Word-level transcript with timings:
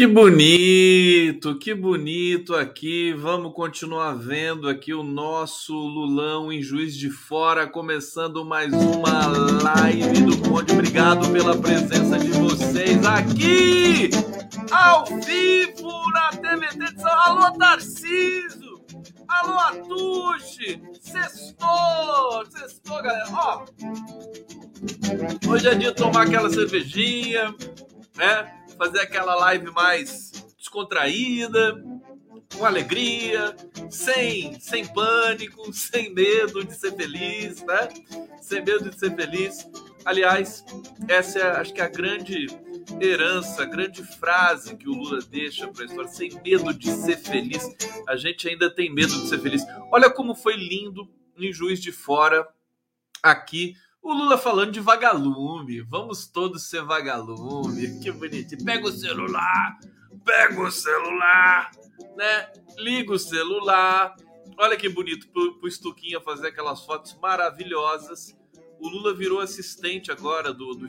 Que 0.00 0.06
bonito, 0.06 1.58
que 1.58 1.74
bonito 1.74 2.54
aqui. 2.54 3.12
Vamos 3.12 3.52
continuar 3.52 4.14
vendo 4.14 4.66
aqui 4.66 4.94
o 4.94 5.02
nosso 5.02 5.74
Lulão 5.74 6.50
em 6.50 6.62
Juiz 6.62 6.96
de 6.96 7.10
Fora, 7.10 7.66
começando 7.66 8.42
mais 8.42 8.72
uma 8.72 9.26
live 9.62 10.22
do 10.22 10.38
Conde. 10.38 10.72
Obrigado 10.72 11.30
pela 11.30 11.54
presença 11.54 12.18
de 12.18 12.30
vocês 12.30 13.04
aqui, 13.04 14.08
ao 14.72 15.04
vivo 15.04 16.10
na 16.14 16.30
TVT 16.30 16.94
de 16.94 17.02
São 17.02 17.20
Alô, 17.20 17.58
Tarciso! 17.58 18.80
Alô, 19.28 19.58
Atuche! 19.58 20.80
Sextou! 20.98 22.46
Sextou, 22.48 23.02
galera! 23.02 23.28
Ó, 23.34 23.66
hoje 25.46 25.68
é 25.68 25.74
dia 25.74 25.90
de 25.90 25.96
tomar 25.96 26.22
aquela 26.22 26.48
cervejinha, 26.48 27.54
né? 28.16 28.59
Fazer 28.80 29.00
aquela 29.00 29.34
live 29.34 29.70
mais 29.72 30.32
descontraída, 30.56 31.84
com 32.56 32.64
alegria, 32.64 33.54
sem, 33.90 34.58
sem 34.58 34.86
pânico, 34.86 35.70
sem 35.76 36.14
medo 36.14 36.64
de 36.64 36.74
ser 36.74 36.96
feliz, 36.96 37.62
né? 37.62 37.90
Sem 38.40 38.64
medo 38.64 38.88
de 38.88 38.98
ser 38.98 39.14
feliz. 39.14 39.68
Aliás, 40.02 40.64
essa 41.08 41.38
é, 41.40 41.60
acho 41.60 41.74
que 41.74 41.82
é 41.82 41.84
a 41.84 41.88
grande 41.88 42.46
herança, 42.98 43.64
a 43.64 43.66
grande 43.66 44.02
frase 44.02 44.74
que 44.74 44.88
o 44.88 44.94
Lula 44.94 45.18
deixa 45.30 45.68
para 45.68 45.82
a 45.82 45.86
história, 45.86 46.10
sem 46.10 46.30
medo 46.42 46.72
de 46.72 46.90
ser 46.90 47.18
feliz. 47.18 47.62
A 48.08 48.16
gente 48.16 48.48
ainda 48.48 48.74
tem 48.74 48.90
medo 48.90 49.12
de 49.12 49.28
ser 49.28 49.40
feliz. 49.40 49.62
Olha 49.92 50.08
como 50.08 50.34
foi 50.34 50.56
lindo 50.56 51.06
em 51.36 51.52
Juiz 51.52 51.82
de 51.82 51.92
Fora 51.92 52.48
aqui 53.22 53.74
o 54.02 54.12
Lula 54.12 54.38
falando 54.38 54.72
de 54.72 54.80
vagalume. 54.80 55.80
Vamos 55.82 56.26
todos 56.26 56.62
ser 56.68 56.82
vagalume. 56.82 58.00
Que 58.00 58.10
bonitinho. 58.10 58.64
Pega 58.64 58.86
o 58.86 58.92
celular, 58.92 59.78
pega 60.24 60.60
o 60.62 60.70
celular, 60.70 61.70
né? 62.16 62.52
Liga 62.78 63.12
o 63.12 63.18
celular. 63.18 64.14
Olha 64.58 64.76
que 64.76 64.88
bonito 64.88 65.28
pro, 65.28 65.58
pro 65.58 65.70
Stuquinha 65.70 66.20
fazer 66.20 66.48
aquelas 66.48 66.84
fotos 66.84 67.16
maravilhosas. 67.20 68.36
O 68.78 68.88
Lula 68.88 69.14
virou 69.14 69.40
assistente 69.40 70.10
agora 70.10 70.52
do, 70.52 70.74
do 70.74 70.86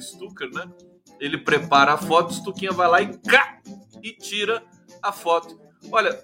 né? 0.53 0.71
Ele 1.19 1.37
prepara 1.37 1.93
a 1.93 1.97
foto, 1.97 2.33
Stuquinha 2.33 2.71
vai 2.71 2.87
lá 2.89 3.01
e 3.01 3.17
cá, 3.19 3.61
e 4.01 4.11
tira 4.13 4.63
a 5.03 5.11
foto. 5.11 5.59
Olha, 5.91 6.17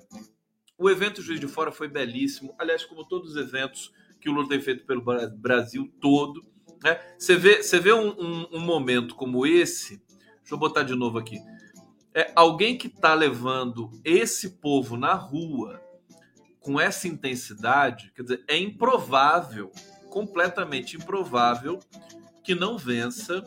o 0.77 0.89
evento 0.89 1.21
Juiz 1.21 1.39
de 1.39 1.47
Fora 1.47 1.71
foi 1.71 1.87
belíssimo. 1.87 2.55
Aliás, 2.57 2.83
como 2.85 3.05
todos 3.07 3.31
os 3.31 3.37
eventos 3.37 3.91
que 4.19 4.29
o 4.29 4.33
Lula 4.33 4.47
tem 4.49 4.61
feito 4.61 4.85
pelo 4.85 5.01
Bra- 5.01 5.27
Brasil 5.27 5.91
todo. 6.01 6.41
Né? 6.83 6.99
Você 7.17 7.35
vê, 7.35 7.61
você 7.63 7.79
vê 7.79 7.93
um, 7.93 8.09
um- 8.09 8.47
um 8.53 8.59
momento 8.59 9.15
como 9.15 9.45
esse. 9.45 10.01
Deixa 10.39 10.53
eu 10.53 10.57
botar 10.57 10.83
de 10.83 10.95
novo 10.95 11.17
aqui. 11.17 11.39
É 12.13 12.31
alguém 12.35 12.77
que 12.77 12.87
está 12.87 13.13
levando 13.13 13.91
esse 14.03 14.51
povo 14.51 14.97
na 14.97 15.13
rua 15.13 15.81
com 16.59 16.79
essa 16.79 17.07
intensidade, 17.07 18.11
quer 18.15 18.23
dizer, 18.23 18.43
é 18.47 18.57
improvável, 18.57 19.71
completamente 20.09 20.97
improvável, 20.97 21.79
que 22.43 22.53
não 22.55 22.77
vença 22.77 23.43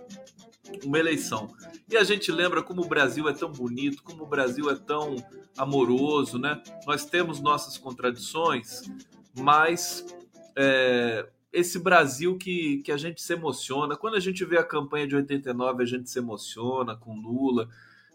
uma 0.85 0.99
eleição. 0.99 1.49
E 1.89 1.97
a 1.97 2.05
gente 2.05 2.31
lembra 2.31 2.63
como 2.63 2.83
o 2.83 2.89
Brasil 2.89 3.29
é 3.29 3.33
tão 3.33 3.51
bonito, 3.51 4.03
como 4.03 4.23
o 4.23 4.27
Brasil 4.27 4.71
é 4.71 4.77
tão 4.77 5.17
amoroso, 5.59 6.39
né? 6.39 6.63
Nós 6.87 7.05
temos 7.05 7.41
nossas 7.41 7.77
contradições, 7.77 8.83
mas 9.37 10.05
é, 10.57 11.29
esse 11.53 11.79
Brasil 11.79 12.37
que, 12.37 12.79
que 12.79 12.93
a 12.93 12.97
gente 12.97 13.21
se 13.23 13.33
emociona. 13.33 13.97
Quando 13.97 14.15
a 14.15 14.21
gente 14.21 14.45
vê 14.45 14.59
a 14.59 14.65
campanha 14.65 15.07
de 15.07 15.17
89, 15.17 15.83
a 15.83 15.87
gente 15.87 16.11
se 16.11 16.19
emociona 16.19 16.97
com 16.97 17.21
Lula. 17.21 17.69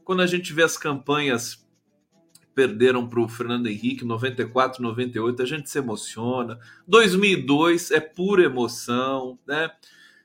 Quando 0.03 0.21
a 0.21 0.27
gente 0.27 0.53
vê 0.53 0.63
as 0.63 0.77
campanhas 0.77 1.65
perderam 2.55 3.07
para 3.07 3.19
o 3.19 3.27
Fernando 3.27 3.67
Henrique, 3.67 4.05
94, 4.05 4.81
98, 4.81 5.41
a 5.41 5.45
gente 5.45 5.69
se 5.69 5.77
emociona. 5.77 6.57
2002 6.87 7.91
é 7.91 7.99
pura 7.99 8.43
emoção, 8.43 9.37
né? 9.45 9.69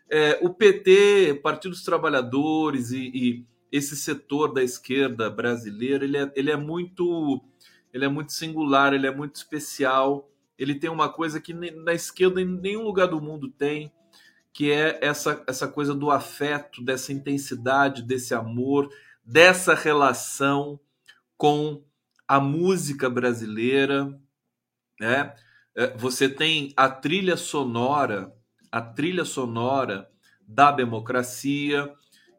É, 0.09 0.39
o 0.41 0.51
PT, 0.51 1.41
Partido 1.43 1.73
dos 1.73 1.83
Trabalhadores 1.83 2.93
e, 2.93 3.11
e 3.13 3.45
esse 3.71 3.97
setor 3.97 4.53
da 4.53 4.63
esquerda 4.63 5.29
brasileira, 5.29 6.05
ele 6.05 6.17
é, 6.17 6.33
ele 6.35 6.51
é 6.51 6.57
muito 6.57 7.43
ele 7.93 8.05
é 8.05 8.09
muito 8.09 8.33
singular, 8.33 8.93
ele 8.95 9.07
é 9.07 9.15
muito 9.15 9.35
especial. 9.35 10.30
Ele 10.61 10.75
tem 10.75 10.91
uma 10.91 11.09
coisa 11.09 11.41
que 11.41 11.55
na 11.55 11.95
esquerda 11.95 12.39
em 12.39 12.45
nenhum 12.45 12.83
lugar 12.83 13.09
do 13.09 13.19
mundo 13.19 13.49
tem, 13.49 13.91
que 14.53 14.71
é 14.71 14.99
essa, 15.01 15.43
essa 15.47 15.67
coisa 15.67 15.95
do 15.95 16.11
afeto, 16.11 16.85
dessa 16.85 17.15
intensidade, 17.15 18.03
desse 18.03 18.35
amor, 18.35 18.91
dessa 19.25 19.75
relação 19.75 20.79
com 21.35 21.83
a 22.29 22.39
música 22.39 23.09
brasileira, 23.09 24.15
né? 25.01 25.35
É, 25.75 25.97
Você 25.97 26.29
tem 26.29 26.75
a 26.77 26.91
trilha 26.91 27.39
sonora, 27.39 28.31
a 28.71 28.83
trilha 28.83 29.25
sonora 29.25 30.11
da 30.47 30.71
democracia, 30.71 31.91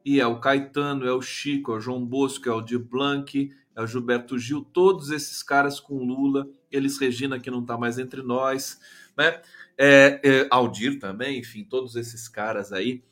e 0.06 0.21
é 0.21 0.27
o 0.27 0.39
Caetano, 0.39 1.07
é 1.07 1.13
o 1.13 1.23
Chico, 1.23 1.71
é 1.71 1.75
o 1.77 1.79
João 1.79 2.06
Bosco, 2.06 2.47
é 2.47 2.53
o 2.53 2.62
Di 2.62 2.77
Blanc, 2.77 3.51
é 3.75 3.81
o 3.81 3.88
Gilberto 3.88 4.38
Gil, 4.38 4.63
todos 4.63 5.09
esses 5.09 5.41
caras 5.41 5.79
com 5.79 6.03
Lula, 6.03 6.47
eles 6.71 6.97
Regina 6.97 7.39
que 7.39 7.51
não 7.51 7.62
está 7.62 7.77
mais 7.77 8.00
entre 8.00 8.21
nós, 8.21 8.79
né? 9.18 9.41
É, 9.77 10.19
é, 10.23 10.47
Aldir 10.50 11.00
também, 11.00 11.39
enfim, 11.39 11.63
todos 11.63 11.95
esses 11.95 12.27
caras 12.27 12.71
aí. 12.71 13.03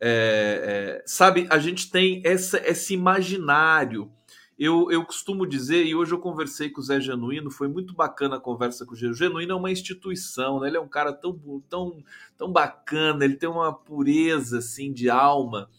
É, 0.00 1.00
é, 1.00 1.02
sabe, 1.06 1.46
a 1.50 1.58
gente 1.58 1.90
tem 1.90 2.22
essa, 2.24 2.58
esse 2.68 2.94
imaginário. 2.94 4.10
Eu, 4.58 4.90
eu 4.90 5.04
costumo 5.04 5.46
dizer, 5.46 5.84
e 5.86 5.94
hoje 5.94 6.12
eu 6.12 6.18
conversei 6.18 6.68
com 6.68 6.80
o 6.80 6.84
Zé 6.84 7.00
Genuíno, 7.00 7.50
foi 7.50 7.68
muito 7.68 7.94
bacana 7.94 8.36
a 8.36 8.40
conversa 8.40 8.84
com 8.84 8.92
o. 8.92 8.94
O 8.94 9.14
Genuíno 9.14 9.52
é 9.52 9.54
uma 9.54 9.70
instituição, 9.70 10.60
né? 10.60 10.68
ele 10.68 10.76
é 10.76 10.80
um 10.80 10.88
cara 10.88 11.12
tão, 11.12 11.38
tão, 11.68 12.02
tão 12.36 12.52
bacana, 12.52 13.24
ele 13.24 13.36
tem 13.36 13.48
uma 13.48 13.72
pureza 13.72 14.58
assim 14.58 14.92
de 14.92 15.08
alma. 15.08 15.70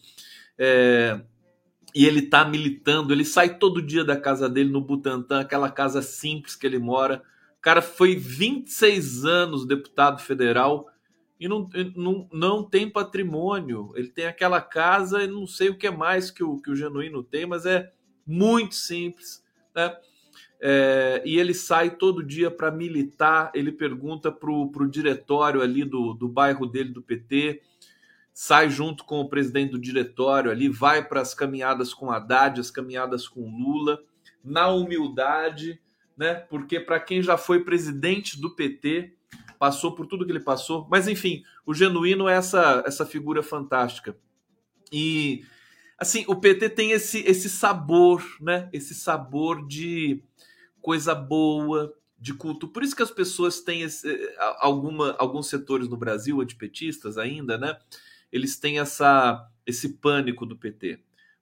É, 0.58 1.20
e 1.94 2.06
ele 2.06 2.22
tá 2.22 2.46
militando, 2.46 3.14
ele 3.14 3.26
sai 3.26 3.58
todo 3.58 3.82
dia 3.82 4.04
da 4.04 4.16
casa 4.16 4.48
dele 4.48 4.70
no 4.70 4.82
Butantã, 4.82 5.42
aquela 5.42 5.70
casa 5.70 6.02
simples 6.02 6.56
que 6.56 6.66
ele 6.66 6.80
mora. 6.80 7.24
O 7.58 7.62
cara 7.62 7.82
foi 7.82 8.16
26 8.16 9.26
anos 9.26 9.66
deputado 9.66 10.22
federal 10.22 10.88
e 11.40 11.48
não, 11.48 11.70
não, 11.96 12.30
não 12.32 12.64
tem 12.64 12.90
patrimônio. 12.90 13.92
Ele 13.96 14.10
tem 14.10 14.26
aquela 14.26 14.62
casa 14.62 15.24
e 15.24 15.28
não 15.28 15.48
sei 15.48 15.70
o 15.70 15.78
que 15.78 15.90
mais 15.90 16.30
que 16.30 16.44
o, 16.44 16.58
que 16.58 16.70
o 16.70 16.76
Genuíno 16.76 17.24
tem, 17.24 17.46
mas 17.46 17.66
é 17.66 17.92
muito 18.26 18.76
simples. 18.76 19.44
Né? 19.74 19.96
É, 20.62 21.24
e 21.26 21.40
ele 21.40 21.54
sai 21.54 21.92
todo 21.92 22.24
dia 22.24 22.52
para 22.52 22.70
militar. 22.70 23.52
Ele 23.56 23.72
pergunta 23.72 24.32
para 24.32 24.52
o 24.52 24.88
diretório 24.88 25.62
ali 25.62 25.84
do, 25.84 26.14
do 26.14 26.28
bairro 26.28 26.66
dele, 26.66 26.90
do 26.90 27.02
PT, 27.02 27.62
sai 28.42 28.70
junto 28.70 29.04
com 29.04 29.20
o 29.20 29.28
presidente 29.28 29.72
do 29.72 29.78
diretório 29.78 30.50
ali, 30.50 30.70
vai 30.70 31.06
para 31.06 31.20
as 31.20 31.34
caminhadas 31.34 31.94
com 31.94 32.10
Haddad, 32.10 32.62
as 32.62 32.72
caminhadas 32.72 33.28
com 33.28 33.42
Lula, 33.42 34.02
na 34.42 34.70
humildade, 34.70 35.78
né? 36.16 36.36
Porque 36.36 36.80
para 36.80 37.02
quem 37.02 37.22
já 37.22 37.36
foi 37.36 37.66
presidente 37.66 38.40
do 38.40 38.56
PT, 38.56 39.14
passou 39.60 39.94
por 39.94 40.08
tudo 40.08 40.26
que 40.26 40.32
ele 40.32 40.40
passou, 40.40 40.88
mas 40.90 41.06
enfim, 41.06 41.44
o 41.66 41.74
genuíno 41.74 42.30
é 42.30 42.36
essa 42.36 42.82
essa 42.88 43.06
figura 43.06 43.44
fantástica. 43.44 44.18
E 44.90 45.44
assim, 45.98 46.24
o 46.26 46.34
PT 46.38 46.70
tem 46.70 46.92
esse 46.92 47.20
esse 47.28 47.50
sabor, 47.50 48.24
né? 48.40 48.70
Esse 48.72 48.96
sabor 48.96 49.68
de 49.68 50.24
coisa 50.82 51.14
boa, 51.14 51.94
de 52.18 52.34
culto. 52.34 52.70
Por 52.70 52.84
isso 52.84 52.96
que 52.96 53.04
as 53.04 53.12
pessoas 53.12 53.60
têm 53.60 53.82
esse, 53.82 54.08
alguma, 54.60 55.14
alguns 55.20 55.48
setores 55.48 55.90
no 55.90 55.98
Brasil, 55.98 56.40
antipetistas 56.40 57.18
ainda, 57.18 57.58
né? 57.58 57.78
Eles 58.32 58.58
têm 58.58 58.80
essa, 58.80 59.50
esse 59.66 59.98
pânico 59.98 60.46
do 60.46 60.56
PT. 60.56 61.00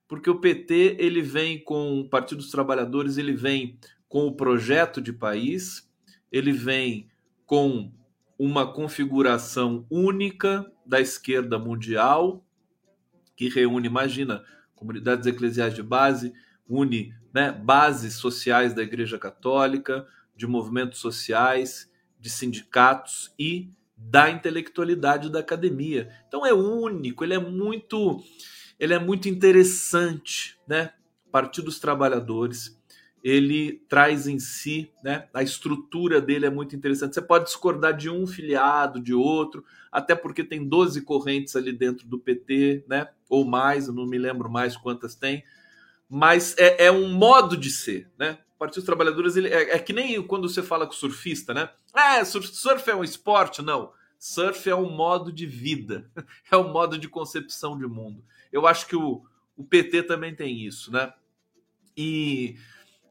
Porque 0.07 0.30
o 0.30 0.39
PT 0.39 0.95
ele 1.00 1.22
vem 1.22 1.62
com 1.62 2.00
o 2.00 2.10
Partido 2.10 2.38
dos 2.38 2.51
Trabalhadores, 2.51 3.18
ele 3.18 3.34
vem 3.34 3.78
com 4.07 4.25
o 4.25 4.36
projeto 4.36 5.01
de 5.01 5.12
país, 5.12 5.89
ele 6.31 6.51
vem 6.51 7.10
com 7.45 7.92
uma 8.39 8.72
configuração 8.72 9.86
única 9.89 10.72
da 10.86 11.01
esquerda 11.01 11.60
mundial, 11.60 12.45
que 13.36 13.50
reúne, 13.50 13.88
imagina, 13.88 14.44
comunidades 14.75 15.25
eclesiais 15.28 15.74
de 15.74 15.83
base, 15.83 16.33
une 16.69 17.13
né, 17.33 17.51
bases 17.51 18.16
sociais 18.16 18.74
da 18.74 18.83
Igreja 18.83 19.18
Católica, 19.18 20.07
de 20.36 20.48
movimentos 20.48 21.00
sociais, 21.00 21.92
de 22.19 22.30
sindicatos 22.30 23.33
e 23.38 23.69
da 23.97 24.29
intelectualidade 24.29 25.29
da 25.29 25.39
academia. 25.39 26.09
Então 26.27 26.45
é 26.45 26.53
único, 26.53 27.23
ele 27.23 27.33
é 27.33 27.39
muito, 27.39 28.23
ele 28.79 28.94
é 28.94 28.99
muito 28.99 29.27
interessante, 29.27 30.57
né? 30.67 30.91
Partido 31.31 31.65
dos 31.65 31.79
Trabalhadores, 31.79 32.79
ele 33.23 33.83
traz 33.89 34.27
em 34.27 34.39
si, 34.39 34.91
né? 35.03 35.27
A 35.33 35.41
estrutura 35.41 36.21
dele 36.21 36.45
é 36.45 36.49
muito 36.49 36.75
interessante. 36.75 37.15
Você 37.15 37.21
pode 37.21 37.45
discordar 37.45 37.95
de 37.95 38.09
um 38.09 38.25
filiado, 38.27 39.01
de 39.01 39.13
outro, 39.13 39.65
até 39.91 40.15
porque 40.15 40.44
tem 40.44 40.67
12 40.67 41.01
correntes 41.01 41.55
ali 41.55 41.73
dentro 41.73 42.07
do 42.07 42.19
PT, 42.19 42.85
né? 42.88 43.09
Ou 43.27 43.44
mais, 43.44 43.88
eu 43.88 43.94
não 43.94 44.05
me 44.05 44.17
lembro 44.17 44.49
mais 44.49 44.77
quantas 44.77 45.15
tem 45.15 45.44
mas 46.09 46.55
é, 46.57 46.85
é, 46.85 46.91
um 46.91 47.09
modo 47.09 47.57
de 47.57 47.69
ser, 47.69 48.09
né? 48.17 48.38
Partido 48.57 48.77
dos 48.77 48.86
Trabalhadores 48.86 49.36
ele, 49.36 49.50
é, 49.50 49.75
é, 49.75 49.80
que 49.80 49.94
nem 49.94 50.21
quando 50.24 50.50
você 50.50 50.63
fala 50.63 50.86
com 50.86 50.94
surfista, 50.94 51.54
né? 51.54 51.69
Ah, 51.94 52.24
surf, 52.25 52.48
surf 52.48 52.89
é 52.89 52.95
um 52.95 53.04
esporte? 53.04 53.62
Não. 53.62 53.92
Surf 54.19 54.69
é 54.69 54.75
um 54.75 54.89
modo 54.89 55.31
de 55.31 55.45
vida, 55.45 56.09
é 56.51 56.57
um 56.57 56.71
modo 56.71 56.98
de 56.98 57.07
concepção 57.07 57.77
de 57.77 57.86
mundo. 57.86 58.24
Eu 58.51 58.65
acho 58.65 58.88
que 58.88 58.95
o, 58.95 59.24
o 59.56 59.63
PT 59.63 60.04
também 60.04 60.33
tem 60.36 60.65
isso, 60.65 60.92
né? 60.92 61.13
E, 61.95 62.57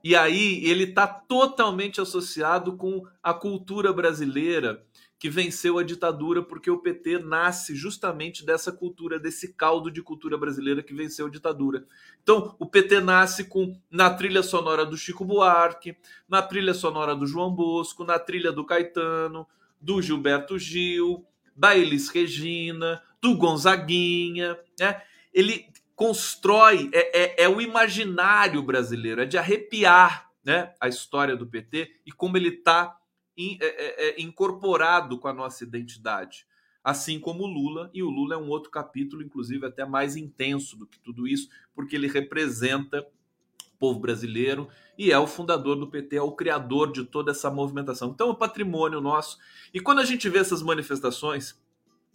e 0.03 0.15
aí 0.15 0.65
ele 0.65 0.85
está 0.85 1.07
totalmente 1.07 2.01
associado 2.01 2.77
com 2.77 3.07
a 3.23 3.35
cultura 3.35 3.93
brasileira 3.93 4.86
que 5.19 5.31
venceu 5.31 5.79
a 5.79 5.83
ditadura, 5.83 6.43
porque 6.43 6.71
o 6.71 6.79
PT 6.79 7.19
nasce 7.21 7.75
justamente 7.75 8.45
dessa 8.45 8.71
cultura, 8.71 9.19
desse 9.19 9.55
caldo 9.55 9.91
de 9.91 10.03
cultura 10.03 10.37
brasileira 10.37 10.83
que 10.83 10.95
venceu 10.95 11.27
a 11.27 11.31
ditadura. 11.31 11.87
Então, 12.23 12.55
o 12.59 12.67
PT 12.67 13.01
nasce 13.01 13.45
com 13.45 13.81
na 13.91 14.11
trilha 14.11 14.43
sonora 14.43 14.85
do 14.85 14.97
Chico 14.97 15.25
Buarque, 15.25 15.97
na 16.29 16.43
trilha 16.43 16.75
sonora 16.75 17.15
do 17.17 17.27
João 17.27 17.51
Bosco, 17.51 18.05
na 18.05 18.19
trilha 18.19 18.53
do 18.53 18.65
Caetano, 18.65 19.47
do 19.81 20.03
Gilberto 20.03 20.59
Gil, 20.59 21.25
da 21.57 21.77
Elis 21.77 22.11
Regina, 22.11 23.03
do 23.21 23.37
Gonzaguinha, 23.37 24.59
né? 24.79 25.01
Ele 25.33 25.67
constrói, 25.95 26.91
é, 26.93 27.43
é, 27.43 27.45
é 27.45 27.49
o 27.49 27.61
imaginário 27.61 28.63
brasileiro, 28.63 29.23
é 29.23 29.25
de 29.25 29.39
arrepiar 29.39 30.31
né, 30.45 30.75
a 30.79 30.89
história 30.89 31.35
do 31.35 31.47
PT 31.47 31.91
e 32.05 32.13
como 32.13 32.37
ele 32.37 32.51
está 32.51 32.97
in, 33.37 33.59
é, 33.61 33.67
é, 33.67 34.09
é, 34.09 34.23
incorporado 34.23 35.19
com 35.19 35.29
a 35.29 35.33
nossa 35.33 35.65
identidade. 35.65 36.47
Assim 36.83 37.19
como 37.19 37.45
o 37.45 37.47
Lula, 37.47 37.91
e 37.93 38.03
o 38.03 38.09
Lula 38.09 38.35
é 38.35 38.39
um 38.39 38.49
outro 38.49 38.71
capítulo, 38.71 39.23
inclusive 39.23 39.67
até 39.67 39.85
mais 39.85 40.17
intenso 40.17 40.77
do 40.77 40.87
que 40.87 40.99
tudo 41.01 41.27
isso, 41.27 41.49
porque 41.75 41.97
ele 41.97 42.07
representa 42.07 43.01
o 43.03 43.79
povo 43.79 43.99
brasileiro 43.99 44.69
e 44.97 45.11
é 45.11 45.19
o 45.19 45.27
fundador 45.27 45.77
do 45.77 45.89
PT, 45.89 46.17
é 46.17 46.23
o 46.23 46.33
criador 46.33 46.93
de 46.93 47.05
toda 47.05 47.33
essa 47.33 47.51
movimentação. 47.51 48.11
Então, 48.11 48.29
é 48.29 48.31
um 48.31 48.37
patrimônio 48.37 49.01
nosso. 49.01 49.39
E 49.75 49.81
quando 49.81 49.99
a 49.99 50.05
gente 50.05 50.29
vê 50.29 50.39
essas 50.39 50.63
manifestações, 50.63 51.61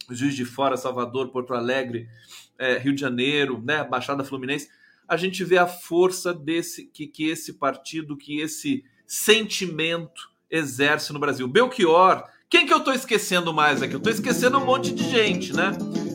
Juiz 0.10 0.36
de 0.36 0.46
Fora, 0.46 0.78
Salvador, 0.78 1.30
Porto 1.30 1.54
Alegre, 1.54 2.10
é, 2.58 2.78
Rio 2.78 2.96
de 2.96 3.02
Janeiro, 3.02 3.62
né, 3.62 3.84
Baixada 3.84 4.24
Fluminense, 4.24 4.70
a 5.08 5.18
gente 5.18 5.44
vê 5.44 5.58
a 5.58 5.68
força 5.68 6.34
desse 6.34 6.86
que, 6.86 7.06
que 7.06 7.30
esse 7.30 7.54
partido, 7.54 8.16
que 8.16 8.40
esse 8.40 8.86
sentimento 9.06 10.31
exerce 10.52 11.14
no 11.14 11.20
Brasil. 11.20 11.48
Belchior, 11.48 12.24
quem 12.50 12.66
que 12.66 12.74
eu 12.74 12.80
estou 12.80 12.94
esquecendo 12.94 13.54
mais 13.54 13.82
aqui? 13.82 13.94
Eu 13.94 14.00
estou 14.00 14.12
esquecendo 14.12 14.58
um 14.58 14.66
monte 14.66 14.94
de 14.94 15.10
gente, 15.10 15.54
né? 15.54 15.72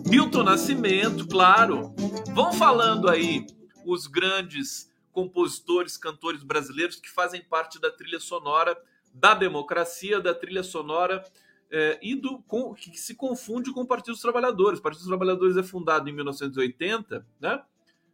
Milton 0.07 0.43
Nascimento, 0.43 1.27
claro. 1.27 1.95
Vão 2.35 2.53
falando 2.53 3.09
aí 3.09 3.47
os 3.87 4.07
grandes 4.07 4.93
compositores, 5.11 5.97
cantores 5.97 6.43
brasileiros 6.43 6.97
que 6.97 7.11
fazem 7.11 7.43
parte 7.43 7.81
da 7.81 7.91
trilha 7.91 8.21
sonora 8.21 8.77
da 9.15 9.35
democracia, 9.35 10.21
da 10.21 10.35
trilha 10.35 10.63
sonora 10.63 11.25
é, 11.71 11.99
e 12.03 12.15
do 12.15 12.39
com, 12.43 12.75
que 12.75 12.99
se 12.99 13.15
confunde 13.15 13.73
com 13.73 13.81
o 13.81 13.87
Partido 13.87 14.13
dos 14.13 14.21
Trabalhadores. 14.21 14.79
O 14.79 14.83
Partido 14.83 15.01
dos 15.01 15.09
Trabalhadores 15.09 15.57
é 15.57 15.63
fundado 15.63 16.09
em 16.09 16.13
1980, 16.13 17.27
né? 17.41 17.63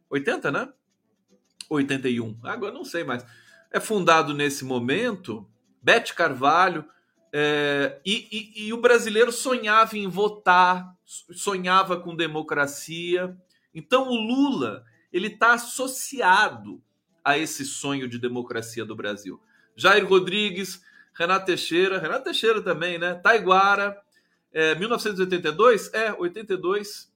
80, 0.09 0.51
né? 0.51 0.69
81. 1.69 2.37
Agora 2.43 2.73
não 2.73 2.85
sei 2.85 3.03
mais. 3.03 3.25
É 3.69 3.79
fundado 3.79 4.33
nesse 4.33 4.63
momento 4.63 5.45
Bete 5.83 6.13
Carvalho. 6.13 6.85
É, 7.31 7.99
e, 8.05 8.27
e, 8.55 8.67
e 8.67 8.73
o 8.73 8.77
brasileiro 8.77 9.31
sonhava 9.31 9.97
em 9.97 10.07
votar, 10.07 10.95
sonhava 11.03 11.99
com 11.99 12.15
democracia. 12.15 13.35
Então 13.73 14.07
o 14.07 14.15
Lula 14.15 14.85
ele 15.11 15.27
está 15.27 15.53
associado 15.53 16.81
a 17.23 17.37
esse 17.37 17.65
sonho 17.65 18.07
de 18.07 18.17
democracia 18.17 18.85
do 18.85 18.95
Brasil. 18.95 19.41
Jair 19.75 20.07
Rodrigues, 20.07 20.83
Renato 21.13 21.45
Teixeira, 21.45 21.99
Renato 21.99 22.25
Teixeira 22.25 22.61
também, 22.61 22.97
né? 22.97 23.15
Taiguara, 23.15 24.01
é, 24.51 24.75
1982? 24.75 25.93
É, 25.93 26.13
82. 26.13 27.11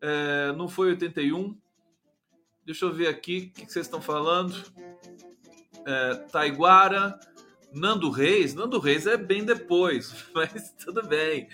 É, 0.00 0.52
não 0.52 0.68
foi 0.68 0.88
81. 0.90 1.56
Deixa 2.64 2.84
eu 2.84 2.92
ver 2.92 3.08
aqui 3.08 3.52
o 3.56 3.60
que 3.60 3.72
vocês 3.72 3.86
estão 3.86 4.00
falando. 4.00 4.54
É, 5.84 6.14
Taiguara, 6.32 7.18
Nando 7.76 8.08
Reis, 8.08 8.54
Nando 8.54 8.78
Reis 8.78 9.06
é 9.06 9.18
bem 9.18 9.44
depois, 9.44 10.24
mas 10.34 10.72
tudo 10.82 11.06
bem. 11.06 11.48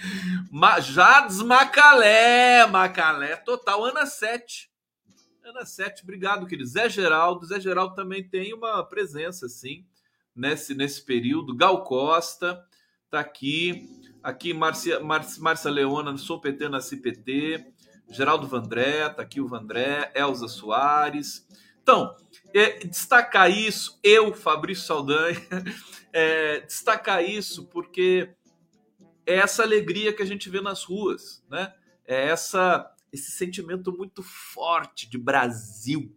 Ma 0.51 0.79
Jades 0.79 1.43
Macalé, 1.43 2.65
Macalé 2.67 3.37
total, 3.37 3.85
Ana 3.85 4.07
7. 4.07 4.71
Ana 5.45 5.67
7, 5.67 6.05
obrigado, 6.05 6.47
querido. 6.47 6.69
Zé 6.69 6.89
Geraldo, 6.89 7.45
Zé 7.45 7.59
Geraldo 7.59 7.97
também 7.97 8.23
tem 8.23 8.55
uma 8.55 8.85
presença, 8.85 9.47
assim, 9.47 9.85
nesse, 10.35 10.75
nesse 10.75 11.05
período. 11.05 11.57
Gal 11.57 11.83
Costa 11.83 12.65
tá 13.11 13.19
aqui. 13.19 14.01
Aqui, 14.23 14.55
Márcia, 14.55 15.01
Márcia 15.01 15.71
Leona, 15.71 16.17
sou 16.17 16.41
PT 16.41 16.69
na 16.69 16.81
CPT. 16.81 17.67
Geraldo 18.09 18.47
Vandré, 18.47 19.09
tá 19.09 19.23
aqui 19.23 19.41
o 19.41 19.49
Vandré. 19.49 20.13
Elza 20.15 20.47
Soares. 20.47 21.45
Então, 21.83 22.15
é, 22.55 22.79
destacar 22.87 23.51
isso, 23.51 23.99
eu, 24.03 24.33
Fabrício 24.35 24.85
Saldanha, 24.85 25.41
é, 26.13 26.61
destacar 26.61 27.25
isso 27.25 27.67
porque 27.67 28.35
é 29.27 29.37
essa 29.37 29.63
alegria 29.63 30.13
que 30.13 30.23
a 30.23 30.27
gente 30.27 30.49
vê 30.51 30.61
nas 30.61 30.85
ruas, 30.85 31.43
né? 31.49 31.73
É 32.05 32.29
essa 32.29 32.89
esse 33.13 33.31
sentimento 33.31 33.93
muito 33.93 34.23
forte 34.23 35.09
de 35.09 35.19
Brasil. 35.19 36.17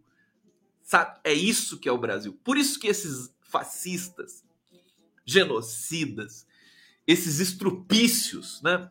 Sabe? 0.82 1.20
É 1.22 1.32
isso 1.32 1.78
que 1.78 1.88
é 1.88 1.92
o 1.92 1.98
Brasil. 1.98 2.32
Por 2.42 2.56
isso 2.56 2.80
que 2.80 2.86
esses 2.86 3.34
fascistas, 3.42 4.42
genocidas, 5.24 6.46
esses 7.06 7.38
estrupícios, 7.38 8.62
né? 8.62 8.90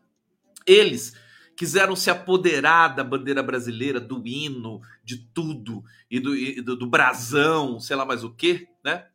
Eles 0.67 1.13
quiseram 1.55 1.95
se 1.95 2.09
apoderar 2.09 2.95
da 2.95 3.03
bandeira 3.03 3.41
brasileira, 3.41 3.99
do 3.99 4.25
hino, 4.25 4.81
de 5.03 5.17
tudo, 5.33 5.83
e 6.09 6.19
do, 6.19 6.35
e 6.35 6.61
do, 6.61 6.75
do 6.75 6.87
brasão, 6.87 7.79
sei 7.79 7.95
lá 7.95 8.05
mais 8.05 8.23
o 8.23 8.33
quê, 8.33 8.67
né? 8.83 9.07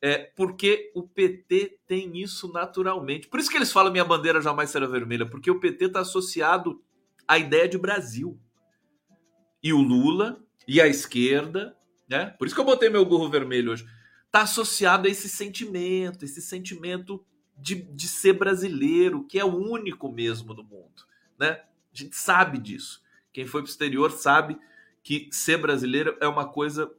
É, 0.00 0.18
porque 0.18 0.90
o 0.94 1.02
PT 1.02 1.78
tem 1.86 2.20
isso 2.20 2.52
naturalmente. 2.52 3.28
Por 3.28 3.38
isso 3.38 3.48
que 3.48 3.56
eles 3.56 3.70
falam 3.70 3.92
minha 3.92 4.04
bandeira 4.04 4.40
jamais 4.40 4.70
será 4.70 4.86
vermelha, 4.86 5.24
porque 5.24 5.50
o 5.50 5.60
PT 5.60 5.84
está 5.86 6.00
associado 6.00 6.82
à 7.26 7.38
ideia 7.38 7.68
de 7.68 7.78
Brasil. 7.78 8.38
E 9.62 9.72
o 9.72 9.80
Lula 9.80 10.42
e 10.66 10.80
a 10.80 10.88
esquerda, 10.88 11.76
né? 12.08 12.34
Por 12.36 12.46
isso 12.46 12.54
que 12.54 12.60
eu 12.60 12.64
botei 12.64 12.88
meu 12.88 13.06
gorro 13.06 13.30
vermelho 13.30 13.70
hoje. 13.72 13.86
está 14.26 14.42
associado 14.42 15.06
a 15.06 15.10
esse 15.10 15.28
sentimento, 15.28 16.24
esse 16.24 16.42
sentimento 16.42 17.24
de, 17.56 17.76
de 17.76 18.08
ser 18.08 18.32
brasileiro, 18.32 19.24
que 19.24 19.38
é 19.38 19.44
o 19.44 19.54
único 19.54 20.10
mesmo 20.10 20.52
no 20.52 20.64
mundo, 20.64 21.04
né? 21.38 21.62
A 21.92 21.96
gente 21.96 22.16
sabe 22.16 22.58
disso. 22.58 23.02
Quem 23.32 23.46
foi 23.46 23.62
para 23.62 23.70
exterior 23.70 24.10
sabe 24.10 24.58
que 25.02 25.28
ser 25.32 25.58
brasileiro 25.58 26.16
é 26.20 26.28
uma 26.28 26.48
coisa 26.48 26.90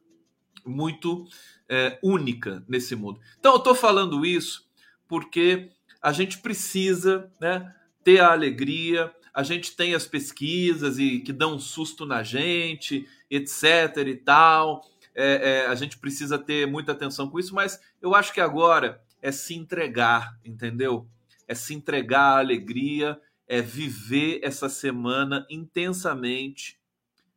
muito 0.66 1.26
é, 1.68 2.00
única 2.04 2.64
nesse 2.68 2.96
mundo. 2.96 3.20
Então, 3.40 3.54
eu 3.54 3.58
estou 3.58 3.76
falando 3.76 4.26
isso 4.26 4.68
porque 5.08 5.70
a 6.02 6.12
gente 6.12 6.40
precisa 6.40 7.32
né, 7.40 7.74
ter 8.04 8.20
a 8.20 8.32
alegria, 8.32 9.14
a 9.34 9.42
gente 9.44 9.76
tem 9.76 9.96
as 9.96 10.06
pesquisas 10.06 11.00
e 11.00 11.20
que 11.20 11.34
dão 11.34 11.56
um 11.56 11.60
susto 11.60 12.06
na 12.06 12.24
gente, 12.24 13.08
etc. 13.30 13.98
e 14.06 14.16
tal. 14.16 14.88
É, 15.16 15.66
é, 15.66 15.68
a 15.68 15.76
gente 15.76 15.98
precisa 15.98 16.38
ter 16.38 16.68
muita 16.68 16.92
atenção 16.92 17.30
com 17.30 17.40
isso, 17.40 17.54
mas 17.54 17.80
eu 18.02 18.16
acho 18.16 18.34
que 18.34 18.42
agora 18.42 19.02
é 19.22 19.32
se 19.32 19.54
entregar, 19.56 20.38
entendeu? 20.44 21.08
É 21.48 21.54
se 21.54 21.74
entregar 21.74 22.38
à 22.38 22.40
alegria, 22.40 23.20
é 23.54 23.62
viver 23.62 24.40
essa 24.42 24.68
semana 24.68 25.46
intensamente, 25.48 26.80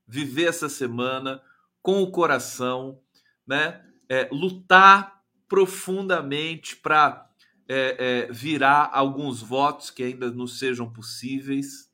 viver 0.08 0.46
essa 0.46 0.66
semana 0.66 1.42
com 1.82 2.02
o 2.02 2.10
coração, 2.10 2.98
né? 3.46 3.84
É, 4.08 4.26
lutar 4.32 5.22
profundamente 5.46 6.74
para 6.74 7.30
é, 7.68 7.96
é, 7.98 8.32
virar 8.32 8.88
alguns 8.94 9.42
votos 9.42 9.90
que 9.90 10.02
ainda 10.02 10.30
não 10.30 10.46
sejam 10.46 10.90
possíveis, 10.90 11.92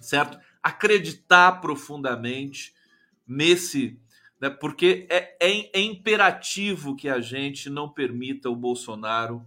certo? 0.00 0.38
Acreditar 0.62 1.60
profundamente 1.60 2.72
nesse, 3.26 4.00
né? 4.40 4.48
Porque 4.48 5.04
é, 5.10 5.36
é, 5.40 5.80
é 5.80 5.80
imperativo 5.80 6.94
que 6.94 7.08
a 7.08 7.18
gente 7.18 7.68
não 7.68 7.88
permita 7.88 8.48
o 8.48 8.54
Bolsonaro 8.54 9.44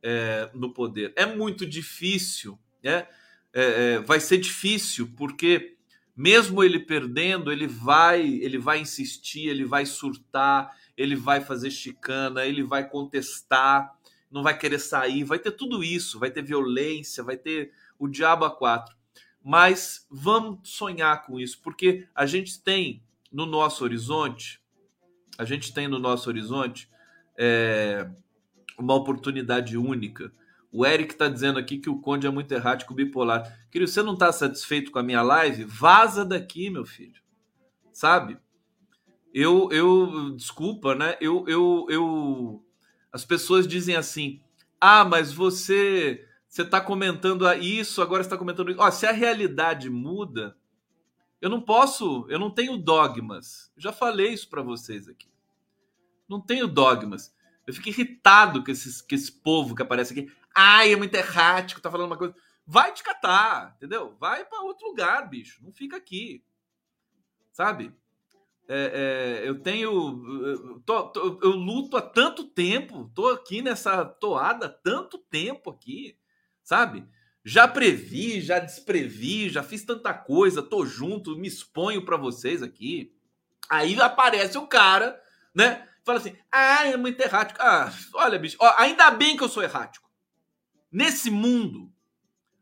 é, 0.00 0.48
no 0.54 0.72
poder. 0.72 1.12
É 1.16 1.26
muito 1.26 1.66
difícil, 1.66 2.56
né? 2.84 3.08
É, 3.54 3.94
é, 3.94 3.98
vai 4.00 4.18
ser 4.18 4.38
difícil 4.38 5.10
porque 5.16 5.76
mesmo 6.16 6.62
ele 6.62 6.78
perdendo, 6.78 7.50
ele 7.50 7.66
vai, 7.66 8.22
ele 8.22 8.58
vai 8.58 8.80
insistir, 8.80 9.48
ele 9.48 9.64
vai 9.64 9.86
surtar, 9.86 10.76
ele 10.96 11.16
vai 11.16 11.40
fazer 11.40 11.70
chicana, 11.70 12.44
ele 12.44 12.62
vai 12.62 12.88
contestar, 12.88 13.94
não 14.30 14.42
vai 14.42 14.56
querer 14.56 14.78
sair, 14.78 15.24
vai 15.24 15.38
ter 15.38 15.52
tudo 15.52 15.82
isso, 15.82 16.18
vai 16.18 16.30
ter 16.30 16.42
violência, 16.42 17.22
vai 17.22 17.36
ter 17.36 17.72
o 17.98 18.06
diabo 18.08 18.44
a 18.44 18.50
quatro. 18.50 18.94
Mas 19.42 20.06
vamos 20.10 20.68
sonhar 20.68 21.24
com 21.24 21.40
isso, 21.40 21.60
porque 21.62 22.06
a 22.14 22.26
gente 22.26 22.62
tem 22.62 23.02
no 23.30 23.46
nosso 23.46 23.82
horizonte, 23.82 24.60
a 25.38 25.44
gente 25.44 25.72
tem 25.72 25.88
no 25.88 25.98
nosso 25.98 26.28
horizonte 26.28 26.88
é, 27.36 28.08
uma 28.78 28.94
oportunidade 28.94 29.76
única 29.76 30.32
o 30.72 30.86
Eric 30.86 31.12
está 31.12 31.28
dizendo 31.28 31.58
aqui 31.58 31.76
que 31.76 31.90
o 31.90 32.00
Conde 32.00 32.26
é 32.26 32.30
muito 32.30 32.50
errático 32.50 32.94
bipolar. 32.94 33.68
Querido, 33.70 33.90
você 33.90 34.02
não 34.02 34.14
está 34.14 34.32
satisfeito 34.32 34.90
com 34.90 34.98
a 34.98 35.02
minha 35.02 35.20
live? 35.20 35.64
Vaza 35.64 36.24
daqui, 36.24 36.70
meu 36.70 36.86
filho. 36.86 37.20
Sabe? 37.92 38.38
Eu, 39.34 39.68
eu, 39.70 40.30
desculpa, 40.30 40.94
né? 40.94 41.16
Eu, 41.20 41.44
eu, 41.46 41.86
eu, 41.90 42.64
as 43.12 43.22
pessoas 43.22 43.68
dizem 43.68 43.96
assim: 43.96 44.40
ah, 44.80 45.04
mas 45.04 45.30
você, 45.30 46.26
você 46.48 46.62
está 46.62 46.80
comentando 46.80 47.50
isso, 47.52 48.00
agora 48.00 48.22
está 48.22 48.38
comentando 48.38 48.70
isso. 48.70 48.80
Ó, 48.80 48.90
se 48.90 49.06
a 49.06 49.12
realidade 49.12 49.90
muda, 49.90 50.56
eu 51.40 51.50
não 51.50 51.60
posso, 51.60 52.26
eu 52.30 52.38
não 52.38 52.50
tenho 52.50 52.78
dogmas. 52.78 53.70
Já 53.76 53.92
falei 53.92 54.32
isso 54.32 54.48
para 54.48 54.62
vocês 54.62 55.06
aqui. 55.06 55.28
Não 56.26 56.40
tenho 56.40 56.66
dogmas. 56.66 57.34
Eu 57.66 57.74
fico 57.74 57.90
irritado 57.90 58.64
com, 58.64 58.70
esses, 58.70 59.02
com 59.02 59.14
esse 59.14 59.30
povo 59.30 59.74
que 59.74 59.82
aparece 59.82 60.12
aqui. 60.12 60.32
Ai, 60.54 60.92
é 60.92 60.96
muito 60.96 61.14
errático, 61.14 61.80
tá 61.80 61.90
falando 61.90 62.06
uma 62.08 62.16
coisa. 62.16 62.34
Vai 62.66 62.92
te 62.92 63.02
catar, 63.02 63.74
entendeu? 63.76 64.16
Vai 64.18 64.44
para 64.44 64.62
outro 64.62 64.86
lugar, 64.88 65.28
bicho. 65.28 65.62
Não 65.64 65.72
fica 65.72 65.96
aqui. 65.96 66.44
Sabe? 67.52 67.94
É, 68.68 69.40
é, 69.42 69.48
eu 69.48 69.60
tenho. 69.60 69.90
Eu, 70.46 70.80
tô, 70.80 71.02
tô, 71.08 71.40
eu, 71.42 71.50
luto 71.50 71.96
há 71.96 72.02
tanto 72.02 72.44
tempo, 72.44 73.10
tô 73.14 73.28
aqui 73.28 73.60
nessa 73.60 74.04
toada 74.04 74.66
há 74.66 74.68
tanto 74.68 75.18
tempo 75.18 75.70
aqui, 75.70 76.16
sabe? 76.62 77.06
Já 77.44 77.66
previ, 77.66 78.40
já 78.40 78.60
desprevi, 78.60 79.50
já 79.50 79.62
fiz 79.62 79.84
tanta 79.84 80.14
coisa, 80.14 80.62
tô 80.62 80.86
junto, 80.86 81.36
me 81.36 81.48
exponho 81.48 82.04
para 82.04 82.16
vocês 82.16 82.62
aqui. 82.62 83.12
Aí 83.68 84.00
aparece 84.00 84.56
o 84.56 84.66
cara, 84.66 85.20
né? 85.54 85.88
Fala 86.04 86.18
assim: 86.18 86.36
ah, 86.50 86.86
é 86.86 86.96
muito 86.96 87.20
errático. 87.20 87.60
Ah, 87.60 87.92
olha, 88.14 88.38
bicho, 88.38 88.56
ó, 88.60 88.74
ainda 88.78 89.10
bem 89.10 89.36
que 89.36 89.42
eu 89.42 89.48
sou 89.48 89.62
errático. 89.62 90.08
Nesse 90.92 91.30
mundo, 91.30 91.90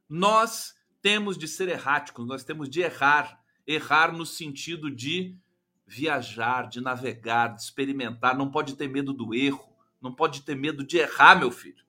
nós 0.08 0.72
temos 1.02 1.36
de 1.36 1.48
ser 1.48 1.68
erráticos, 1.68 2.24
nós 2.24 2.44
temos 2.44 2.70
de 2.70 2.80
errar. 2.80 3.40
Errar 3.66 4.12
no 4.12 4.24
sentido 4.24 4.90
de 4.90 5.36
viajar, 5.84 6.68
de 6.68 6.80
navegar, 6.80 7.54
de 7.54 7.62
experimentar. 7.62 8.36
Não 8.36 8.48
pode 8.48 8.76
ter 8.76 8.88
medo 8.88 9.12
do 9.12 9.34
erro, 9.34 9.76
não 10.00 10.14
pode 10.14 10.42
ter 10.42 10.54
medo 10.54 10.84
de 10.84 10.98
errar, 10.98 11.36
meu 11.36 11.50
filho. 11.50 11.84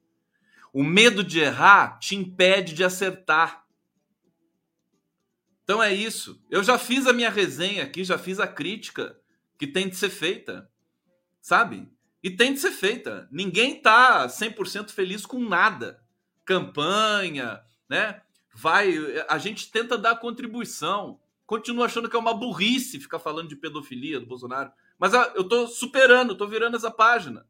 O 0.73 0.83
medo 0.83 1.23
de 1.23 1.39
errar 1.39 1.99
te 1.99 2.15
impede 2.15 2.73
de 2.73 2.83
acertar. 2.83 3.65
Então 5.63 5.81
é 5.81 5.93
isso. 5.93 6.43
Eu 6.49 6.63
já 6.63 6.77
fiz 6.77 7.05
a 7.05 7.13
minha 7.13 7.29
resenha 7.29 7.83
aqui, 7.83 8.03
já 8.03 8.17
fiz 8.17 8.39
a 8.39 8.47
crítica 8.47 9.19
que 9.57 9.67
tem 9.67 9.87
de 9.87 9.95
ser 9.95 10.09
feita, 10.09 10.69
sabe? 11.39 11.87
E 12.23 12.31
tem 12.31 12.53
de 12.53 12.59
ser 12.59 12.71
feita. 12.71 13.27
Ninguém 13.31 13.79
tá 13.79 14.27
100% 14.27 14.89
feliz 14.89 15.25
com 15.25 15.39
nada 15.39 16.01
campanha, 16.45 17.61
né? 17.89 18.21
Vai, 18.53 18.93
a 19.27 19.37
gente 19.37 19.71
tenta 19.71 19.97
dar 19.97 20.17
contribuição. 20.17 21.19
Continua 21.45 21.85
achando 21.85 22.09
que 22.09 22.15
é 22.15 22.19
uma 22.19 22.33
burrice 22.33 22.99
ficar 22.99 23.19
falando 23.19 23.49
de 23.49 23.55
pedofilia 23.55 24.19
do 24.19 24.25
Bolsonaro, 24.25 24.71
mas 24.97 25.13
ah, 25.13 25.33
eu 25.35 25.43
tô 25.43 25.67
superando, 25.67 26.35
tô 26.35 26.47
virando 26.47 26.77
essa 26.77 26.91
página, 26.91 27.45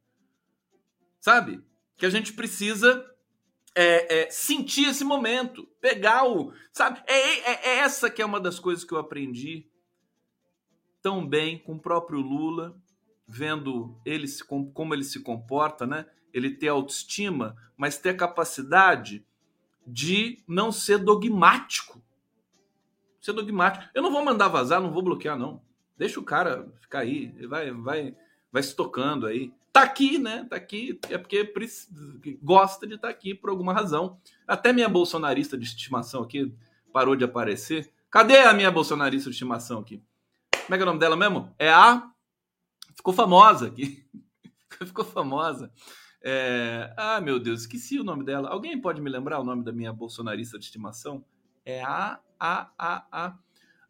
sabe? 1.20 1.64
Que 1.98 2.06
a 2.06 2.10
gente 2.10 2.34
precisa 2.34 3.06
é, 3.76 4.22
é, 4.22 4.32
sentir 4.32 4.90
esse 4.90 5.04
momento, 5.04 5.68
pegar 5.80 6.28
o, 6.28 6.54
sabe? 6.72 7.02
É, 7.06 7.52
é, 7.52 7.70
é 7.70 7.78
essa 7.80 8.10
que 8.10 8.22
é 8.22 8.26
uma 8.26 8.40
das 8.40 8.60
coisas 8.60 8.84
que 8.84 8.94
eu 8.94 8.98
aprendi 8.98 9.70
tão 11.02 11.28
bem 11.28 11.58
com 11.58 11.74
o 11.74 11.80
próprio 11.80 12.20
Lula, 12.20 12.80
vendo 13.28 14.00
ele 14.06 14.28
se, 14.28 14.44
como 14.44 14.94
ele 14.94 15.04
se 15.04 15.22
comporta, 15.22 15.86
né? 15.86 16.06
Ele 16.34 16.52
ter 16.52 16.70
autoestima, 16.70 17.56
mas 17.78 17.98
ter 17.98 18.16
capacidade 18.16 19.26
de 19.86 20.44
não 20.48 20.72
ser 20.72 20.98
dogmático. 21.00 22.02
Ser 23.20 23.34
dogmático. 23.34 23.86
Eu 23.94 24.02
não 24.02 24.12
vou 24.12 24.24
mandar 24.24 24.48
vazar, 24.48 24.82
não 24.82 24.92
vou 24.92 25.04
bloquear, 25.04 25.38
não. 25.38 25.62
Deixa 25.98 26.20
o 26.20 26.24
cara 26.24 26.68
ficar 26.82 27.00
aí, 27.00 27.32
vai, 27.48 27.72
vai, 27.72 28.16
vai 28.52 28.64
se 28.64 28.76
tocando 28.76 29.28
aí. 29.28 29.54
Tá 29.72 29.84
aqui, 29.84 30.18
né? 30.18 30.46
Tá 30.50 30.56
aqui, 30.56 31.00
é 31.10 31.18
porque 31.18 31.54
gosta 32.42 32.86
de 32.86 32.96
estar 32.96 33.08
tá 33.08 33.14
aqui 33.14 33.34
por 33.34 33.50
alguma 33.50 33.74
razão. 33.74 34.20
Até 34.48 34.74
minha 34.74 34.90
bolsonarista 34.90 35.58
de 35.58 35.66
estimação 35.66 36.24
aqui 36.24 36.54
parou 36.92 37.16
de 37.16 37.24
aparecer. 37.24 37.92
Cadê 38.10 38.40
a 38.40 38.54
minha 38.54 38.70
bolsonarista 38.70 39.30
de 39.30 39.36
estimação 39.36 39.80
aqui? 39.80 40.04
Como 40.66 40.76
é 40.76 40.78
que 40.78 40.82
é 40.82 40.84
o 40.84 40.88
nome 40.88 41.00
dela 41.00 41.16
mesmo? 41.16 41.54
É 41.58 41.72
a. 41.72 42.12
Ficou 42.96 43.14
famosa 43.14 43.68
aqui. 43.68 44.06
Ficou 44.86 45.06
famosa. 45.06 45.72
É... 46.24 46.94
Ah, 46.98 47.20
meu 47.20 47.40
Deus, 47.40 47.62
esqueci 47.62 48.00
o 48.00 48.04
nome 48.04 48.24
dela. 48.24 48.50
Alguém 48.50 48.80
pode 48.80 49.02
me 49.02 49.10
lembrar 49.10 49.40
o 49.40 49.44
nome 49.44 49.64
da 49.64 49.72
minha 49.72 49.92
bolsonarista 49.92 50.60
de 50.60 50.66
estimação? 50.66 51.24
É 51.66 51.82
a, 51.84 52.20
a, 52.40 52.72
a, 52.78 53.06
a. 53.12 53.38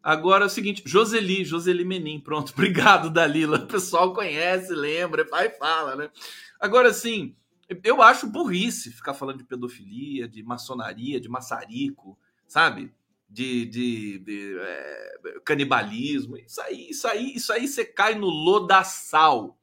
Agora 0.02 0.44
é 0.44 0.46
o 0.46 0.50
seguinte, 0.50 0.82
Joseli, 0.84 1.44
Joseli 1.44 1.84
Menin, 1.84 2.18
pronto, 2.18 2.52
obrigado, 2.56 3.08
Dalila. 3.08 3.58
O 3.58 3.66
pessoal 3.66 4.12
conhece, 4.12 4.74
lembra, 4.74 5.24
pai 5.24 5.50
fala, 5.50 5.94
né? 5.94 6.10
Agora, 6.58 6.92
sim, 6.92 7.36
eu 7.84 8.02
acho 8.02 8.26
burrice 8.26 8.90
ficar 8.90 9.14
falando 9.14 9.38
de 9.38 9.44
pedofilia, 9.44 10.28
de 10.28 10.42
maçonaria, 10.42 11.20
de 11.20 11.28
maçarico, 11.28 12.18
sabe? 12.46 12.92
De, 13.28 13.64
de, 13.66 14.18
de 14.18 14.58
é, 14.58 15.40
canibalismo. 15.44 16.36
Isso 16.36 16.60
aí, 16.60 16.90
isso 16.90 17.06
aí, 17.06 17.34
isso 17.34 17.52
aí 17.52 17.66
você 17.66 17.84
cai 17.84 18.14
no 18.14 18.26
lodaçal. 18.26 19.56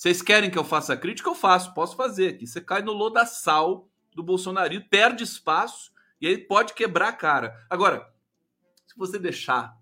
Vocês 0.00 0.22
querem 0.22 0.50
que 0.50 0.56
eu 0.56 0.64
faça 0.64 0.96
crítica? 0.96 1.28
Eu 1.28 1.34
faço, 1.34 1.74
posso 1.74 1.94
fazer 1.94 2.28
aqui. 2.28 2.46
Você 2.46 2.58
cai 2.58 2.80
no 2.80 2.90
lodaçal 2.90 3.86
do 4.14 4.22
bolsonarismo, 4.22 4.88
perde 4.88 5.22
espaço 5.22 5.92
e 6.18 6.26
aí 6.26 6.38
pode 6.38 6.72
quebrar 6.72 7.08
a 7.08 7.12
cara. 7.12 7.66
Agora, 7.68 8.10
se 8.86 8.96
você 8.96 9.18
deixar 9.18 9.78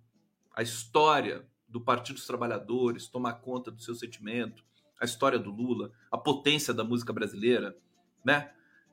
a 0.52 0.60
história 0.60 1.46
do 1.68 1.80
Partido 1.80 2.16
dos 2.16 2.26
Trabalhadores 2.26 3.06
tomar 3.06 3.34
conta 3.34 3.70
do 3.70 3.80
seu 3.80 3.94
sentimento, 3.94 4.64
a 5.00 5.04
história 5.04 5.38
do 5.38 5.52
Lula, 5.52 5.92
a 6.10 6.18
potência 6.18 6.74
da 6.74 6.82
música 6.82 7.12
brasileira, 7.12 7.78
né? 8.24 8.50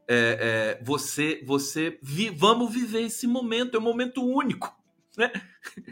É, 0.07 0.77
é, 0.77 0.83
você, 0.83 1.43
você, 1.43 1.97
vi, 2.03 2.29
vamos 2.29 2.71
viver 2.71 3.01
esse 3.01 3.25
momento, 3.25 3.75
é 3.75 3.79
um 3.79 3.83
momento 3.83 4.23
único. 4.23 4.77
Né? 5.17 5.31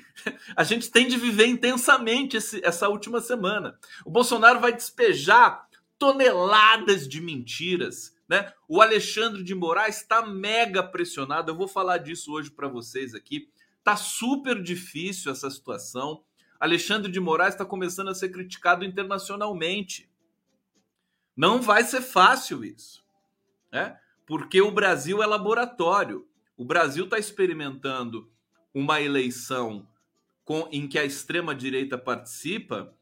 A 0.56 0.64
gente 0.64 0.92
tem 0.92 1.08
de 1.08 1.18
viver 1.18 1.48
intensamente 1.48 2.38
esse, 2.38 2.64
essa 2.64 2.90
última 2.90 3.22
semana. 3.22 3.78
O 4.06 4.10
Bolsonaro 4.10 4.60
vai 4.60 4.74
despejar 4.74 5.68
toneladas 5.98 7.08
de 7.08 7.22
mentiras. 7.22 8.16
Né? 8.28 8.52
O 8.68 8.82
Alexandre 8.82 9.44
de 9.44 9.54
Moraes 9.54 10.02
está 10.02 10.26
mega 10.26 10.84
pressionado. 10.84 11.52
Eu 11.52 11.56
vou 11.56 11.68
falar 11.68 11.98
disso 11.98 12.32
hoje 12.34 12.52
para 12.52 12.68
vocês 12.68 13.14
aqui. 13.14 13.50
Tá 13.84 13.96
super 13.96 14.62
difícil 14.62 15.32
essa 15.32 15.50
situação. 15.50 16.24
Alexandre 16.60 17.12
de 17.12 17.20
Moraes 17.20 17.54
está 17.54 17.66
começando 17.66 18.08
a 18.08 18.16
ser 18.16 18.30
criticado 18.30 18.86
internacionalmente. 18.86 20.10
Não 21.36 21.62
vai 21.62 21.84
ser 21.84 22.02
fácil 22.02 22.64
isso, 22.64 23.04
né? 23.72 24.00
Porque 24.26 24.62
o 24.62 24.72
Brasil 24.72 25.22
é 25.22 25.26
laboratório. 25.26 26.28
O 26.56 26.64
Brasil 26.64 27.06
está 27.06 27.20
experimentando 27.20 28.32
uma 28.74 29.02
eleição 29.02 29.88
com, 30.44 30.68
em 30.72 30.88
que 30.88 30.98
a 30.98 31.06
extrema 31.06 31.54
direita 31.54 31.98
participa 31.98 32.94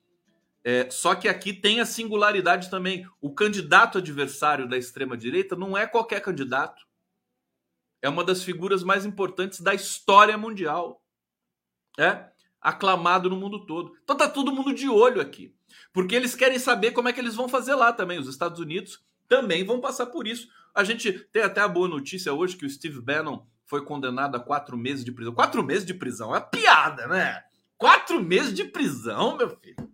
é, 0.63 0.89
só 0.91 1.15
que 1.15 1.27
aqui 1.27 1.53
tem 1.53 1.79
a 1.79 1.85
singularidade 1.85 2.69
também. 2.69 3.07
O 3.19 3.33
candidato 3.33 3.97
adversário 3.97 4.67
da 4.67 4.77
extrema-direita 4.77 5.55
não 5.55 5.77
é 5.77 5.87
qualquer 5.87 6.21
candidato. 6.21 6.85
É 8.01 8.09
uma 8.09 8.23
das 8.23 8.43
figuras 8.43 8.83
mais 8.83 9.05
importantes 9.05 9.59
da 9.59 9.73
história 9.73 10.37
mundial. 10.37 11.03
É 11.97 12.29
aclamado 12.59 13.29
no 13.29 13.35
mundo 13.35 13.65
todo. 13.65 13.97
Então 14.03 14.15
tá 14.15 14.29
todo 14.29 14.51
mundo 14.51 14.73
de 14.73 14.87
olho 14.87 15.19
aqui. 15.19 15.55
Porque 15.91 16.15
eles 16.15 16.35
querem 16.35 16.59
saber 16.59 16.91
como 16.91 17.09
é 17.09 17.13
que 17.13 17.19
eles 17.19 17.35
vão 17.35 17.49
fazer 17.49 17.73
lá 17.73 17.91
também. 17.91 18.19
Os 18.19 18.27
Estados 18.27 18.59
Unidos 18.59 19.03
também 19.27 19.63
vão 19.63 19.81
passar 19.81 20.07
por 20.07 20.27
isso. 20.27 20.47
A 20.75 20.83
gente 20.83 21.11
tem 21.31 21.41
até 21.41 21.61
a 21.61 21.67
boa 21.67 21.87
notícia 21.87 22.33
hoje 22.33 22.55
que 22.55 22.65
o 22.65 22.69
Steve 22.69 23.01
Bannon 23.01 23.43
foi 23.71 23.85
condenado 23.85 24.35
a 24.35 24.39
quatro 24.41 24.77
meses 24.77 25.05
de 25.05 25.13
prisão. 25.13 25.33
Quatro 25.33 25.63
meses 25.63 25.85
de 25.85 25.93
prisão 25.93 26.35
é 26.35 26.41
piada, 26.41 27.07
né? 27.07 27.41
Quatro 27.77 28.21
meses 28.21 28.53
de 28.53 28.65
prisão, 28.65 29.37
meu 29.37 29.57
filho. 29.57 29.89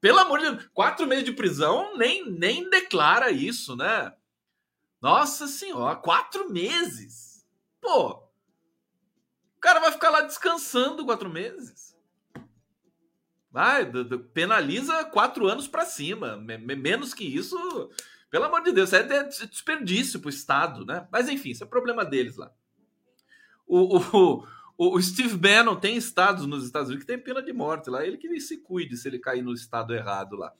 Pelo 0.00 0.20
amor 0.20 0.38
de 0.38 0.50
Deus, 0.50 0.70
quatro 0.72 1.06
meses 1.06 1.24
de 1.26 1.32
prisão 1.32 1.98
nem, 1.98 2.24
nem 2.30 2.70
declara 2.70 3.30
isso, 3.30 3.76
né? 3.76 4.10
Nossa 5.02 5.46
senhora, 5.46 5.96
quatro 5.96 6.48
meses. 6.48 7.46
Pô, 7.78 8.12
o 8.12 9.60
cara 9.60 9.80
vai 9.80 9.92
ficar 9.92 10.08
lá 10.08 10.22
descansando 10.22 11.04
quatro 11.04 11.28
meses. 11.28 11.94
Vai, 13.50 13.84
penaliza 14.32 15.04
quatro 15.04 15.46
anos 15.46 15.68
para 15.68 15.84
cima. 15.84 16.38
Menos 16.38 17.12
que 17.12 17.24
isso, 17.24 17.90
pelo 18.30 18.46
amor 18.46 18.62
de 18.62 18.72
Deus, 18.72 18.94
é 18.94 19.24
desperdício 19.24 20.20
pro 20.20 20.30
Estado, 20.30 20.86
né? 20.86 21.06
Mas 21.12 21.28
enfim, 21.28 21.50
isso 21.50 21.64
é 21.64 21.66
problema 21.66 22.02
deles 22.02 22.36
lá. 22.38 22.50
O, 23.72 23.98
o, 24.76 24.96
o, 24.96 25.00
Steve 25.00 25.36
Bannon 25.36 25.76
tem 25.76 25.96
estados 25.96 26.44
nos 26.44 26.64
Estados 26.64 26.88
Unidos 26.88 27.06
que 27.06 27.12
tem 27.12 27.22
pena 27.22 27.40
de 27.40 27.52
morte 27.52 27.88
lá. 27.88 28.04
Ele 28.04 28.16
que 28.16 28.40
se 28.40 28.56
cuide 28.56 28.96
se 28.96 29.06
ele 29.06 29.20
cair 29.20 29.42
no 29.42 29.54
estado 29.54 29.94
errado 29.94 30.34
lá. 30.34 30.52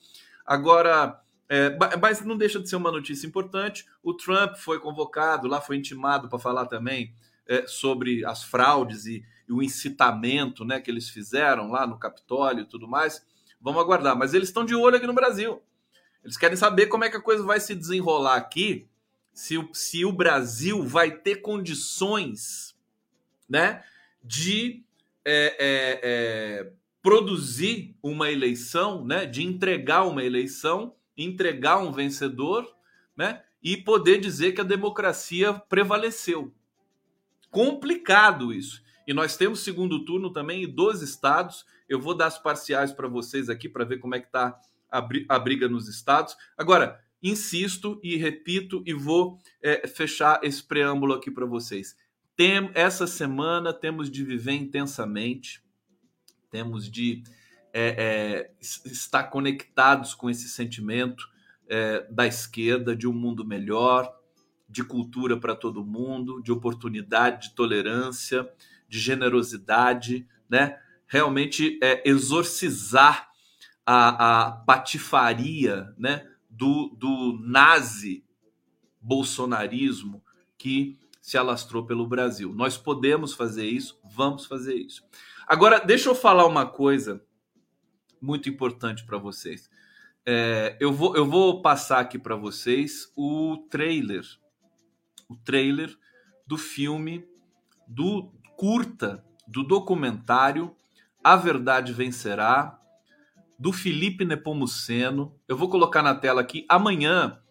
Agora, 0.45 1.21
é, 1.49 1.77
mas 1.97 2.21
não 2.21 2.37
deixa 2.37 2.57
de 2.57 2.69
ser 2.69 2.77
uma 2.77 2.89
notícia 2.89 3.27
importante. 3.27 3.85
O 4.01 4.13
Trump 4.13 4.55
foi 4.55 4.79
convocado 4.79 5.45
lá, 5.45 5.59
foi 5.59 5.75
intimado 5.75 6.29
para 6.29 6.39
falar 6.39 6.67
também 6.67 7.13
é, 7.45 7.67
sobre 7.67 8.23
as 8.23 8.41
fraudes 8.45 9.05
e, 9.05 9.25
e, 9.49 9.51
o 9.51 9.61
incitamento 9.61 10.63
né, 10.63 10.79
que 10.79 10.89
eles 10.89 11.09
fizeram 11.09 11.69
lá 11.69 11.85
no 11.85 11.99
Capitólio 11.99 12.61
e 12.61 12.65
tudo 12.65 12.87
mais. 12.87 13.25
Vamos 13.59 13.81
aguardar. 13.81 14.15
Mas 14.17 14.33
eles 14.33 14.47
estão 14.47 14.63
de 14.63 14.73
olho 14.73 14.95
aqui 14.95 15.05
no 15.05 15.13
Brasil. 15.13 15.61
Eles 16.23 16.37
querem 16.37 16.55
saber 16.55 16.85
como 16.85 17.03
é 17.03 17.09
que 17.09 17.17
a 17.17 17.21
coisa 17.21 17.43
vai 17.43 17.59
se 17.59 17.75
desenrolar 17.75 18.37
aqui, 18.37 18.87
se 19.33 19.55
se 19.73 20.05
o 20.05 20.13
Brasil 20.13 20.81
vai 20.85 21.11
ter 21.11 21.37
condições, 21.41 22.70
né? 23.51 23.83
de 24.23 24.83
é, 25.25 25.55
é, 25.59 25.99
é, 26.03 26.71
produzir 27.01 27.95
uma 28.01 28.31
eleição, 28.31 29.05
né, 29.05 29.25
de 29.25 29.43
entregar 29.43 30.03
uma 30.03 30.23
eleição, 30.23 30.95
entregar 31.17 31.79
um 31.79 31.91
vencedor, 31.91 32.67
né, 33.15 33.43
e 33.61 33.77
poder 33.77 34.19
dizer 34.19 34.53
que 34.53 34.61
a 34.61 34.65
democracia 34.65 35.53
prevaleceu. 35.53 36.53
Complicado 37.49 38.53
isso. 38.53 38.81
E 39.07 39.13
nós 39.13 39.35
temos 39.35 39.59
segundo 39.59 40.05
turno 40.05 40.31
também 40.31 40.63
em 40.63 40.73
12 40.73 41.03
estados. 41.03 41.65
Eu 41.87 41.99
vou 41.99 42.15
dar 42.15 42.27
as 42.27 42.39
parciais 42.39 42.93
para 42.93 43.07
vocês 43.07 43.49
aqui 43.49 43.67
para 43.67 43.83
ver 43.83 43.97
como 43.97 44.15
é 44.15 44.19
que 44.19 44.27
está 44.27 44.57
a, 44.89 45.39
briga 45.39 45.67
nos 45.67 45.87
estados. 45.87 46.35
Agora, 46.57 46.99
insisto 47.21 47.99
e 48.01 48.15
repito 48.15 48.81
e 48.85 48.93
vou 48.93 49.37
é, 49.61 49.87
fechar 49.87 50.39
esse 50.43 50.63
preâmbulo 50.63 51.13
aqui 51.13 51.29
para 51.29 51.45
vocês. 51.45 51.95
Tem, 52.41 52.71
essa 52.73 53.05
semana 53.05 53.71
temos 53.71 54.09
de 54.09 54.23
viver 54.23 54.53
intensamente, 54.53 55.63
temos 56.49 56.89
de 56.89 57.21
é, 57.71 58.49
é, 58.49 58.51
estar 58.59 59.25
conectados 59.25 60.15
com 60.15 60.27
esse 60.27 60.49
sentimento 60.49 61.29
é, 61.69 62.01
da 62.09 62.25
esquerda, 62.25 62.95
de 62.95 63.07
um 63.07 63.13
mundo 63.13 63.45
melhor, 63.45 64.11
de 64.67 64.83
cultura 64.83 65.39
para 65.39 65.55
todo 65.55 65.85
mundo, 65.85 66.41
de 66.41 66.51
oportunidade, 66.51 67.49
de 67.49 67.53
tolerância, 67.53 68.51
de 68.89 68.97
generosidade, 68.97 70.27
né? 70.49 70.79
Realmente 71.05 71.77
é, 71.79 72.01
exorcizar 72.09 73.29
a, 73.85 74.47
a 74.47 74.51
patifaria, 74.51 75.93
né? 75.95 76.27
Do, 76.49 76.89
do 76.97 77.37
nazi 77.39 78.25
bolsonarismo 78.99 80.23
que 80.57 80.97
se 81.31 81.37
alastrou 81.37 81.85
pelo 81.85 82.05
Brasil. 82.05 82.53
Nós 82.53 82.77
podemos 82.77 83.33
fazer 83.33 83.65
isso, 83.65 83.97
vamos 84.03 84.45
fazer 84.45 84.75
isso. 84.75 85.01
Agora, 85.47 85.79
deixa 85.79 86.09
eu 86.09 86.13
falar 86.13 86.45
uma 86.45 86.65
coisa 86.65 87.23
muito 88.21 88.49
importante 88.49 89.05
para 89.05 89.17
vocês. 89.17 89.69
É, 90.25 90.75
eu, 90.77 90.91
vou, 90.91 91.15
eu 91.15 91.25
vou 91.25 91.61
passar 91.61 92.01
aqui 92.01 92.19
para 92.19 92.35
vocês 92.35 93.09
o 93.15 93.65
trailer, 93.69 94.25
o 95.29 95.37
trailer 95.37 95.97
do 96.45 96.57
filme, 96.57 97.25
do 97.87 98.33
curta, 98.57 99.23
do 99.47 99.63
documentário 99.63 100.75
A 101.23 101.37
Verdade 101.37 101.93
Vencerá, 101.93 102.77
do 103.57 103.71
Felipe 103.71 104.25
Nepomuceno. 104.25 105.33
Eu 105.47 105.55
vou 105.55 105.69
colocar 105.69 106.03
na 106.03 106.13
tela 106.13 106.41
aqui. 106.41 106.65
Amanhã 106.67 107.41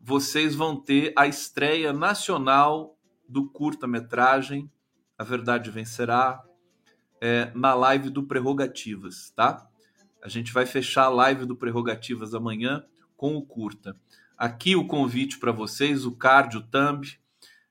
vocês 0.00 0.54
vão 0.54 0.74
ter 0.74 1.12
a 1.14 1.26
estreia 1.26 1.92
nacional 1.92 2.96
do 3.30 3.48
curta-metragem 3.48 4.68
A 5.16 5.22
Verdade 5.22 5.70
Vencerá 5.70 6.42
é, 7.20 7.52
na 7.54 7.74
live 7.74 8.10
do 8.10 8.24
Prerrogativas, 8.24 9.30
tá? 9.36 9.68
A 10.22 10.28
gente 10.28 10.52
vai 10.52 10.66
fechar 10.66 11.04
a 11.04 11.08
live 11.10 11.46
do 11.46 11.54
Prerrogativas 11.54 12.34
amanhã 12.34 12.84
com 13.16 13.36
o 13.36 13.42
curta. 13.42 13.96
Aqui 14.36 14.74
o 14.74 14.86
convite 14.86 15.38
para 15.38 15.52
vocês, 15.52 16.04
o 16.04 16.12
card, 16.12 16.56
o 16.56 16.62
thumb, 16.62 17.06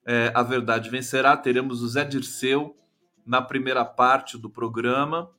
é, 0.05 0.31
A 0.33 0.43
Verdade 0.43 0.89
Vencerá. 0.89 1.35
Teremos 1.35 1.81
o 1.81 1.89
Zé 1.89 2.05
Dirceu 2.05 2.77
na 3.25 3.41
primeira 3.41 3.83
parte 3.83 4.37
do 4.37 4.49
programa. 4.49 5.29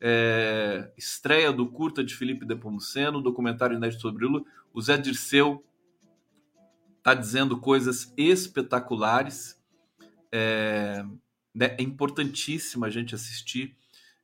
É, 0.00 0.92
estreia 0.96 1.52
do 1.52 1.66
curta 1.68 2.04
de 2.04 2.14
Felipe 2.14 2.44
Depomuceno, 2.44 3.22
documentário 3.22 3.76
inédito 3.76 4.02
sobre 4.02 4.26
Lula. 4.26 4.42
O 4.74 4.82
Zé 4.82 4.98
Dirceu 4.98 5.64
está 6.98 7.14
dizendo 7.14 7.58
coisas 7.58 8.12
espetaculares 8.16 9.61
é, 10.32 11.04
né, 11.54 11.76
é 11.78 11.82
importantíssimo 11.82 12.84
a 12.84 12.90
gente 12.90 13.14
assistir 13.14 13.76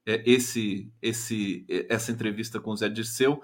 é, 0.07 0.23
esse, 0.25 0.91
esse, 1.03 1.67
essa 1.89 2.11
entrevista 2.11 2.59
com 2.59 2.71
o 2.71 2.77
Zé 2.77 2.89
Dirceu. 2.89 3.43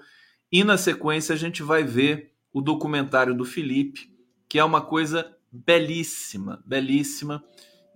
E 0.51 0.63
na 0.63 0.77
sequência 0.77 1.33
a 1.33 1.37
gente 1.37 1.61
vai 1.61 1.83
ver 1.83 2.33
o 2.51 2.61
documentário 2.61 3.35
do 3.35 3.45
Felipe, 3.45 4.09
que 4.49 4.57
é 4.57 4.63
uma 4.63 4.81
coisa 4.81 5.35
belíssima, 5.51 6.63
belíssima. 6.65 7.43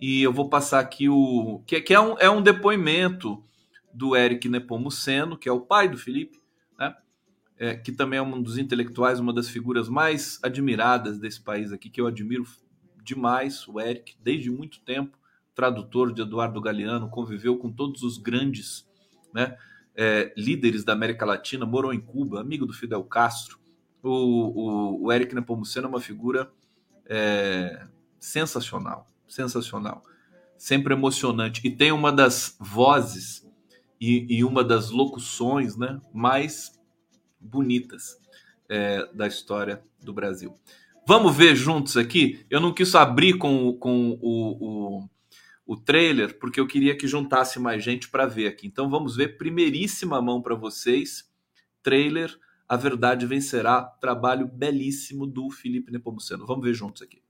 E 0.00 0.22
eu 0.22 0.32
vou 0.32 0.48
passar 0.48 0.80
aqui 0.80 1.08
o. 1.08 1.62
que, 1.66 1.80
que 1.80 1.92
é, 1.92 2.00
um, 2.00 2.16
é 2.18 2.30
um 2.30 2.40
depoimento 2.40 3.44
do 3.92 4.16
Eric 4.16 4.48
Nepomuceno, 4.48 5.36
que 5.36 5.48
é 5.48 5.52
o 5.52 5.60
pai 5.60 5.88
do 5.88 5.98
Felipe, 5.98 6.38
né? 6.78 6.94
É, 7.58 7.74
que 7.74 7.92
também 7.92 8.18
é 8.18 8.22
um 8.22 8.40
dos 8.40 8.56
intelectuais, 8.56 9.20
uma 9.20 9.32
das 9.32 9.48
figuras 9.48 9.88
mais 9.88 10.38
admiradas 10.42 11.18
desse 11.18 11.40
país 11.40 11.72
aqui, 11.72 11.90
que 11.90 12.00
eu 12.00 12.06
admiro 12.06 12.46
demais 13.02 13.66
o 13.68 13.80
Eric, 13.80 14.16
desde 14.22 14.50
muito 14.50 14.80
tempo, 14.80 15.18
tradutor 15.54 16.12
de 16.12 16.22
Eduardo 16.22 16.60
Galeano, 16.60 17.08
conviveu 17.08 17.56
com 17.58 17.70
todos 17.70 18.02
os 18.02 18.18
grandes 18.18 18.88
né, 19.32 19.56
é, 19.94 20.32
líderes 20.36 20.84
da 20.84 20.92
América 20.92 21.26
Latina, 21.26 21.66
morou 21.66 21.92
em 21.92 22.00
Cuba, 22.00 22.40
amigo 22.40 22.66
do 22.66 22.72
Fidel 22.72 23.04
Castro. 23.04 23.58
O, 24.02 24.08
o, 24.10 25.04
o 25.04 25.12
Eric 25.12 25.34
Nepomuceno 25.34 25.86
é 25.86 25.88
uma 25.88 26.00
figura 26.00 26.50
é, 27.06 27.86
sensacional, 28.18 29.06
sensacional, 29.28 30.04
sempre 30.56 30.94
emocionante. 30.94 31.60
E 31.66 31.70
tem 31.70 31.92
uma 31.92 32.12
das 32.12 32.56
vozes 32.58 33.46
e, 34.00 34.38
e 34.38 34.44
uma 34.44 34.64
das 34.64 34.90
locuções 34.90 35.76
né, 35.76 36.00
mais 36.14 36.80
bonitas 37.38 38.18
é, 38.68 39.06
da 39.12 39.26
história 39.26 39.82
do 40.00 40.12
Brasil. 40.12 40.56
Vamos 41.06 41.36
ver 41.36 41.56
juntos 41.56 41.96
aqui? 41.96 42.44
Eu 42.48 42.60
não 42.60 42.72
quis 42.72 42.94
abrir 42.94 43.38
com, 43.38 43.72
com 43.74 44.18
o, 44.20 45.00
o, 45.00 45.08
o 45.66 45.76
trailer, 45.76 46.38
porque 46.38 46.60
eu 46.60 46.66
queria 46.66 46.96
que 46.96 47.06
juntasse 47.06 47.58
mais 47.58 47.82
gente 47.82 48.08
para 48.08 48.26
ver 48.26 48.46
aqui. 48.46 48.66
Então 48.66 48.88
vamos 48.88 49.16
ver, 49.16 49.36
primeiríssima 49.38 50.20
mão 50.20 50.40
para 50.40 50.54
vocês, 50.54 51.28
trailer 51.82 52.36
A 52.68 52.76
Verdade 52.76 53.26
Vencerá, 53.26 53.82
trabalho 53.82 54.46
belíssimo 54.46 55.26
do 55.26 55.50
Felipe 55.50 55.90
Nepomuceno. 55.90 56.46
Vamos 56.46 56.64
ver 56.64 56.74
juntos 56.74 57.02
aqui. 57.02 57.22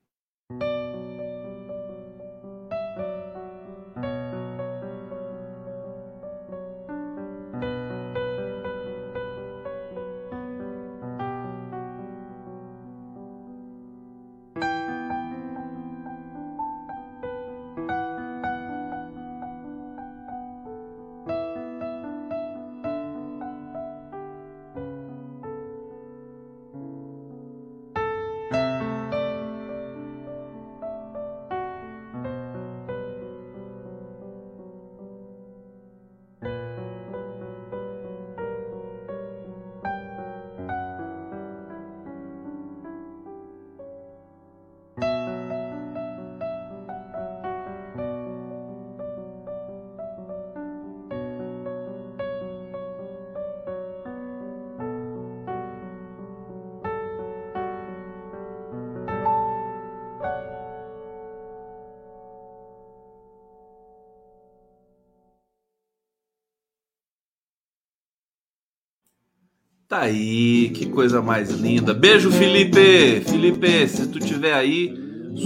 Aí, 70.01 70.71
que 70.71 70.87
coisa 70.87 71.21
mais 71.21 71.51
linda. 71.51 71.93
Beijo, 71.93 72.31
Felipe! 72.31 73.21
Felipe, 73.21 73.87
se 73.87 74.09
tu 74.09 74.19
tiver 74.19 74.55
aí, 74.55 74.95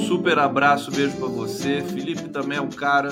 super 0.06 0.38
abraço, 0.38 0.90
beijo 0.90 1.16
para 1.16 1.26
você. 1.26 1.82
Felipe 1.82 2.28
também 2.28 2.58
é 2.58 2.60
um 2.60 2.70
cara 2.70 3.10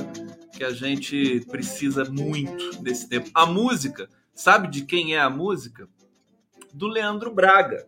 que 0.57 0.63
a 0.63 0.71
gente 0.71 1.45
precisa 1.51 2.05
muito 2.05 2.83
nesse 2.83 3.09
tempo. 3.09 3.31
A 3.35 3.45
música, 3.45 4.09
sabe 4.33 4.69
de 4.69 4.85
quem 4.85 5.15
é 5.15 5.21
a 5.21 5.29
música? 5.29 5.89
Do 6.73 6.87
Leandro 6.87 7.35
Braga. 7.35 7.87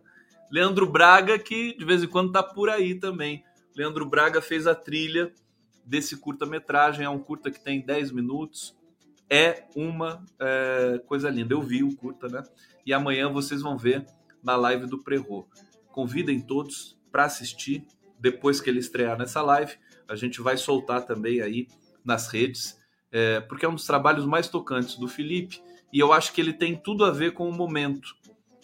Leandro 0.51 0.89
Braga, 0.89 1.39
que 1.39 1.75
de 1.77 1.85
vez 1.85 2.03
em 2.03 2.07
quando 2.07 2.31
tá 2.31 2.43
por 2.43 2.69
aí 2.69 2.95
também. 2.95 3.43
Leandro 3.75 4.05
Braga 4.05 4.41
fez 4.41 4.67
a 4.67 4.75
trilha 4.75 5.31
desse 5.85 6.17
curta-metragem, 6.17 7.05
é 7.05 7.09
um 7.09 7.19
curta 7.19 7.49
que 7.49 7.63
tem 7.63 7.81
10 7.81 8.11
minutos. 8.11 8.75
É 9.29 9.63
uma 9.75 10.23
é, 10.39 11.01
coisa 11.05 11.29
linda. 11.29 11.53
Eu 11.53 11.61
vi 11.61 11.83
o 11.83 11.95
curta, 11.95 12.27
né? 12.27 12.43
e 12.85 12.93
amanhã 12.93 13.29
vocês 13.29 13.61
vão 13.61 13.77
ver 13.77 14.05
na 14.43 14.55
live 14.55 14.85
do 14.85 14.99
Prerro. 14.99 15.47
Convidem 15.91 16.39
todos 16.39 16.97
para 17.11 17.25
assistir 17.25 17.85
depois 18.19 18.61
que 18.61 18.69
ele 18.69 18.79
estrear 18.79 19.17
nessa 19.17 19.41
live. 19.41 19.73
A 20.07 20.15
gente 20.15 20.41
vai 20.41 20.55
soltar 20.55 21.03
também 21.05 21.41
aí 21.41 21.67
nas 22.03 22.27
redes, 22.27 22.77
é, 23.11 23.39
porque 23.39 23.65
é 23.65 23.69
um 23.69 23.73
dos 23.73 23.87
trabalhos 23.87 24.25
mais 24.25 24.47
tocantes 24.47 24.95
do 24.97 25.07
Felipe 25.07 25.61
e 25.91 25.99
eu 25.99 26.13
acho 26.13 26.31
que 26.31 26.39
ele 26.39 26.53
tem 26.53 26.75
tudo 26.75 27.03
a 27.03 27.11
ver 27.11 27.31
com 27.31 27.49
o 27.49 27.53
momento 27.53 28.15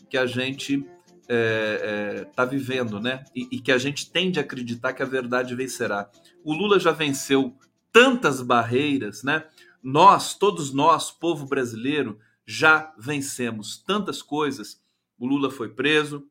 que 0.09 0.17
a 0.17 0.25
gente 0.25 0.85
está 1.21 2.43
é, 2.43 2.43
é, 2.43 2.45
vivendo, 2.45 2.99
né? 2.99 3.23
E, 3.33 3.47
e 3.53 3.59
que 3.59 3.71
a 3.71 3.77
gente 3.77 4.11
tende 4.11 4.37
a 4.37 4.43
acreditar 4.43 4.93
que 4.93 5.01
a 5.01 5.05
verdade 5.05 5.55
vencerá. 5.55 6.09
O 6.43 6.53
Lula 6.53 6.79
já 6.79 6.91
venceu 6.91 7.55
tantas 7.91 8.41
barreiras, 8.41 9.23
né? 9.23 9.45
Nós, 9.81 10.35
todos 10.35 10.73
nós, 10.73 11.11
povo 11.11 11.45
brasileiro, 11.45 12.19
já 12.45 12.93
vencemos 12.97 13.77
tantas 13.77 14.21
coisas. 14.21 14.81
O 15.17 15.25
Lula 15.25 15.49
foi 15.49 15.69
preso, 15.69 16.27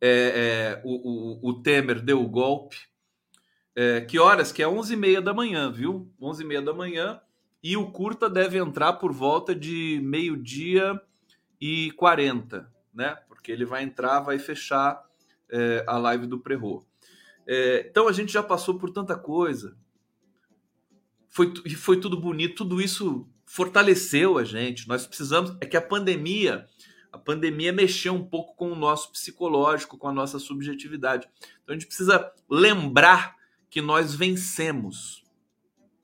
é, 0.00 0.78
é, 0.78 0.82
o, 0.84 1.48
o, 1.48 1.50
o, 1.50 1.62
Temer 1.62 2.00
deu 2.00 2.22
o 2.22 2.28
golpe. 2.28 2.76
É, 3.74 4.00
que 4.00 4.18
horas? 4.18 4.50
Que 4.50 4.62
é 4.62 4.66
11h30 4.66 5.20
da 5.20 5.34
manhã, 5.34 5.70
viu? 5.70 6.10
11h30 6.20 6.64
da 6.64 6.72
manhã. 6.72 7.20
E 7.62 7.76
o 7.76 7.90
curta 7.92 8.30
deve 8.30 8.58
entrar 8.58 8.94
por 8.94 9.12
volta 9.12 9.54
de 9.54 10.00
meio-dia 10.02 11.00
e 11.60 11.92
40, 11.92 12.72
né? 12.94 13.18
Porque 13.28 13.52
ele 13.52 13.66
vai 13.66 13.82
entrar, 13.82 14.20
vai 14.20 14.38
fechar 14.38 15.04
é, 15.50 15.84
a 15.86 15.98
live 15.98 16.26
do 16.26 16.40
Prerro. 16.40 16.86
É, 17.46 17.86
então 17.90 18.08
a 18.08 18.12
gente 18.12 18.32
já 18.32 18.42
passou 18.42 18.78
por 18.78 18.90
tanta 18.90 19.16
coisa. 19.16 19.76
Foi, 21.30 21.54
foi 21.76 22.00
tudo 22.00 22.20
bonito, 22.20 22.56
tudo 22.56 22.82
isso 22.82 23.26
fortaleceu 23.46 24.36
a 24.36 24.44
gente. 24.44 24.88
Nós 24.88 25.06
precisamos 25.06 25.56
é 25.60 25.66
que 25.66 25.76
a 25.76 25.80
pandemia, 25.80 26.66
a 27.12 27.18
pandemia 27.18 27.72
mexeu 27.72 28.12
um 28.14 28.24
pouco 28.24 28.56
com 28.56 28.72
o 28.72 28.76
nosso 28.76 29.12
psicológico, 29.12 29.96
com 29.96 30.08
a 30.08 30.12
nossa 30.12 30.40
subjetividade. 30.40 31.28
Então 31.62 31.74
a 31.74 31.78
gente 31.78 31.86
precisa 31.86 32.32
lembrar 32.48 33.36
que 33.70 33.80
nós 33.80 34.14
vencemos, 34.14 35.24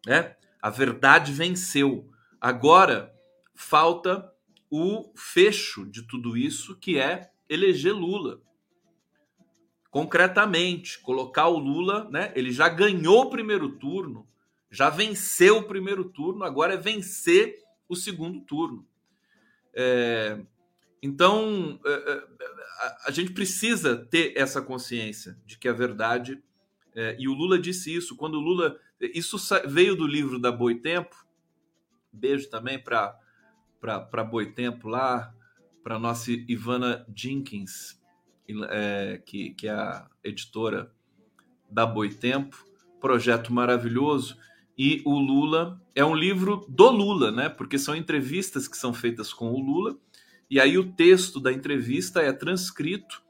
né? 0.07 0.37
A 0.63 0.71
verdade 0.71 1.33
venceu. 1.33 2.09
Agora 2.41 3.13
falta 3.55 4.33
o 4.71 5.13
fecho 5.17 5.85
de 5.87 6.03
tudo 6.03 6.37
isso, 6.37 6.77
que 6.77 6.99
é 6.99 7.31
eleger 7.49 7.93
Lula. 7.93 8.41
Concretamente, 9.91 11.01
colocar 11.01 11.49
o 11.49 11.59
Lula, 11.59 12.09
né? 12.11 12.33
Ele 12.37 12.53
já 12.53 12.69
ganhou 12.69 13.23
o 13.23 13.31
primeiro 13.31 13.71
turno 13.71 14.27
já 14.71 14.91
venceu 14.91 15.59
o 15.59 15.67
primeiro 15.67 16.05
turno, 16.05 16.45
agora 16.45 16.75
é 16.75 16.77
vencer 16.77 17.63
o 17.89 17.95
segundo 17.95 18.41
turno. 18.41 18.87
É, 19.75 20.41
então, 21.03 21.79
é, 21.85 21.93
é, 21.93 22.25
a, 23.05 23.11
gente 23.11 23.33
precisa 23.33 23.97
ter 23.97 24.33
essa 24.37 24.61
consciência 24.63 25.39
de 25.45 25.59
que 25.59 25.69
a 25.69 25.73
verdade. 25.73 26.43
É, 26.95 27.17
e 27.19 27.29
o 27.29 27.35
Lula 27.35 27.59
disse 27.59 27.95
isso. 27.95 28.17
Quando 28.17 28.35
o 28.35 28.41
Lula. 28.41 28.79
Isso 28.99 29.37
veio 29.67 29.95
do 29.95 30.07
livro 30.07 30.39
da 30.39 30.51
Boitempo. 30.51 31.15
Beijo 32.11 32.49
também 32.49 32.83
para 32.83 34.25
Boitempo 34.25 34.89
lá, 34.89 35.35
para 35.85 35.99
nossa 35.99 36.31
Ivana 36.31 37.07
Jenkins, 37.15 38.01
que, 39.27 39.51
que 39.51 39.69
é 39.69 39.73
a 39.73 40.09
editora 40.25 40.91
da 41.71 41.85
Boitempo. 41.85 42.65
Projeto 42.99 43.53
maravilhoso 43.53 44.39
e 44.77 45.03
o 45.05 45.19
Lula 45.19 45.81
é 45.95 46.05
um 46.05 46.15
livro 46.15 46.67
do 46.69 46.91
Lula, 46.91 47.31
né? 47.31 47.49
Porque 47.49 47.79
são 47.79 47.97
entrevistas 47.97 48.69
que 48.69 48.77
são 48.77 48.93
feitas 48.93 49.33
com 49.33 49.53
o 49.53 49.61
Lula 49.61 49.97
e 50.51 50.61
aí 50.61 50.79
o 50.79 50.93
texto 50.93 51.41
da 51.41 51.53
entrevista 51.53 52.21
é 52.21 52.33
transcrito 52.33 53.23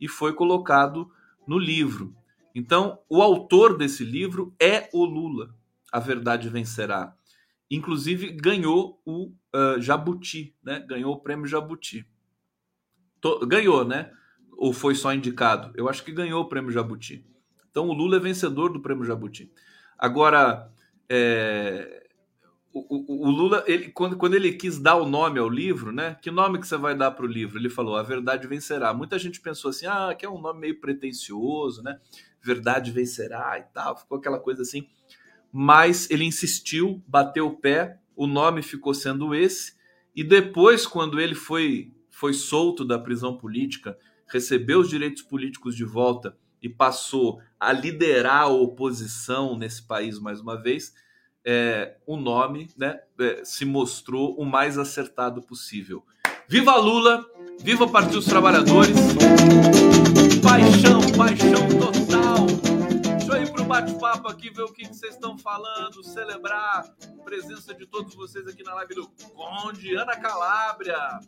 e 0.00 0.06
foi 0.06 0.32
colocado 0.32 1.10
no 1.46 1.58
livro. 1.58 2.14
Então, 2.54 2.98
o 3.08 3.22
autor 3.22 3.76
desse 3.76 4.04
livro 4.04 4.54
é 4.60 4.88
o 4.92 5.04
Lula. 5.04 5.54
A 5.90 5.98
verdade 5.98 6.48
vencerá. 6.48 7.14
Inclusive 7.70 8.32
ganhou 8.32 9.00
o 9.04 9.32
uh, 9.54 9.80
Jabuti, 9.80 10.54
né? 10.62 10.80
Ganhou 10.80 11.14
o 11.14 11.20
prêmio 11.20 11.46
Jabuti. 11.46 12.06
Ganhou, 13.46 13.84
né? 13.84 14.10
Ou 14.56 14.72
foi 14.72 14.94
só 14.94 15.12
indicado? 15.14 15.72
Eu 15.74 15.88
acho 15.88 16.04
que 16.04 16.12
ganhou 16.12 16.42
o 16.42 16.48
prêmio 16.48 16.70
Jabuti. 16.70 17.24
Então 17.70 17.88
o 17.88 17.92
Lula 17.92 18.16
é 18.16 18.20
vencedor 18.20 18.72
do 18.72 18.80
prêmio 18.80 19.04
Jabuti. 19.04 19.50
Agora, 19.96 20.70
é, 21.08 22.08
o, 22.72 23.26
o, 23.26 23.30
Lula, 23.30 23.64
ele, 23.66 23.90
quando, 23.90 24.16
quando 24.16 24.34
ele 24.34 24.52
quis 24.52 24.78
dar 24.78 24.96
o 24.96 25.08
nome 25.08 25.38
ao 25.38 25.48
livro, 25.48 25.90
né? 25.90 26.16
Que 26.20 26.30
nome 26.30 26.58
que 26.58 26.66
você 26.66 26.76
vai 26.76 26.96
dar 26.96 27.10
para 27.10 27.24
o 27.24 27.28
livro? 27.28 27.58
Ele 27.58 27.70
falou: 27.70 27.96
A 27.96 28.02
Verdade 28.02 28.46
Vencerá. 28.46 28.92
Muita 28.92 29.18
gente 29.18 29.40
pensou 29.40 29.70
assim: 29.70 29.86
ah, 29.86 30.14
que 30.16 30.24
é 30.24 30.30
um 30.30 30.40
nome 30.40 30.60
meio 30.60 30.80
pretencioso, 30.80 31.82
né? 31.82 31.98
Verdade 32.42 32.90
Vencerá 32.90 33.58
e 33.58 33.62
tal. 33.72 33.96
Ficou 33.96 34.18
aquela 34.18 34.38
coisa 34.38 34.62
assim. 34.62 34.86
Mas 35.50 36.10
ele 36.10 36.24
insistiu, 36.24 37.02
bateu 37.06 37.46
o 37.46 37.56
pé, 37.56 37.98
o 38.14 38.26
nome 38.26 38.62
ficou 38.62 38.92
sendo 38.92 39.34
esse. 39.34 39.72
E 40.14 40.22
depois, 40.22 40.86
quando 40.86 41.20
ele 41.20 41.34
foi, 41.34 41.92
foi 42.10 42.34
solto 42.34 42.84
da 42.84 42.98
prisão 42.98 43.36
política, 43.36 43.96
recebeu 44.26 44.80
os 44.80 44.90
direitos 44.90 45.22
políticos 45.22 45.74
de 45.74 45.84
volta 45.84 46.36
e 46.62 46.68
passou 46.68 47.40
a 47.58 47.72
liderar 47.72 48.42
a 48.42 48.48
oposição 48.48 49.56
nesse 49.56 49.82
país 49.82 50.18
mais 50.18 50.40
uma 50.40 50.60
vez, 50.60 50.92
é, 51.44 51.96
o 52.06 52.16
nome 52.16 52.68
né, 52.76 53.00
é, 53.18 53.42
se 53.44 53.64
mostrou 53.64 54.34
o 54.36 54.44
mais 54.44 54.76
acertado 54.76 55.40
possível. 55.42 56.04
Viva 56.46 56.76
Lula! 56.76 57.24
Viva 57.60 57.88
Partido 57.88 58.14
dos 58.14 58.26
Trabalhadores! 58.26 58.96
Paixão, 60.42 61.00
paixão 61.16 61.68
total! 61.68 61.97
Pro 63.68 63.76
bate-papo 63.76 64.28
aqui, 64.28 64.48
ver 64.48 64.62
o 64.62 64.72
que, 64.72 64.88
vocês 64.88 65.12
estão 65.12 65.36
falando, 65.36 66.02
celebrar 66.02 66.86
a 66.86 67.22
presença 67.22 67.74
de 67.74 67.84
todos 67.84 68.14
vocês 68.14 68.46
aqui 68.46 68.62
na 68.62 68.72
live 68.76 68.94
do 68.94 69.06
Conde, 69.34 69.94
Ana 69.94 70.16
Calabria, 70.16 71.20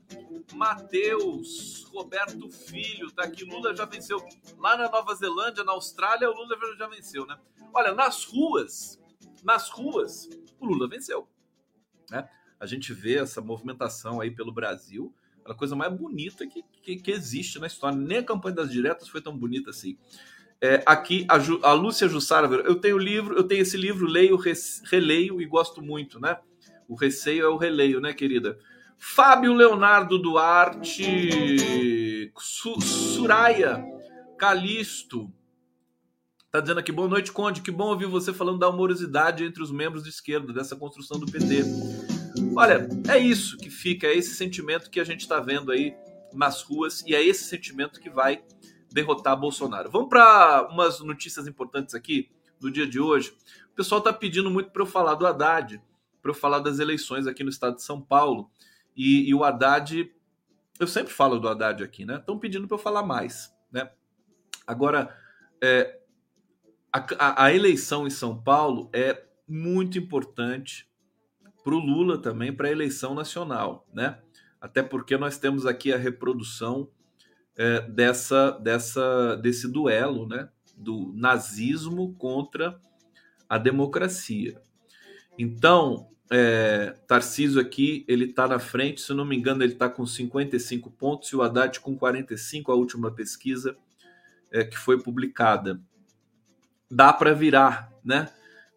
Matheus, 0.55 1.85
Roberto 1.93 2.51
Filho, 2.51 3.11
tá 3.11 3.25
aqui. 3.25 3.45
Lula 3.45 3.77
já 3.77 3.85
venceu 3.85 4.27
lá 4.57 4.75
na 4.75 4.89
Nova 4.89 5.15
Zelândia, 5.15 5.63
na 5.65 5.73
Austrália, 5.73 6.31
o 6.31 6.33
Lula 6.33 6.57
já 6.79 6.87
venceu, 6.87 7.27
né? 7.27 7.39
Olha, 7.75 7.93
nas 7.93 8.25
ruas, 8.25 8.99
nas 9.45 9.69
ruas, 9.69 10.27
o 10.59 10.65
Lula 10.65 10.89
venceu, 10.89 11.29
né? 12.11 12.27
A 12.59 12.65
gente 12.65 12.95
vê 12.95 13.19
essa 13.19 13.43
movimentação 13.43 14.19
aí 14.19 14.31
pelo 14.31 14.51
Brasil, 14.51 15.15
a 15.45 15.55
coisa 15.55 15.77
mais 15.77 15.93
bonita 15.93 16.47
que, 16.47 16.63
que, 16.83 16.97
que, 16.97 17.11
existe 17.11 17.59
na 17.59 17.67
história. 17.67 17.99
Nem 17.99 18.19
a 18.19 18.25
campanha 18.25 18.55
das 18.57 18.71
diretas 18.71 19.09
foi 19.09 19.21
tão 19.21 19.37
bonita 19.37 19.69
assim. 19.69 19.99
É, 20.63 20.83
aqui, 20.85 21.25
a, 21.29 21.39
Ju, 21.39 21.59
a 21.63 21.73
Lúcia 21.73 22.07
Jussara, 22.07 22.47
eu 22.47 22.75
tenho 22.75 22.99
livro, 22.99 23.35
eu 23.35 23.45
tenho 23.45 23.63
esse 23.63 23.79
livro, 23.79 24.07
leio, 24.07 24.39
releio 24.91 25.41
e 25.41 25.47
gosto 25.47 25.81
muito, 25.81 26.21
né? 26.21 26.37
O 26.87 26.95
receio 26.95 27.47
é 27.47 27.49
o 27.49 27.57
releio, 27.57 28.01
né, 28.01 28.13
querida? 28.13 28.59
Fábio 28.99 29.55
Leonardo 29.55 30.19
Duarte, 30.19 31.63
Su, 32.39 32.79
Suraya, 32.83 33.83
Calixto, 34.39 35.33
tá 36.51 36.61
dizendo 36.61 36.81
aqui, 36.81 36.93
boa 36.93 37.09
noite, 37.09 37.33
Conde, 37.33 37.63
que 37.63 37.71
bom 37.71 37.87
ouvir 37.87 38.07
você 38.07 38.31
falando 38.31 38.59
da 38.59 38.67
amorosidade 38.67 39.43
entre 39.45 39.63
os 39.63 39.71
membros 39.71 40.03
de 40.03 40.11
esquerda, 40.11 40.53
dessa 40.53 40.77
construção 40.77 41.19
do 41.19 41.25
PT. 41.25 41.63
Olha, 42.55 42.87
é 43.09 43.19
isso 43.19 43.57
que 43.57 43.71
fica, 43.71 44.07
é 44.07 44.15
esse 44.15 44.35
sentimento 44.35 44.91
que 44.91 45.01
a 45.01 45.05
gente 45.05 45.21
está 45.21 45.41
vendo 45.41 45.73
aí 45.73 45.95
nas 46.35 46.63
ruas 46.63 47.03
e 47.07 47.15
é 47.15 47.25
esse 47.25 47.45
sentimento 47.45 48.01
que 48.01 48.11
vai 48.11 48.43
derrotar 48.93 49.37
Bolsonaro. 49.39 49.91
Vamos 49.91 50.09
para 50.09 50.69
umas 50.71 51.01
notícias 51.01 51.47
importantes 51.47 51.95
aqui 51.95 52.31
do 52.59 52.71
dia 52.71 52.87
de 52.87 53.01
hoje. 53.01 53.35
O 53.73 53.75
pessoal 53.75 53.99
está 53.99 54.13
pedindo 54.13 54.51
muito 54.51 54.71
para 54.71 54.83
eu 54.83 54.87
falar 54.87 55.15
do 55.15 55.27
Haddad, 55.27 55.83
para 56.21 56.31
eu 56.31 56.35
falar 56.35 56.59
das 56.59 56.79
eleições 56.79 57.27
aqui 57.27 57.43
no 57.43 57.51
estado 57.51 57.77
de 57.77 57.83
São 57.83 58.01
Paulo. 58.01 58.51
E, 58.97 59.29
e 59.29 59.35
o 59.35 59.45
Haddad, 59.45 60.13
eu 60.79 60.87
sempre 60.87 61.13
falo 61.13 61.39
do 61.39 61.49
Haddad 61.49 61.83
aqui, 61.83 62.05
né? 62.05 62.17
Estão 62.17 62.39
pedindo 62.39 62.67
para 62.69 62.75
eu 62.75 62.81
falar 62.81 63.03
mais, 63.03 63.55
né? 63.73 63.91
Agora, 64.67 65.17
é, 65.63 66.01
a, 66.93 67.45
a, 67.45 67.55
eleição 67.55 68.07
em 68.07 68.11
São 68.11 68.41
Paulo 68.41 68.91
é 68.93 69.25
muito 69.49 69.99
importante 69.99 70.89
para 71.65 71.75
o 71.75 71.79
Lula 71.79 72.19
também, 72.19 72.53
para 72.53 72.69
a 72.69 72.73
eleição 72.73 73.15
nacional, 73.15 73.87
né? 73.93 74.21
Até 74.61 74.83
porque 74.83 75.17
nós 75.17 75.39
temos 75.39 75.65
aqui 75.65 75.93
a 75.93 75.97
reprodução 75.97 76.91
é, 77.61 77.83
dessa, 77.83 78.53
dessa, 78.53 79.37
desse 79.37 79.71
duelo, 79.71 80.27
né? 80.27 80.49
Do 80.75 81.13
nazismo 81.15 82.15
contra 82.15 82.81
a 83.47 83.59
democracia. 83.59 84.59
Então, 85.39 86.09
é, 86.31 86.95
Tarcísio 87.07 87.61
aqui, 87.61 88.03
ele 88.09 88.25
está 88.25 88.49
na 88.49 88.59
frente, 88.59 89.03
se 89.03 89.13
não 89.13 89.27
me 89.27 89.37
engano, 89.37 89.63
ele 89.63 89.75
está 89.75 89.91
com 89.91 90.07
55 90.07 90.91
pontos 90.93 91.29
e 91.29 91.37
o 91.37 91.43
Haddad 91.43 91.81
com 91.81 91.95
45, 91.99 92.73
a 92.73 92.75
última 92.75 93.11
pesquisa 93.11 93.77
é, 94.51 94.65
que 94.65 94.79
foi 94.79 94.99
publicada. 94.99 95.79
Dá 96.91 97.13
para 97.13 97.35
virar, 97.35 97.93
né? 98.03 98.31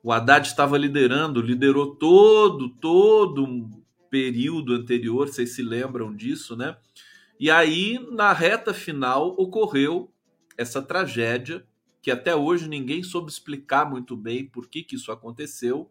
O 0.04 0.12
Haddad 0.12 0.46
estava 0.46 0.78
liderando, 0.78 1.42
liderou 1.42 1.96
todo, 1.96 2.68
todo 2.68 3.82
período 4.10 4.74
anterior, 4.74 5.30
vocês 5.30 5.56
se 5.56 5.64
lembram 5.64 6.14
disso, 6.14 6.58
né? 6.58 6.76
E 7.40 7.50
aí, 7.50 8.00
na 8.12 8.32
reta 8.32 8.74
final, 8.74 9.36
ocorreu 9.38 10.14
essa 10.58 10.82
tragédia, 10.82 11.66
que 12.02 12.12
até 12.12 12.36
hoje 12.36 12.68
ninguém 12.68 13.02
soube 13.02 13.32
explicar 13.32 13.90
muito 13.90 14.16
bem 14.16 14.46
por 14.46 14.68
que, 14.68 14.84
que 14.84 14.96
isso 14.96 15.12
aconteceu. 15.12 15.90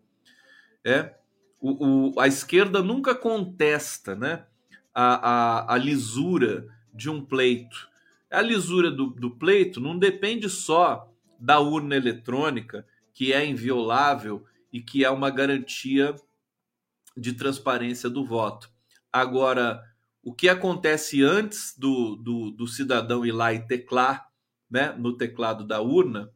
É, 0.84 1.14
o, 1.60 2.14
o, 2.14 2.20
a 2.20 2.26
esquerda 2.26 2.82
nunca 2.82 3.14
contesta 3.14 4.14
né, 4.14 4.44
a, 4.94 5.30
a, 5.30 5.74
a 5.74 5.76
lisura 5.76 6.66
de 6.92 7.08
um 7.08 7.24
pleito. 7.24 7.88
A 8.30 8.40
lisura 8.40 8.90
do, 8.90 9.06
do 9.06 9.30
pleito 9.30 9.80
não 9.80 9.98
depende 9.98 10.48
só 10.48 11.10
da 11.38 11.60
urna 11.60 11.96
eletrônica, 11.96 12.86
que 13.12 13.32
é 13.32 13.44
inviolável 13.44 14.44
e 14.72 14.80
que 14.80 15.04
é 15.04 15.10
uma 15.10 15.30
garantia 15.30 16.14
de 17.16 17.32
transparência 17.34 18.08
do 18.08 18.24
voto. 18.24 18.70
Agora, 19.12 19.82
o 20.22 20.32
que 20.32 20.48
acontece 20.48 21.22
antes 21.22 21.76
do, 21.76 22.16
do, 22.16 22.50
do 22.50 22.66
cidadão 22.66 23.26
ir 23.26 23.32
lá 23.32 23.52
e 23.52 23.66
teclar 23.66 24.28
né, 24.70 24.92
no 24.96 25.16
teclado 25.16 25.66
da 25.66 25.80
urna 25.80 26.30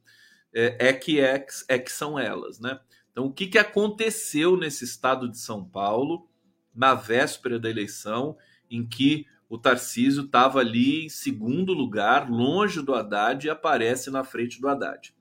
é, 0.53 0.89
é, 0.89 0.93
que 0.93 1.21
é, 1.21 1.47
é 1.69 1.79
que 1.79 1.93
são 1.93 2.19
elas. 2.19 2.59
Né? 2.59 2.79
Então, 3.13 3.27
o 3.27 3.33
que, 3.33 3.47
que 3.47 3.59
aconteceu 3.59 4.57
nesse 4.57 4.85
estado 4.85 5.29
de 5.29 5.39
São 5.39 5.65
Paulo, 5.65 6.29
na 6.75 6.95
véspera 6.95 7.59
da 7.59 7.71
eleição, 7.71 8.37
em 8.71 8.87
que 8.87 9.27
o 9.49 9.57
Tarcísio 9.57 10.25
estava 10.25 10.59
ali 10.59 11.07
em 11.07 11.09
segundo 11.09 11.73
lugar, 11.73 12.29
longe 12.29 12.83
do 12.83 12.95
Haddad, 12.95 13.47
e 13.47 13.51
aparece 13.51 14.11
na 14.11 14.25
frente 14.25 14.61
do 14.61 14.69
Haddad. 14.69 15.15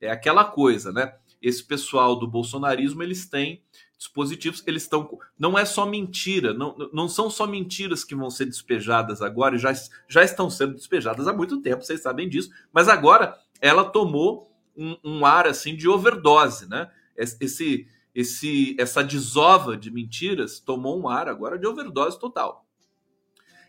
É 0.00 0.10
aquela 0.10 0.44
coisa, 0.44 0.92
né? 0.92 1.16
Esse 1.40 1.62
pessoal 1.62 2.18
do 2.18 2.26
bolsonarismo, 2.26 3.02
eles 3.02 3.26
têm 3.26 3.62
dispositivos, 3.98 4.62
eles 4.66 4.84
estão. 4.84 5.18
Não 5.38 5.58
é 5.58 5.64
só 5.64 5.84
mentira, 5.84 6.54
não, 6.54 6.76
não 6.92 7.08
são 7.08 7.28
só 7.28 7.46
mentiras 7.46 8.04
que 8.04 8.14
vão 8.14 8.30
ser 8.30 8.46
despejadas 8.46 9.20
agora, 9.20 9.58
já, 9.58 9.72
já 10.08 10.22
estão 10.22 10.48
sendo 10.48 10.74
despejadas 10.74 11.26
há 11.26 11.32
muito 11.32 11.60
tempo, 11.60 11.84
vocês 11.84 12.00
sabem 12.00 12.28
disso, 12.28 12.50
mas 12.72 12.88
agora 12.88 13.36
ela 13.60 13.84
tomou 13.84 14.50
um, 14.76 14.96
um 15.04 15.26
ar 15.26 15.46
assim 15.46 15.74
de 15.74 15.88
overdose, 15.88 16.68
né? 16.68 16.90
Esse, 17.16 17.88
esse, 18.14 18.76
essa 18.78 19.02
desova 19.02 19.76
de 19.76 19.90
mentiras 19.90 20.60
tomou 20.60 21.00
um 21.00 21.08
ar 21.08 21.28
agora 21.28 21.58
de 21.58 21.66
overdose 21.66 22.18
total. 22.18 22.64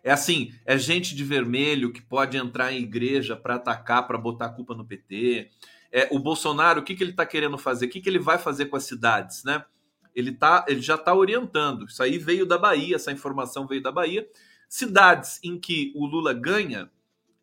É 0.04 0.12
assim, 0.12 0.54
é 0.64 0.78
gente 0.78 1.16
de 1.16 1.24
vermelho 1.26 1.92
que 1.92 2.02
pode 2.02 2.38
entrar 2.38 2.72
em 2.72 2.84
igreja 2.84 3.36
para 3.36 3.56
atacar, 3.56 4.08
para 4.08 4.18
botar 4.18 4.46
a 4.46 4.50
culpa 4.50 4.76
no 4.76 4.86
PT 4.86 5.50
é, 5.92 6.08
o 6.12 6.20
Bolsonaro, 6.20 6.82
o 6.82 6.84
que, 6.84 6.96
que 6.96 7.04
ele 7.04 7.12
está 7.12 7.26
querendo 7.26 7.58
fazer? 7.58 7.88
O 7.88 7.90
que, 7.90 8.02
que 8.02 8.10
ele 8.10 8.20
vai 8.20 8.38
fazer 8.38 8.66
com 8.68 8.76
as 8.76 8.84
cidades, 8.84 9.44
né? 9.44 9.64
Ele, 10.16 10.32
tá, 10.32 10.66
ele 10.68 10.82
já 10.82 10.96
está 10.96 11.14
orientando. 11.14 11.86
Isso 11.86 12.02
aí 12.02 12.18
veio 12.18 12.46
da 12.46 12.58
Bahia, 12.58 12.96
essa 12.96 13.12
informação 13.12 13.68
veio 13.68 13.82
da 13.82 13.92
Bahia. 13.92 14.28
Cidades 14.68 15.40
em 15.44 15.60
que 15.60 15.92
o 15.96 16.06
Lula 16.06 16.34
ganha, 16.34 16.92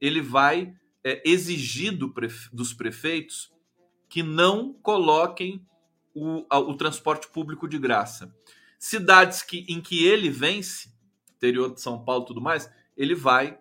ele 0.00 0.20
vai 0.20 0.74
é, 1.02 1.22
exigir 1.24 1.96
do 1.96 2.12
prefe, 2.12 2.48
dos 2.55 2.72
prefeitos 2.72 3.52
que 4.09 4.22
não 4.22 4.72
coloquem 4.72 5.64
o, 6.14 6.46
o 6.50 6.74
transporte 6.76 7.29
público 7.29 7.68
de 7.68 7.79
graça. 7.79 8.35
Cidades 8.79 9.42
que, 9.42 9.66
em 9.68 9.81
que 9.81 10.07
ele 10.07 10.31
vence, 10.31 10.92
interior 11.37 11.72
de 11.72 11.81
São 11.81 12.02
Paulo 12.05 12.24
e 12.24 12.26
tudo 12.26 12.40
mais, 12.40 12.70
ele 12.96 13.14
vai 13.14 13.59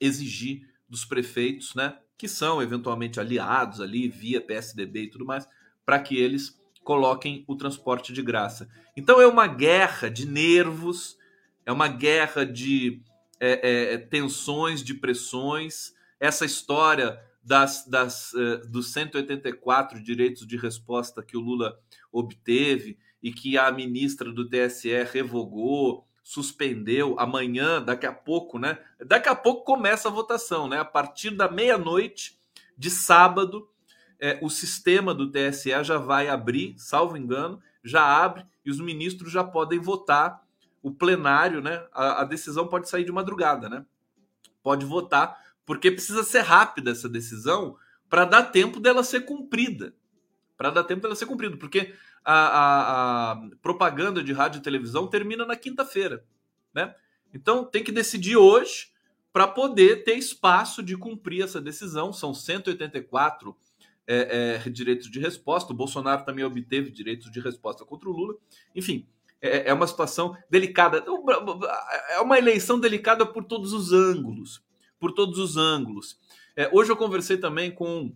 exigir 0.00 0.68
dos 0.88 1.04
prefeitos, 1.04 1.74
né, 1.74 1.98
que 2.16 2.28
são 2.28 2.62
eventualmente 2.62 3.20
aliados 3.20 3.80
ali 3.80 4.08
via 4.08 4.40
PSDB 4.40 5.02
e 5.02 5.10
tudo 5.10 5.26
mais, 5.26 5.48
para 5.84 5.98
que 5.98 6.16
eles 6.16 6.58
coloquem 6.86 7.44
o 7.48 7.56
transporte 7.56 8.12
de 8.12 8.22
graça. 8.22 8.68
Então 8.96 9.20
é 9.20 9.26
uma 9.26 9.48
guerra 9.48 10.08
de 10.08 10.24
nervos, 10.24 11.18
é 11.66 11.72
uma 11.72 11.88
guerra 11.88 12.46
de 12.46 13.02
é, 13.40 13.94
é, 13.94 13.98
tensões, 13.98 14.84
de 14.84 14.94
pressões. 14.94 15.92
Essa 16.20 16.44
história 16.44 17.20
das, 17.42 17.84
das, 17.88 18.32
uh, 18.34 18.68
dos 18.68 18.92
184 18.92 20.00
direitos 20.00 20.46
de 20.46 20.56
resposta 20.56 21.24
que 21.24 21.36
o 21.36 21.40
Lula 21.40 21.76
obteve 22.12 22.96
e 23.20 23.32
que 23.32 23.58
a 23.58 23.68
ministra 23.72 24.32
do 24.32 24.48
TSE 24.48 25.02
revogou, 25.12 26.06
suspendeu 26.22 27.18
amanhã, 27.18 27.82
daqui 27.82 28.06
a 28.06 28.12
pouco, 28.12 28.60
né? 28.60 28.78
Daqui 29.04 29.28
a 29.28 29.34
pouco 29.34 29.64
começa 29.64 30.08
a 30.08 30.12
votação, 30.12 30.68
né? 30.68 30.78
A 30.78 30.84
partir 30.84 31.30
da 31.30 31.50
meia-noite 31.50 32.38
de 32.78 32.90
sábado, 32.90 33.68
é, 34.20 34.38
o 34.42 34.48
sistema 34.48 35.14
do 35.14 35.30
TSE 35.30 35.70
já 35.84 35.98
vai 35.98 36.28
abrir, 36.28 36.74
salvo 36.78 37.16
engano, 37.16 37.60
já 37.82 38.02
abre 38.04 38.44
e 38.64 38.70
os 38.70 38.80
ministros 38.80 39.32
já 39.32 39.44
podem 39.44 39.78
votar. 39.78 40.44
O 40.82 40.90
plenário, 40.90 41.60
né? 41.60 41.84
A, 41.92 42.22
a 42.22 42.24
decisão 42.24 42.68
pode 42.68 42.88
sair 42.88 43.04
de 43.04 43.10
madrugada, 43.10 43.68
né? 43.68 43.84
Pode 44.62 44.86
votar, 44.86 45.36
porque 45.64 45.90
precisa 45.90 46.22
ser 46.22 46.40
rápida 46.40 46.92
essa 46.92 47.08
decisão 47.08 47.76
para 48.08 48.24
dar 48.24 48.44
tempo 48.44 48.78
dela 48.78 49.02
ser 49.02 49.22
cumprida. 49.22 49.94
Para 50.56 50.70
dar 50.70 50.84
tempo 50.84 51.02
dela 51.02 51.16
ser 51.16 51.26
cumprida, 51.26 51.56
porque 51.56 51.94
a, 52.24 52.34
a, 52.34 53.32
a 53.32 53.50
propaganda 53.60 54.22
de 54.22 54.32
rádio 54.32 54.58
e 54.58 54.62
televisão 54.62 55.06
termina 55.06 55.44
na 55.44 55.56
quinta-feira, 55.56 56.24
né? 56.72 56.94
Então 57.34 57.64
tem 57.64 57.84
que 57.84 57.92
decidir 57.92 58.36
hoje 58.36 58.92
para 59.32 59.46
poder 59.46 60.02
ter 60.02 60.14
espaço 60.14 60.82
de 60.82 60.96
cumprir 60.96 61.44
essa 61.44 61.60
decisão. 61.60 62.12
São 62.12 62.32
184 62.32 63.54
é, 64.06 64.60
é, 64.64 64.70
direitos 64.70 65.10
de 65.10 65.18
resposta. 65.18 65.72
O 65.72 65.76
Bolsonaro 65.76 66.24
também 66.24 66.44
obteve 66.44 66.90
direitos 66.90 67.30
de 67.30 67.40
resposta 67.40 67.84
contra 67.84 68.08
o 68.08 68.12
Lula. 68.12 68.36
Enfim, 68.74 69.06
é, 69.40 69.70
é 69.70 69.74
uma 69.74 69.86
situação 69.86 70.36
delicada. 70.50 71.04
É 72.10 72.20
uma 72.20 72.38
eleição 72.38 72.78
delicada 72.78 73.26
por 73.26 73.44
todos 73.44 73.72
os 73.72 73.92
ângulos. 73.92 74.62
Por 74.98 75.12
todos 75.12 75.38
os 75.38 75.56
ângulos. 75.56 76.18
É, 76.56 76.70
hoje 76.72 76.90
eu 76.90 76.96
conversei 76.96 77.36
também 77.36 77.70
com 77.70 78.14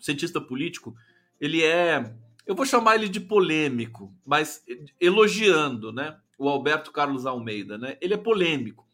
cientista 0.00 0.40
político, 0.40 0.96
ele 1.40 1.62
é, 1.62 2.14
eu 2.46 2.54
vou 2.54 2.64
chamar 2.64 2.94
ele 2.94 3.08
de 3.08 3.20
polêmico, 3.20 4.14
mas 4.24 4.64
elogiando, 5.00 5.92
né? 5.92 6.16
O 6.38 6.48
Alberto 6.48 6.92
Carlos 6.92 7.26
Almeida, 7.26 7.76
né? 7.76 7.96
Ele 8.00 8.14
é 8.14 8.18
polêmico. 8.18 8.86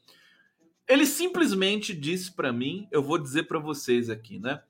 Ele 0.89 1.07
simplesmente 1.07 1.95
disse 1.95 2.33
para 2.33 2.53
mim, 2.53 2.89
eu 2.91 3.03
vou 3.03 3.19
dizer 3.19 3.45
para 3.45 3.59
vocês 3.59 4.11
aqui, 4.11 4.39
né? 4.39 4.63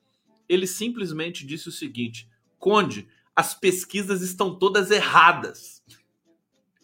Ele 0.53 0.67
simplesmente 0.67 1.47
disse 1.47 1.69
o 1.69 1.73
seguinte: 1.73 2.29
Conde, 2.59 3.09
as 3.35 3.55
pesquisas 3.55 4.21
estão 4.21 4.55
todas 4.55 4.91
erradas. 4.91 5.83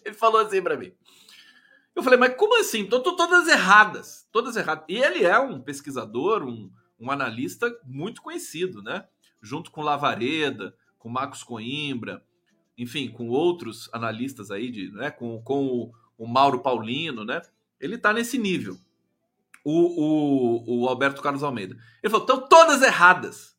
Ele 0.05 0.15
falou 0.15 0.41
assim 0.41 0.63
para 0.63 0.77
mim. 0.77 0.93
Eu 1.95 2.03
falei, 2.03 2.19
mas 2.19 2.35
como 2.37 2.59
assim? 2.59 2.85
Estão 2.85 3.03
todas 3.03 3.47
erradas. 3.47 4.27
Todas 4.33 4.57
erradas. 4.57 4.85
E 4.89 4.97
ele 4.97 5.25
é 5.25 5.39
um 5.39 5.61
pesquisador, 5.61 6.45
um, 6.45 6.71
um 6.99 7.11
analista 7.11 7.71
muito 7.85 8.23
conhecido, 8.23 8.83
né? 8.83 9.07
Junto 9.43 9.71
com 9.71 9.83
Lavareda, 9.83 10.75
com 10.99 11.09
Marcos 11.09 11.43
Coimbra, 11.43 12.25
enfim, 12.77 13.11
com 13.11 13.29
outros 13.29 13.91
analistas 13.93 14.51
aí, 14.51 14.71
de, 14.71 14.91
né? 14.93 15.11
com, 15.11 15.43
com 15.43 15.67
o, 15.67 15.93
o 16.17 16.27
Mauro 16.27 16.61
Paulino, 16.61 17.25
né? 17.25 17.43
Ele 17.79 17.97
está 17.97 18.13
nesse 18.13 18.39
nível. 18.39 18.79
O, 19.65 20.63
o, 20.63 20.85
o 20.85 20.89
Alberto 20.89 21.21
Carlos 21.21 21.43
Almeida. 21.43 21.77
Ele 22.03 22.11
falou, 22.11 22.25
estão 22.25 22.49
todas 22.49 22.81
erradas. 22.81 23.58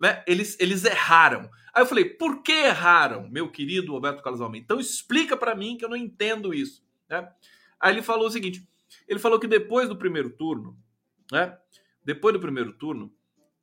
Né? 0.00 0.22
Eles, 0.26 0.56
eles 0.60 0.84
erraram. 0.84 1.50
Aí 1.74 1.82
eu 1.82 1.86
falei, 1.86 2.04
por 2.04 2.42
que 2.42 2.52
erraram, 2.52 3.28
meu 3.28 3.50
querido 3.50 3.94
Alberto 3.94 4.22
Carlos 4.22 4.40
Almeida? 4.40 4.64
Então 4.64 4.80
explica 4.80 5.36
para 5.36 5.54
mim 5.54 5.76
que 5.76 5.84
eu 5.84 5.88
não 5.88 5.96
entendo 5.96 6.54
isso. 6.54 6.84
Né? 7.08 7.28
Aí 7.80 7.94
ele 7.94 8.02
falou 8.02 8.26
o 8.26 8.30
seguinte: 8.30 8.66
ele 9.06 9.18
falou 9.18 9.38
que 9.38 9.46
depois 9.46 9.88
do 9.88 9.96
primeiro 9.96 10.30
turno, 10.30 10.76
né? 11.30 11.56
Depois 12.04 12.32
do 12.32 12.40
primeiro 12.40 12.72
turno, 12.72 13.12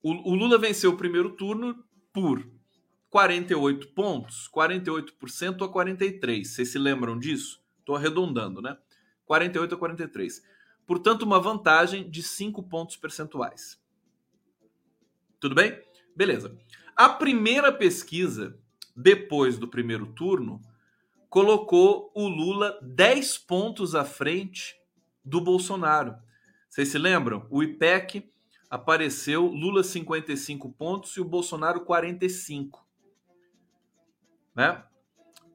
o, 0.01 0.31
o 0.31 0.35
Lula 0.35 0.57
venceu 0.57 0.91
o 0.91 0.97
primeiro 0.97 1.31
turno 1.31 1.83
por 2.11 2.45
48 3.09 3.89
pontos, 3.89 4.49
48% 4.53 5.65
a 5.65 5.69
43. 5.69 6.47
Vocês 6.47 6.71
se 6.71 6.77
lembram 6.77 7.17
disso? 7.17 7.63
Estou 7.79 7.95
arredondando, 7.95 8.61
né? 8.61 8.77
48 9.25 9.75
a 9.75 9.77
43. 9.77 10.43
Portanto, 10.85 11.23
uma 11.23 11.39
vantagem 11.39 12.09
de 12.09 12.21
5 12.21 12.63
pontos 12.63 12.97
percentuais. 12.97 13.81
Tudo 15.39 15.55
bem? 15.55 15.81
Beleza. 16.15 16.55
A 16.95 17.09
primeira 17.09 17.71
pesquisa, 17.71 18.57
depois 18.95 19.57
do 19.57 19.67
primeiro 19.67 20.05
turno, 20.07 20.61
colocou 21.29 22.11
o 22.13 22.27
Lula 22.27 22.77
10 22.81 23.39
pontos 23.39 23.95
à 23.95 24.05
frente 24.05 24.75
do 25.25 25.41
Bolsonaro. 25.41 26.15
Vocês 26.69 26.89
se 26.89 26.97
lembram? 26.97 27.47
O 27.49 27.63
IPEC 27.63 28.31
apareceu 28.69 29.47
Lula 29.47 29.83
55 29.83 30.71
pontos 30.73 31.17
e 31.17 31.21
o 31.21 31.25
Bolsonaro 31.25 31.81
45. 31.81 32.85
Né? 34.55 34.83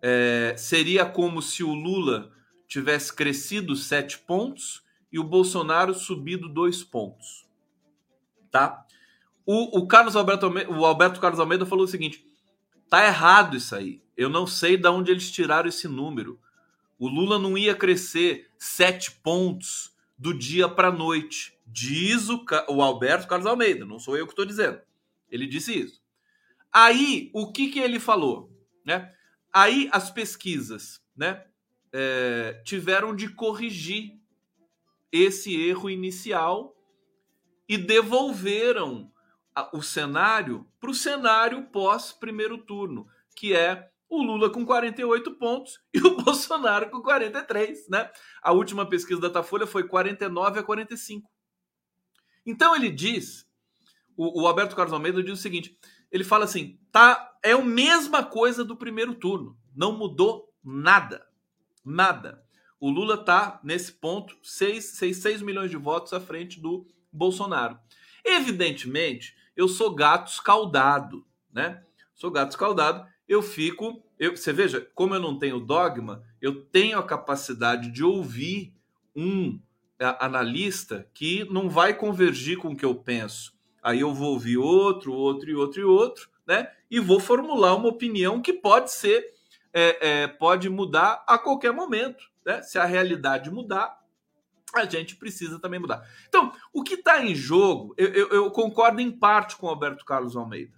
É, 0.02 0.54
seria 0.56 1.06
como 1.06 1.40
se 1.40 1.62
o 1.62 1.72
Lula 1.72 2.32
tivesse 2.66 3.14
crescido 3.14 3.76
7 3.76 4.18
pontos 4.18 4.84
e 5.12 5.18
o 5.18 5.24
Bolsonaro 5.24 5.94
subido 5.94 6.48
2 6.48 6.82
pontos. 6.84 7.46
Tá? 8.50 8.84
O, 9.50 9.78
o 9.78 9.86
Carlos 9.86 10.14
Alberto 10.14 10.46
o 10.46 10.84
Alberto 10.84 11.18
Carlos 11.18 11.40
Almeida 11.40 11.64
falou 11.64 11.86
o 11.86 11.88
seguinte: 11.88 12.22
tá 12.90 13.06
errado 13.06 13.56
isso 13.56 13.74
aí. 13.74 14.02
Eu 14.14 14.28
não 14.28 14.46
sei 14.46 14.76
de 14.76 14.86
onde 14.88 15.10
eles 15.10 15.30
tiraram 15.30 15.70
esse 15.70 15.88
número. 15.88 16.38
O 16.98 17.08
Lula 17.08 17.38
não 17.38 17.56
ia 17.56 17.74
crescer 17.74 18.50
sete 18.58 19.10
pontos 19.10 19.96
do 20.18 20.34
dia 20.34 20.68
para 20.68 20.92
noite. 20.92 21.58
Diz 21.66 22.28
o, 22.28 22.44
o, 22.68 22.82
Alberto 22.82 23.26
Carlos 23.26 23.46
Almeida, 23.46 23.86
não 23.86 23.98
sou 23.98 24.18
eu 24.18 24.26
que 24.26 24.32
estou 24.32 24.44
dizendo. 24.44 24.82
Ele 25.30 25.46
disse 25.46 25.72
isso. 25.72 26.02
Aí, 26.70 27.30
o 27.32 27.50
que, 27.50 27.70
que 27.70 27.78
ele 27.78 27.98
falou? 27.98 28.52
Né? 28.84 29.14
Aí, 29.50 29.88
as 29.92 30.10
pesquisas 30.10 31.02
né, 31.16 31.42
é, 31.90 32.60
tiveram 32.66 33.16
de 33.16 33.30
corrigir 33.30 34.12
esse 35.10 35.58
erro 35.58 35.88
inicial 35.88 36.76
e 37.66 37.78
devolveram 37.78 39.10
o 39.72 39.82
cenário 39.82 40.66
para 40.80 40.90
o 40.90 40.94
cenário 40.94 41.62
pós 41.70 42.12
primeiro 42.12 42.58
turno, 42.58 43.06
que 43.34 43.54
é 43.54 43.90
o 44.08 44.22
Lula 44.22 44.50
com 44.50 44.64
48 44.64 45.32
pontos 45.36 45.80
e 45.92 46.00
o 46.00 46.16
Bolsonaro 46.16 46.90
com 46.90 47.02
43, 47.02 47.88
né? 47.88 48.10
A 48.42 48.52
última 48.52 48.88
pesquisa 48.88 49.20
da 49.20 49.28
Datafolha 49.28 49.66
foi 49.66 49.86
49 49.86 50.60
a 50.60 50.62
45. 50.62 51.30
Então 52.46 52.74
ele 52.74 52.90
diz, 52.90 53.46
o, 54.16 54.42
o 54.42 54.46
Alberto 54.46 54.74
Carlos 54.74 54.92
Almeida 54.92 55.22
diz 55.22 55.38
o 55.38 55.42
seguinte, 55.42 55.78
ele 56.10 56.24
fala 56.24 56.44
assim, 56.44 56.78
tá, 56.90 57.36
é 57.42 57.52
a 57.52 57.62
mesma 57.62 58.24
coisa 58.24 58.64
do 58.64 58.76
primeiro 58.76 59.14
turno, 59.14 59.58
não 59.76 59.92
mudou 59.92 60.52
nada, 60.64 61.26
nada. 61.84 62.42
O 62.80 62.90
Lula 62.90 63.18
tá 63.18 63.60
nesse 63.62 63.92
ponto 63.92 64.36
6, 64.42 64.84
6, 64.96 65.16
6 65.16 65.42
milhões 65.42 65.70
de 65.70 65.76
votos 65.76 66.12
à 66.12 66.20
frente 66.20 66.60
do 66.60 66.86
Bolsonaro. 67.12 67.78
Evidentemente, 68.24 69.34
eu 69.58 69.68
sou 69.68 69.94
gato 69.94 70.30
escaldado, 70.30 71.26
né? 71.52 71.82
Sou 72.14 72.30
gato 72.30 72.52
escaldado 72.52 73.06
eu 73.28 73.42
fico. 73.42 74.02
Eu, 74.18 74.36
você 74.36 74.52
veja, 74.52 74.88
como 74.94 75.14
eu 75.14 75.20
não 75.20 75.38
tenho 75.38 75.60
dogma, 75.60 76.24
eu 76.40 76.64
tenho 76.64 76.98
a 76.98 77.02
capacidade 77.02 77.90
de 77.90 78.02
ouvir 78.02 78.72
um 79.14 79.60
analista 80.00 81.06
que 81.12 81.44
não 81.50 81.68
vai 81.68 81.92
convergir 81.92 82.56
com 82.56 82.68
o 82.68 82.76
que 82.76 82.84
eu 82.84 82.94
penso. 82.94 83.52
Aí 83.82 84.00
eu 84.00 84.14
vou 84.14 84.32
ouvir 84.32 84.56
outro, 84.56 85.12
outro 85.12 85.50
e 85.50 85.54
outro 85.54 85.80
e 85.80 85.84
outro, 85.84 86.28
né? 86.46 86.70
E 86.90 86.98
vou 86.98 87.20
formular 87.20 87.74
uma 87.74 87.88
opinião 87.88 88.40
que 88.40 88.52
pode 88.52 88.92
ser, 88.92 89.32
é, 89.72 90.22
é, 90.22 90.26
pode 90.26 90.68
mudar 90.68 91.22
a 91.26 91.36
qualquer 91.36 91.72
momento. 91.72 92.24
Né? 92.44 92.62
Se 92.62 92.78
a 92.78 92.84
realidade 92.84 93.50
mudar, 93.50 93.98
a 94.74 94.84
gente 94.86 95.16
precisa 95.16 95.58
também 95.58 95.80
mudar. 95.80 96.06
Então, 96.28 96.52
o 96.72 96.82
que 96.82 96.94
está 96.94 97.24
em 97.24 97.34
jogo, 97.34 97.94
eu, 97.96 98.08
eu, 98.08 98.28
eu, 98.28 98.50
concordo 98.50 99.00
em 99.00 99.10
parte 99.10 99.56
com 99.56 99.68
Alberto 99.68 100.04
Carlos 100.04 100.36
Almeida 100.36 100.76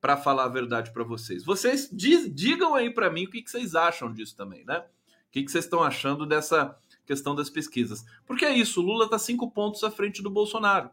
para 0.00 0.16
falar 0.16 0.44
a 0.44 0.48
verdade 0.48 0.92
para 0.92 1.04
vocês. 1.04 1.44
Vocês 1.44 1.88
diz, 1.92 2.32
digam 2.32 2.74
aí 2.74 2.90
para 2.90 3.10
mim 3.10 3.24
o 3.24 3.30
que, 3.30 3.42
que, 3.42 3.50
vocês 3.50 3.74
acham 3.74 4.12
disso 4.12 4.36
também, 4.36 4.64
né? 4.64 4.78
O 4.78 5.30
que, 5.30 5.42
que 5.42 5.50
vocês 5.50 5.64
estão 5.64 5.82
achando 5.82 6.26
dessa 6.26 6.76
questão 7.06 7.34
das 7.34 7.48
pesquisas? 7.48 8.04
Porque 8.26 8.44
é 8.44 8.52
isso, 8.52 8.80
o 8.80 8.84
Lula 8.84 9.04
está 9.06 9.18
cinco 9.18 9.50
pontos 9.50 9.82
à 9.84 9.90
frente 9.90 10.22
do 10.22 10.28
Bolsonaro. 10.28 10.90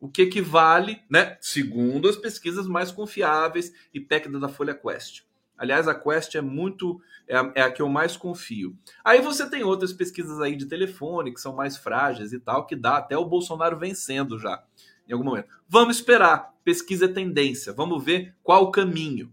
O 0.00 0.08
que 0.08 0.22
equivale, 0.22 1.02
né? 1.10 1.36
Segundo 1.40 2.08
as 2.08 2.16
pesquisas 2.16 2.68
mais 2.68 2.92
confiáveis 2.92 3.72
e 3.92 4.00
técnicas 4.00 4.40
da 4.40 4.48
Folha 4.48 4.74
Quest. 4.74 5.27
Aliás, 5.58 5.88
a 5.88 5.94
Quest 5.94 6.36
é 6.36 6.40
muito 6.40 7.00
é 7.26 7.36
a, 7.36 7.52
é 7.54 7.62
a, 7.62 7.70
que 7.70 7.82
eu 7.82 7.88
mais 7.88 8.16
confio. 8.16 8.76
Aí 9.04 9.20
você 9.20 9.48
tem 9.50 9.62
outras 9.62 9.92
pesquisas 9.92 10.40
aí 10.40 10.56
de 10.56 10.66
telefone 10.66 11.34
que 11.34 11.40
são 11.40 11.54
mais 11.54 11.76
frágeis 11.76 12.32
e 12.32 12.38
tal, 12.38 12.64
que 12.64 12.76
dá 12.76 12.96
até 12.96 13.18
o 13.18 13.26
Bolsonaro 13.26 13.78
vencendo 13.78 14.38
já 14.38 14.62
em 15.08 15.12
algum 15.12 15.24
momento. 15.24 15.48
Vamos 15.68 15.96
esperar. 15.96 16.54
Pesquisa 16.62 17.06
é 17.06 17.08
tendência. 17.08 17.72
Vamos 17.72 18.04
ver 18.04 18.34
qual 18.42 18.64
o 18.64 18.70
caminho. 18.70 19.32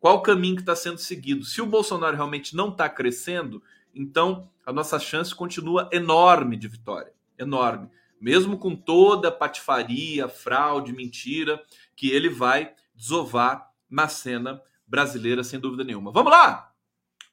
Qual 0.00 0.16
o 0.16 0.22
caminho 0.22 0.56
que 0.56 0.62
está 0.62 0.76
sendo 0.76 0.98
seguido. 0.98 1.44
Se 1.44 1.60
o 1.60 1.66
Bolsonaro 1.66 2.16
realmente 2.16 2.54
não 2.54 2.68
está 2.68 2.88
crescendo, 2.88 3.62
então 3.94 4.48
a 4.64 4.72
nossa 4.72 4.98
chance 4.98 5.34
continua 5.34 5.88
enorme 5.92 6.56
de 6.56 6.68
vitória. 6.68 7.12
Enorme. 7.38 7.90
Mesmo 8.20 8.56
com 8.56 8.74
toda 8.74 9.28
a 9.28 9.32
patifaria, 9.32 10.28
fraude, 10.28 10.92
mentira 10.92 11.62
que 11.94 12.10
ele 12.10 12.28
vai 12.28 12.72
desovar 12.94 13.70
na 13.90 14.08
cena 14.08 14.62
brasileira, 14.86 15.42
sem 15.42 15.58
dúvida 15.58 15.84
nenhuma. 15.84 16.12
Vamos 16.12 16.30
lá! 16.30 16.70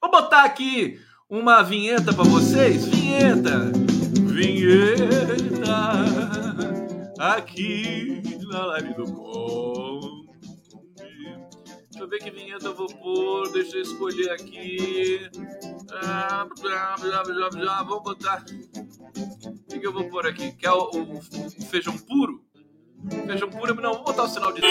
Vou 0.02 0.12
botar 0.12 0.44
aqui 0.44 1.00
uma 1.30 1.62
vinheta 1.64 2.14
para 2.14 2.24
vocês. 2.24 2.86
Vinheta! 2.86 3.72
Vinheta! 4.28 5.44
aqui 7.24 8.22
na 8.50 8.66
live 8.66 8.94
do 8.96 9.06
Conde. 9.14 10.24
Deixa 11.90 12.04
eu 12.04 12.08
ver 12.10 12.20
que 12.20 12.32
vinheta 12.32 12.66
eu 12.66 12.76
vou 12.76 12.88
pôr, 12.88 13.52
deixa 13.54 13.78
eu 13.78 13.82
escolher 13.84 14.32
aqui. 14.32 15.30
Ah, 15.92 16.48
já, 16.62 16.96
já, 16.98 17.24
já, 17.24 17.64
já, 17.64 17.84
vou 17.84 18.02
botar. 18.02 18.44
O 18.44 19.64
que, 19.70 19.80
que 19.80 19.88
eu 19.88 19.94
vou 19.94 20.10
pôr 20.10 20.28
aqui? 20.28 20.52
Quer 20.54 20.72
o, 20.72 20.90
o, 20.92 21.18
o 21.20 21.66
feijão 21.70 21.98
puro? 21.98 22.44
Feijão 23.28 23.50
puro, 23.50 23.76
não, 23.76 23.94
vou 23.94 24.04
botar 24.04 24.24
o 24.24 24.28
sinal 24.28 24.52
de. 24.52 24.62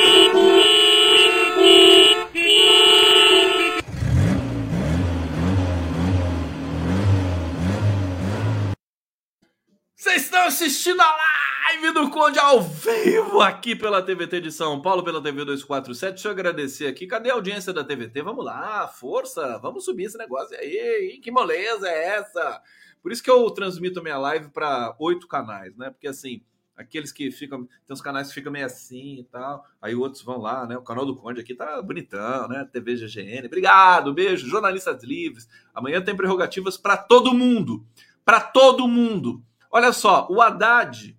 Vocês 9.96 10.22
estão 10.22 10.41
assistindo 10.52 11.00
a 11.00 11.16
live 11.64 11.94
do 11.94 12.10
Conde 12.10 12.38
ao 12.38 12.60
vivo 12.60 13.40
aqui 13.40 13.74
pela 13.74 14.02
TVT 14.02 14.38
de 14.38 14.52
São 14.52 14.82
Paulo, 14.82 15.02
pela 15.02 15.22
TV 15.22 15.46
247. 15.46 16.12
Deixa 16.12 16.28
eu 16.28 16.32
agradecer 16.32 16.86
aqui. 16.86 17.06
Cadê 17.06 17.30
a 17.30 17.34
audiência 17.34 17.72
da 17.72 17.82
TVT? 17.82 18.20
Vamos 18.20 18.44
lá, 18.44 18.86
força, 18.86 19.58
vamos 19.62 19.82
subir 19.82 20.04
esse 20.04 20.18
negócio 20.18 20.54
aí. 20.58 21.18
Que 21.22 21.30
moleza 21.30 21.88
é 21.88 22.16
essa? 22.18 22.60
Por 23.02 23.10
isso 23.10 23.22
que 23.22 23.30
eu 23.30 23.50
transmito 23.50 24.02
minha 24.02 24.18
live 24.18 24.50
para 24.50 24.94
oito 24.98 25.26
canais, 25.26 25.74
né? 25.74 25.88
Porque 25.88 26.06
assim, 26.06 26.42
Aqueles 26.76 27.12
que 27.12 27.30
ficam. 27.30 27.64
Tem 27.64 27.94
uns 27.94 28.00
canais 28.00 28.28
que 28.28 28.34
ficam 28.34 28.52
meio 28.52 28.66
assim 28.66 29.20
e 29.20 29.24
tal. 29.24 29.64
Aí 29.80 29.94
outros 29.94 30.22
vão 30.22 30.38
lá, 30.38 30.66
né? 30.66 30.76
O 30.76 30.82
canal 30.82 31.06
do 31.06 31.16
Conde 31.16 31.40
aqui 31.40 31.54
tá 31.54 31.80
bonitão, 31.80 32.48
né? 32.48 32.68
TV 32.70 32.96
GGN. 32.96 33.46
Obrigado, 33.46 34.12
beijo. 34.12 34.48
Jornalistas 34.48 35.02
livres. 35.02 35.48
Amanhã 35.74 36.02
tem 36.02 36.16
prerrogativas 36.16 36.76
para 36.76 36.96
todo 36.96 37.32
mundo. 37.32 37.86
Para 38.24 38.40
todo 38.40 38.88
mundo. 38.88 39.42
Olha 39.74 39.90
só, 39.90 40.28
o 40.30 40.42
Haddad 40.42 41.18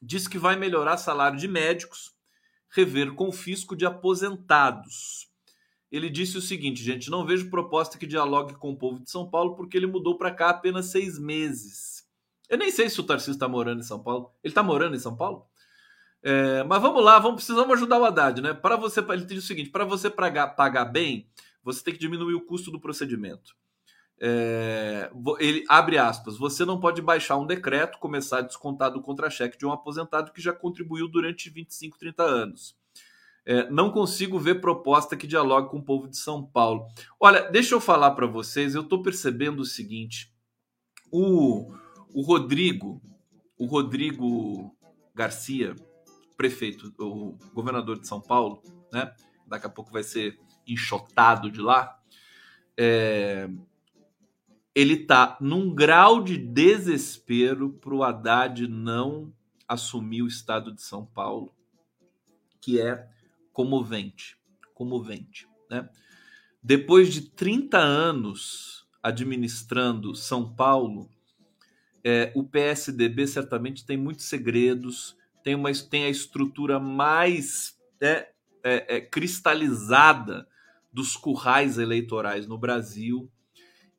diz 0.00 0.26
que 0.26 0.38
vai 0.38 0.56
melhorar 0.56 0.96
salário 0.96 1.38
de 1.38 1.46
médicos, 1.46 2.16
rever 2.70 3.12
confisco 3.12 3.76
de 3.76 3.84
aposentados. 3.84 5.30
Ele 5.92 6.08
disse 6.08 6.38
o 6.38 6.40
seguinte, 6.40 6.82
gente: 6.82 7.10
não 7.10 7.26
vejo 7.26 7.50
proposta 7.50 7.98
que 7.98 8.06
dialogue 8.06 8.54
com 8.54 8.70
o 8.70 8.78
povo 8.78 9.00
de 9.00 9.10
São 9.10 9.28
Paulo 9.28 9.54
porque 9.54 9.76
ele 9.76 9.86
mudou 9.86 10.16
para 10.16 10.30
cá 10.30 10.48
apenas 10.48 10.86
seis 10.86 11.18
meses. 11.18 12.08
Eu 12.48 12.56
nem 12.56 12.70
sei 12.70 12.88
se 12.88 12.98
o 12.98 13.04
Tarcísio 13.04 13.32
está 13.32 13.46
morando 13.46 13.80
em 13.80 13.84
São 13.84 14.02
Paulo. 14.02 14.32
Ele 14.42 14.52
está 14.52 14.62
morando 14.62 14.96
em 14.96 15.00
São 15.00 15.14
Paulo? 15.14 15.46
É, 16.22 16.64
mas 16.64 16.80
vamos 16.80 17.04
lá, 17.04 17.18
vamos, 17.18 17.36
precisamos 17.36 17.76
ajudar 17.76 17.98
o 17.98 18.04
Haddad, 18.06 18.40
né? 18.40 18.54
Para 18.54 18.76
você, 18.76 19.00
ele 19.00 19.26
diz 19.26 19.44
o 19.44 19.46
seguinte: 19.46 19.68
para 19.68 19.84
você 19.84 20.08
pagar, 20.08 20.48
pagar 20.48 20.86
bem, 20.86 21.28
você 21.62 21.84
tem 21.84 21.92
que 21.92 22.00
diminuir 22.00 22.34
o 22.34 22.46
custo 22.46 22.70
do 22.70 22.80
procedimento. 22.80 23.54
É, 24.18 25.10
ele 25.38 25.64
abre 25.68 25.98
aspas, 25.98 26.38
você 26.38 26.64
não 26.64 26.80
pode 26.80 27.02
baixar 27.02 27.36
um 27.36 27.46
decreto, 27.46 27.98
começar 27.98 28.38
a 28.38 28.42
descontar 28.42 28.90
do 28.90 29.02
contra-cheque 29.02 29.58
de 29.58 29.66
um 29.66 29.72
aposentado 29.72 30.32
que 30.32 30.40
já 30.40 30.52
contribuiu 30.52 31.06
durante 31.06 31.50
25, 31.50 31.98
30 31.98 32.22
anos. 32.22 32.76
É, 33.44 33.70
não 33.70 33.92
consigo 33.92 34.38
ver 34.38 34.60
proposta 34.60 35.16
que 35.16 35.26
dialogue 35.26 35.70
com 35.70 35.78
o 35.78 35.84
povo 35.84 36.08
de 36.08 36.16
São 36.16 36.44
Paulo. 36.44 36.88
Olha, 37.20 37.42
deixa 37.42 37.74
eu 37.74 37.80
falar 37.80 38.10
para 38.12 38.26
vocês, 38.26 38.74
eu 38.74 38.82
estou 38.82 39.02
percebendo 39.02 39.60
o 39.60 39.64
seguinte: 39.64 40.34
o, 41.12 41.72
o 42.12 42.22
Rodrigo, 42.22 43.00
o 43.56 43.66
Rodrigo 43.66 44.74
Garcia, 45.14 45.76
prefeito, 46.36 46.92
o 46.98 47.36
governador 47.54 48.00
de 48.00 48.08
São 48.08 48.20
Paulo, 48.20 48.62
né? 48.92 49.14
Daqui 49.46 49.66
a 49.66 49.70
pouco 49.70 49.92
vai 49.92 50.02
ser 50.02 50.40
enxotado 50.66 51.48
de 51.50 51.60
lá. 51.60 51.96
É, 52.76 53.48
ele 54.76 54.98
tá 54.98 55.38
num 55.40 55.74
grau 55.74 56.22
de 56.22 56.36
desespero 56.36 57.70
para 57.72 57.94
o 57.94 58.04
Haddad 58.04 58.68
não 58.68 59.32
assumir 59.66 60.20
o 60.20 60.26
estado 60.28 60.70
de 60.70 60.82
São 60.82 61.06
Paulo, 61.06 61.50
que 62.60 62.78
é 62.78 63.08
comovente, 63.54 64.36
comovente, 64.74 65.48
né? 65.70 65.88
Depois 66.62 67.10
de 67.10 67.22
30 67.22 67.78
anos 67.78 68.86
administrando 69.02 70.14
São 70.14 70.54
Paulo, 70.54 71.08
é, 72.04 72.30
o 72.34 72.44
PSDB 72.44 73.26
certamente 73.26 73.86
tem 73.86 73.96
muitos 73.96 74.26
segredos, 74.26 75.16
tem, 75.42 75.54
uma, 75.54 75.72
tem 75.72 76.04
a 76.04 76.10
estrutura 76.10 76.78
mais 76.78 77.78
é, 77.98 78.28
é, 78.62 78.96
é, 78.96 79.00
cristalizada 79.00 80.46
dos 80.92 81.16
currais 81.16 81.78
eleitorais 81.78 82.46
no 82.46 82.58
Brasil. 82.58 83.30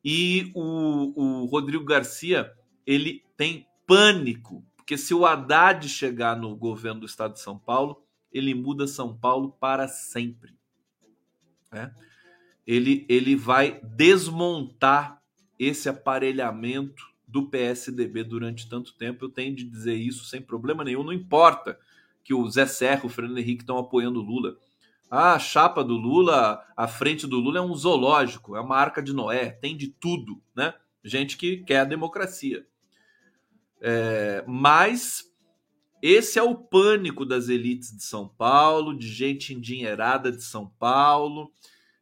E 0.04 0.50
o, 0.54 1.42
o 1.42 1.44
Rodrigo 1.46 1.84
Garcia 1.84 2.52
ele 2.86 3.24
tem 3.36 3.66
pânico, 3.86 4.64
porque 4.76 4.96
se 4.96 5.12
o 5.12 5.26
Haddad 5.26 5.88
chegar 5.88 6.36
no 6.36 6.56
governo 6.56 7.00
do 7.00 7.06
estado 7.06 7.34
de 7.34 7.40
São 7.40 7.58
Paulo, 7.58 8.02
ele 8.32 8.54
muda 8.54 8.86
São 8.86 9.16
Paulo 9.16 9.52
para 9.52 9.88
sempre. 9.88 10.54
Né? 11.72 11.94
Ele, 12.66 13.06
ele 13.08 13.34
vai 13.34 13.80
desmontar 13.82 15.22
esse 15.58 15.88
aparelhamento 15.88 17.02
do 17.26 17.46
PSDB 17.46 18.24
durante 18.24 18.68
tanto 18.68 18.94
tempo. 18.94 19.24
Eu 19.24 19.28
tenho 19.28 19.54
de 19.54 19.64
dizer 19.64 19.94
isso 19.94 20.24
sem 20.24 20.40
problema 20.40 20.84
nenhum. 20.84 21.02
Não 21.02 21.12
importa 21.12 21.78
que 22.24 22.32
o 22.32 22.48
Zé 22.48 22.66
Serra, 22.66 23.04
o 23.04 23.08
Fernando 23.08 23.38
Henrique 23.38 23.62
estão 23.62 23.78
apoiando 23.78 24.20
o 24.20 24.22
Lula. 24.22 24.56
A 25.10 25.38
chapa 25.38 25.82
do 25.82 25.96
Lula, 25.96 26.62
a 26.76 26.86
frente 26.86 27.26
do 27.26 27.38
Lula 27.38 27.58
é 27.58 27.62
um 27.62 27.74
zoológico, 27.74 28.56
é 28.56 28.60
uma 28.60 28.76
arca 28.76 29.02
de 29.02 29.14
Noé, 29.14 29.50
tem 29.50 29.74
de 29.76 29.88
tudo, 29.88 30.42
né? 30.54 30.74
Gente 31.02 31.38
que 31.38 31.58
quer 31.58 31.80
a 31.80 31.84
democracia. 31.84 32.66
É, 33.80 34.44
mas 34.46 35.24
esse 36.02 36.38
é 36.38 36.42
o 36.42 36.54
pânico 36.54 37.24
das 37.24 37.48
elites 37.48 37.96
de 37.96 38.04
São 38.04 38.28
Paulo, 38.28 38.96
de 38.96 39.08
gente 39.08 39.54
endinheirada 39.54 40.30
de 40.30 40.42
São 40.42 40.68
Paulo, 40.78 41.50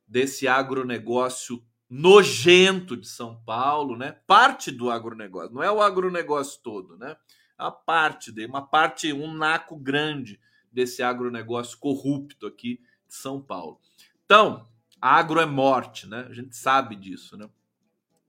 desse 0.07 0.49
agronegócio 0.49 1.63
nojento 1.89 2.97
de 2.97 3.07
São 3.07 3.41
Paulo, 3.45 3.97
né? 3.97 4.17
Parte 4.27 4.73
do 4.73 4.91
agronegócio, 4.91 5.55
não 5.55 5.63
é 5.63 5.71
o 5.71 5.81
agronegócio 5.81 6.61
todo, 6.61 6.97
né? 6.97 7.17
A 7.57 7.71
parte 7.71 8.33
dele, 8.33 8.49
uma 8.49 8.67
parte, 8.67 9.13
um 9.13 9.33
naco 9.33 9.77
grande 9.77 10.41
desse 10.73 11.03
agronegócio 11.03 11.79
corrupto 11.79 12.47
aqui 12.47 12.81
São 13.17 13.41
Paulo. 13.41 13.81
Então, 14.25 14.67
agro 15.01 15.41
é 15.41 15.47
morte, 15.47 16.07
né? 16.07 16.27
A 16.29 16.33
gente 16.33 16.57
sabe 16.57 16.97
disso, 16.97 17.37
né? 17.37 17.49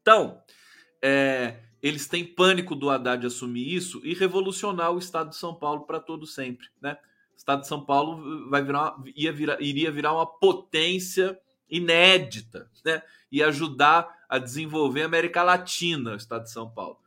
Então, 0.02 0.42
é, 1.02 1.60
eles 1.82 2.08
têm 2.08 2.26
pânico 2.26 2.76
do 2.76 2.90
Haddad 2.90 3.26
assumir 3.26 3.74
isso 3.74 4.02
e 4.04 4.14
revolucionar 4.14 4.92
o 4.92 5.00
Estado 5.00 5.30
de 5.30 5.36
São 5.36 5.54
Paulo 5.54 5.82
para 5.86 6.00
todo 6.00 6.26
sempre, 6.26 6.68
né? 6.82 6.98
O 7.34 7.38
Estado 7.38 7.62
de 7.62 7.68
São 7.68 7.84
Paulo 7.84 8.50
vai 8.50 8.64
virar, 8.64 8.96
ia 9.16 9.32
virar, 9.32 9.62
iria 9.62 9.92
virar 9.92 10.14
uma 10.14 10.26
potência 10.26 11.40
inédita, 11.70 12.70
né? 12.84 13.02
E 13.32 13.44
ajudar 13.44 14.26
a 14.30 14.38
desenvolver 14.38 15.04
a 15.04 15.06
América 15.06 15.44
Latina, 15.44 16.14
o 16.14 16.16
Estado 16.16 16.44
de 16.44 16.52
São 16.52 16.70
Paulo. 16.70 17.00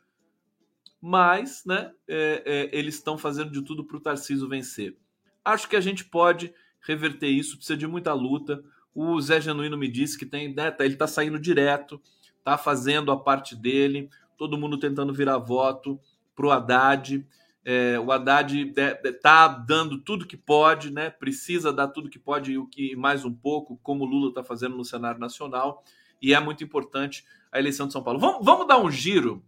Mas, 1.00 1.64
né, 1.64 1.92
é, 2.06 2.42
é, 2.44 2.78
eles 2.78 2.96
estão 2.96 3.16
fazendo 3.16 3.50
de 3.50 3.62
tudo 3.62 3.84
para 3.84 3.96
o 3.96 4.00
Tarcísio 4.00 4.48
vencer. 4.48 4.96
Acho 5.42 5.68
que 5.68 5.76
a 5.76 5.80
gente 5.80 6.04
pode 6.04 6.52
reverter 6.80 7.28
isso, 7.28 7.56
precisa 7.56 7.76
de 7.76 7.86
muita 7.86 8.12
luta. 8.12 8.62
O 8.94 9.20
Zé 9.20 9.40
Genuíno 9.40 9.76
me 9.76 9.88
disse 9.88 10.18
que 10.18 10.26
tem, 10.26 10.54
né, 10.54 10.70
tá, 10.70 10.84
ele 10.84 10.94
está 10.94 11.06
saindo 11.06 11.38
direto, 11.38 12.00
está 12.38 12.58
fazendo 12.58 13.12
a 13.12 13.16
parte 13.18 13.54
dele, 13.54 14.08
todo 14.36 14.58
mundo 14.58 14.78
tentando 14.78 15.12
virar 15.12 15.38
voto 15.38 16.00
para 16.34 16.46
o 16.46 16.50
Haddad. 16.50 17.26
É, 17.64 18.00
o 18.00 18.10
Haddad 18.10 18.72
está 19.04 19.46
dando 19.46 19.98
tudo 19.98 20.26
que 20.26 20.36
pode, 20.36 20.90
né? 20.90 21.10
Precisa 21.10 21.72
dar 21.72 21.88
tudo 21.88 22.08
que 22.08 22.18
pode 22.18 22.52
e 22.52 22.58
o 22.58 22.66
que 22.66 22.96
mais 22.96 23.24
um 23.24 23.32
pouco, 23.32 23.78
como 23.82 24.04
o 24.04 24.06
Lula 24.06 24.30
está 24.30 24.42
fazendo 24.42 24.76
no 24.76 24.84
cenário 24.84 25.20
nacional, 25.20 25.84
e 26.20 26.32
é 26.32 26.40
muito 26.40 26.64
importante 26.64 27.24
a 27.52 27.58
eleição 27.58 27.86
de 27.86 27.92
São 27.92 28.02
Paulo. 28.02 28.18
Vamos, 28.18 28.44
vamos 28.44 28.66
dar 28.66 28.78
um 28.78 28.90
giro 28.90 29.44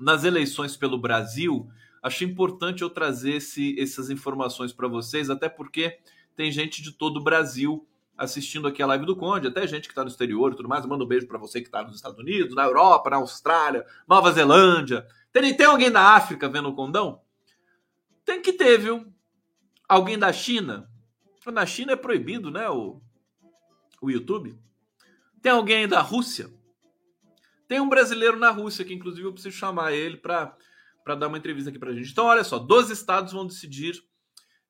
nas 0.00 0.24
eleições 0.24 0.76
pelo 0.76 0.98
Brasil. 0.98 1.68
Acho 2.02 2.24
importante 2.24 2.82
eu 2.82 2.90
trazer 2.90 3.34
esse, 3.34 3.78
essas 3.78 4.10
informações 4.10 4.72
para 4.72 4.88
vocês, 4.88 5.30
até 5.30 5.48
porque 5.48 5.98
tem 6.34 6.50
gente 6.50 6.82
de 6.82 6.92
todo 6.92 7.18
o 7.18 7.22
Brasil 7.22 7.86
assistindo 8.16 8.68
aqui 8.68 8.82
a 8.82 8.86
live 8.86 9.06
do 9.06 9.16
Conde, 9.16 9.48
até 9.48 9.66
gente 9.66 9.88
que 9.88 9.92
está 9.92 10.02
no 10.02 10.10
exterior 10.10 10.52
e 10.52 10.56
tudo 10.56 10.68
mais. 10.68 10.86
Manda 10.86 11.04
um 11.04 11.06
beijo 11.06 11.26
para 11.26 11.38
você 11.38 11.60
que 11.60 11.66
está 11.66 11.82
nos 11.82 11.96
Estados 11.96 12.18
Unidos, 12.18 12.54
na 12.54 12.64
Europa, 12.64 13.10
na 13.10 13.16
Austrália, 13.16 13.84
Nova 14.06 14.30
Zelândia. 14.32 15.06
Tem, 15.32 15.56
tem 15.56 15.66
alguém 15.66 15.90
da 15.90 16.14
África 16.14 16.48
vendo 16.48 16.68
o 16.68 16.74
condão? 16.74 17.20
Tem 18.24 18.40
que 18.40 18.52
ter, 18.52 18.78
viu? 18.78 19.12
Alguém 19.88 20.18
da 20.18 20.32
China? 20.32 20.88
Na 21.46 21.66
China 21.66 21.92
é 21.92 21.96
proibido, 21.96 22.50
né? 22.50 22.68
O, 22.68 23.00
o 24.00 24.10
YouTube. 24.10 24.56
Tem 25.40 25.50
alguém 25.50 25.88
da 25.88 26.00
Rússia? 26.00 26.48
Tem 27.66 27.80
um 27.80 27.88
brasileiro 27.88 28.38
na 28.38 28.50
Rússia, 28.50 28.84
que 28.84 28.94
inclusive 28.94 29.26
eu 29.26 29.32
preciso 29.32 29.56
chamar 29.56 29.92
ele 29.92 30.18
para 30.18 30.54
dar 31.18 31.26
uma 31.26 31.38
entrevista 31.38 31.70
aqui 31.70 31.78
para 31.78 31.92
gente. 31.92 32.12
Então, 32.12 32.26
olha 32.26 32.44
só: 32.44 32.58
12 32.58 32.92
estados 32.92 33.32
vão 33.32 33.46
decidir 33.46 34.00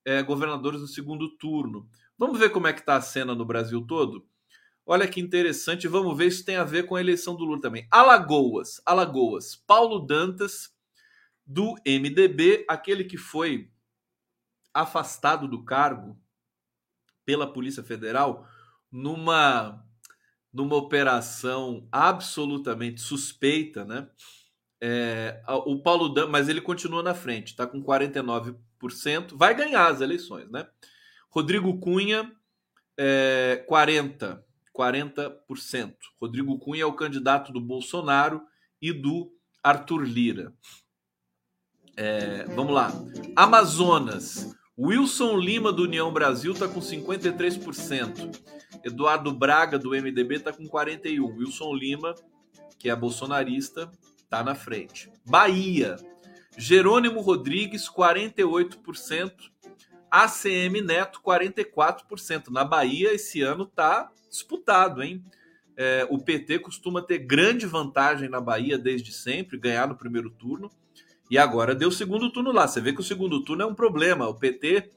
é, 0.05 0.21
governadores 0.21 0.81
no 0.81 0.87
segundo 0.87 1.29
turno. 1.37 1.87
Vamos 2.17 2.39
ver 2.39 2.49
como 2.49 2.67
é 2.67 2.73
que 2.73 2.79
está 2.79 2.95
a 2.95 3.01
cena 3.01 3.33
no 3.33 3.45
Brasil 3.45 3.81
todo? 3.85 4.27
Olha 4.85 5.07
que 5.07 5.21
interessante, 5.21 5.87
vamos 5.87 6.17
ver 6.17 6.29
se 6.31 6.43
tem 6.43 6.57
a 6.57 6.63
ver 6.63 6.85
com 6.85 6.95
a 6.95 7.01
eleição 7.01 7.35
do 7.35 7.45
Lula 7.45 7.61
também. 7.61 7.87
Alagoas, 7.89 8.81
Alagoas, 8.85 9.55
Paulo 9.55 9.99
Dantas 9.99 10.73
do 11.45 11.75
MDB, 11.85 12.65
aquele 12.67 13.05
que 13.05 13.17
foi 13.17 13.71
afastado 14.73 15.47
do 15.47 15.63
cargo 15.63 16.17
pela 17.25 17.51
Polícia 17.51 17.83
Federal 17.83 18.47
numa 18.91 19.85
numa 20.51 20.75
operação 20.75 21.87
absolutamente 21.91 23.01
suspeita, 23.01 23.83
né? 23.83 24.07
É, 24.79 25.41
o 25.47 25.81
Paulo 25.81 26.09
Dan, 26.09 26.27
mas 26.27 26.47
ele 26.47 26.61
continua 26.61 27.01
na 27.01 27.15
frente, 27.15 27.47
está 27.47 27.65
com 27.65 27.81
49%, 27.81 28.55
vai 29.35 29.55
ganhar 29.55 29.87
as 29.87 30.01
eleições, 30.01 30.49
né? 30.49 30.67
Rodrigo 31.29 31.79
Cunha, 31.79 32.31
é, 32.97 33.65
40%, 33.69 34.41
40%. 34.75 35.95
Rodrigo 36.21 36.57
Cunha 36.59 36.83
é 36.83 36.85
o 36.85 36.93
candidato 36.93 37.51
do 37.51 37.59
Bolsonaro 37.59 38.41
e 38.81 38.91
do 38.91 39.31
Arthur 39.63 40.03
Lira. 40.03 40.53
É, 41.95 42.45
vamos 42.45 42.73
lá. 42.73 42.91
Amazonas. 43.35 44.55
Wilson 44.77 45.37
Lima 45.37 45.71
do 45.71 45.83
União 45.83 46.11
Brasil 46.11 46.53
está 46.53 46.67
com 46.67 46.79
53%. 46.79 48.39
Eduardo 48.83 49.31
Braga 49.31 49.77
do 49.77 49.91
MDB 49.91 50.35
está 50.35 50.51
com 50.51 50.67
41%. 50.67 51.35
Wilson 51.37 51.73
Lima, 51.73 52.15
que 52.79 52.89
é 52.89 52.95
bolsonarista, 52.95 53.89
está 54.17 54.43
na 54.43 54.55
frente. 54.55 55.11
Bahia. 55.25 55.95
Jerônimo 56.57 57.21
Rodrigues, 57.21 57.89
48%. 57.89 59.51
ACM 60.09 60.81
Neto, 60.81 61.19
44%. 61.25 62.49
Na 62.49 62.63
Bahia, 62.63 63.13
esse 63.13 63.41
ano 63.41 63.65
tá 63.65 64.11
disputado, 64.29 65.01
hein? 65.01 65.23
É, 65.75 66.07
o 66.07 66.19
PT 66.19 66.59
costuma 66.59 67.01
ter 67.01 67.17
grande 67.17 67.65
vantagem 67.65 68.29
na 68.29 68.39
Bahia 68.39 68.77
desde 68.77 69.11
sempre, 69.11 69.57
ganhar 69.57 69.87
no 69.87 69.97
primeiro 69.97 70.29
turno. 70.29 70.69
E 71.31 71.37
agora 71.37 71.73
deu 71.73 71.89
o 71.89 71.91
segundo 71.91 72.31
turno 72.31 72.51
lá. 72.51 72.67
Você 72.67 72.79
vê 72.79 72.93
que 72.93 72.99
o 72.99 73.03
segundo 73.03 73.43
turno 73.43 73.63
é 73.63 73.65
um 73.65 73.73
problema. 73.73 74.27
O 74.27 74.35
PT. 74.35 74.91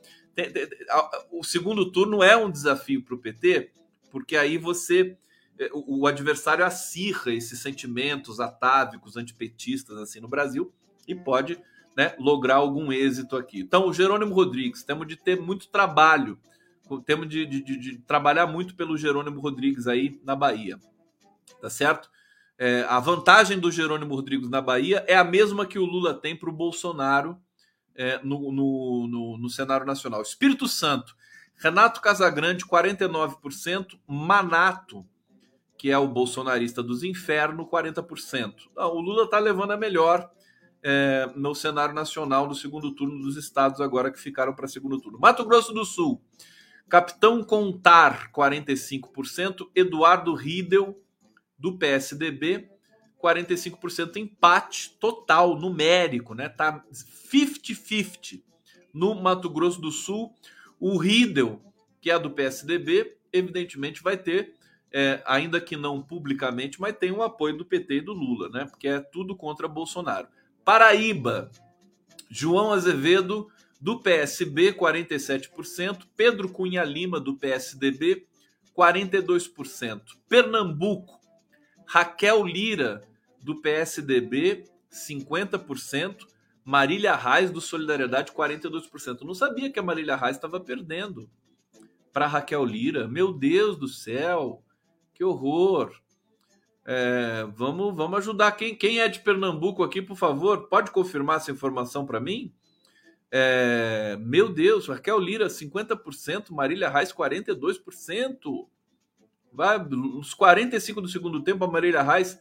O 1.31 1.43
segundo 1.43 1.91
turno 1.91 2.23
é 2.23 2.37
um 2.37 2.51
desafio 2.51 3.03
para 3.03 3.15
o 3.15 3.19
PT, 3.19 3.71
porque 4.11 4.37
aí 4.37 4.59
você. 4.59 5.17
É, 5.59 5.71
o, 5.73 6.01
o 6.01 6.07
adversário 6.07 6.63
acirra 6.63 7.33
esses 7.33 7.59
sentimentos 7.61 8.39
atávicos, 8.39 9.17
antipetistas 9.17 9.97
assim 9.97 10.21
no 10.21 10.29
Brasil 10.29 10.71
e 11.07 11.15
pode 11.15 11.59
né, 11.97 12.15
lograr 12.19 12.57
algum 12.57 12.93
êxito 12.93 13.37
aqui. 13.37 13.61
Então, 13.61 13.89
o 13.89 13.93
Jerônimo 13.93 14.35
Rodrigues, 14.35 14.83
temos 14.83 15.07
de 15.07 15.17
ter 15.17 15.41
muito 15.41 15.69
trabalho, 15.69 16.39
temos 17.05 17.29
de, 17.29 17.47
de, 17.47 17.63
de 17.63 17.99
trabalhar 17.99 18.47
muito 18.47 18.75
pelo 18.75 18.97
Jerônimo 18.97 19.41
Rodrigues 19.41 19.87
aí 19.87 20.21
na 20.23 20.37
Bahia, 20.37 20.79
tá 21.61 21.71
certo? 21.71 22.11
É, 22.59 22.87
a 22.89 22.99
vantagem 23.01 23.59
do 23.59 23.71
Jerônimo 23.71 24.15
Rodrigues 24.15 24.49
na 24.49 24.61
Bahia 24.61 25.05
é 25.07 25.17
a 25.17 25.25
mesma 25.25 25.67
que 25.67 25.79
o 25.79 25.85
Lula 25.85 26.15
tem 26.15 26.35
para 26.35 26.49
o 26.49 26.53
Bolsonaro 26.53 27.39
é, 27.95 28.19
no, 28.23 28.53
no, 28.53 29.09
no, 29.09 29.39
no, 29.39 29.51
cenário 29.51 29.87
nacional. 29.87 30.23
Espírito 30.23 30.67
Santo, 30.69 31.15
Renato 31.57 32.01
Casagrande, 32.01 32.65
49%, 32.65 33.99
Manato, 34.07 35.05
que 35.79 35.91
é 35.91 35.99
o 35.99 36.09
bolsonarista 36.09 36.83
dos 36.83 37.03
infernos, 37.03 37.67
40%. 37.67 38.55
Não, 38.75 38.95
o 38.95 39.01
Lula 39.01 39.25
está 39.25 39.39
levando 39.39 39.73
a 39.73 39.77
melhor 39.77 40.31
é, 40.89 41.29
no 41.35 41.53
cenário 41.53 41.93
nacional 41.93 42.47
do 42.47 42.55
segundo 42.55 42.93
turno 42.93 43.19
dos 43.19 43.37
estados 43.37 43.81
agora 43.81 44.09
que 44.09 44.21
ficaram 44.21 44.55
para 44.55 44.69
segundo 44.69 45.01
turno. 45.01 45.19
Mato 45.19 45.45
Grosso 45.45 45.73
do 45.73 45.85
Sul, 45.85 46.23
Capitão 46.89 47.43
Contar, 47.43 48.31
45%, 48.31 49.69
Eduardo 49.75 50.33
Riedel, 50.33 50.97
do 51.59 51.77
PSDB, 51.77 52.71
45% 53.21 54.15
empate 54.15 54.97
total, 55.01 55.59
numérico, 55.59 56.35
né? 56.35 56.49
Tá 56.49 56.85
50-50 57.33 58.41
no 58.95 59.17
Mato 59.17 59.51
Grosso 59.51 59.81
do 59.81 59.91
Sul. 59.91 60.33
O 60.79 60.99
Riedel, 60.99 61.61
que 62.01 62.13
é 62.13 62.19
do 62.19 62.31
PSDB, 62.31 63.17
evidentemente 63.33 64.05
vai 64.05 64.17
ter, 64.17 64.55
é, 64.93 65.21
ainda 65.27 65.61
que 65.61 65.77
não 65.77 66.01
publicamente, 66.01 66.81
mas 66.81 66.97
tem 66.97 67.11
o 67.11 67.25
apoio 67.25 67.57
do 67.57 67.65
PT 67.65 67.95
e 67.97 68.01
do 68.03 68.13
Lula, 68.13 68.49
né? 68.51 68.67
Porque 68.67 68.87
é 68.87 69.01
tudo 69.01 69.35
contra 69.35 69.67
Bolsonaro. 69.67 70.29
Paraíba, 70.67 71.49
João 72.29 72.73
Azevedo, 72.73 73.49
do 73.81 74.03
PSB, 74.03 74.73
47%. 74.73 76.09
Pedro 76.17 76.49
Cunha 76.49 76.83
Lima, 76.83 77.21
do 77.21 77.37
PSDB, 77.37 78.27
42%. 78.77 80.03
Pernambuco, 80.29 81.21
Raquel 81.87 82.45
Lira, 82.45 83.01
do 83.41 83.63
PSDB, 83.63 84.65
50%. 84.91 86.27
Marília 86.65 87.15
Reis, 87.15 87.53
do 87.53 87.61
Solidariedade, 87.61 88.33
42%. 88.33 89.21
não 89.23 89.35
sabia 89.35 89.71
que 89.71 89.79
a 89.79 89.85
Marília 89.85 90.17
Reis 90.17 90.35
estava 90.35 90.59
perdendo 90.59 91.31
para 92.13 92.27
Raquel 92.27 92.65
Lira. 92.65 93.07
Meu 93.07 93.33
Deus 93.33 93.77
do 93.77 93.87
céu, 93.87 94.65
que 95.15 95.23
horror. 95.23 95.95
É, 96.89 97.45
vamos, 97.57 97.95
vamos 97.97 98.19
ajudar. 98.19 98.53
Quem, 98.53 98.77
quem 98.77 99.01
é 99.01 99.09
de 99.09 99.19
Pernambuco 99.19 99.83
aqui, 99.83 100.01
por 100.01 100.17
favor, 100.17 100.69
pode 100.69 100.93
confirmar 100.93 101.39
essa 101.39 101.51
informação 101.51 102.07
para 102.07 102.21
mim? 102.21 102.55
É, 103.31 104.17
meu 104.21 104.49
Deus, 104.49 104.87
Raquel 104.87 105.19
Lira, 105.19 105.49
50%, 105.49 106.53
Marília 106.53 106.89
Reis, 106.89 107.13
42% 107.13 108.69
vai 109.53 109.81
uns 109.81 110.35
45 110.35 111.01
do 111.01 111.09
segundo 111.09 111.43
tempo, 111.43 111.65
a 111.65 111.71
Marília 111.71 112.03
Reis 112.03 112.39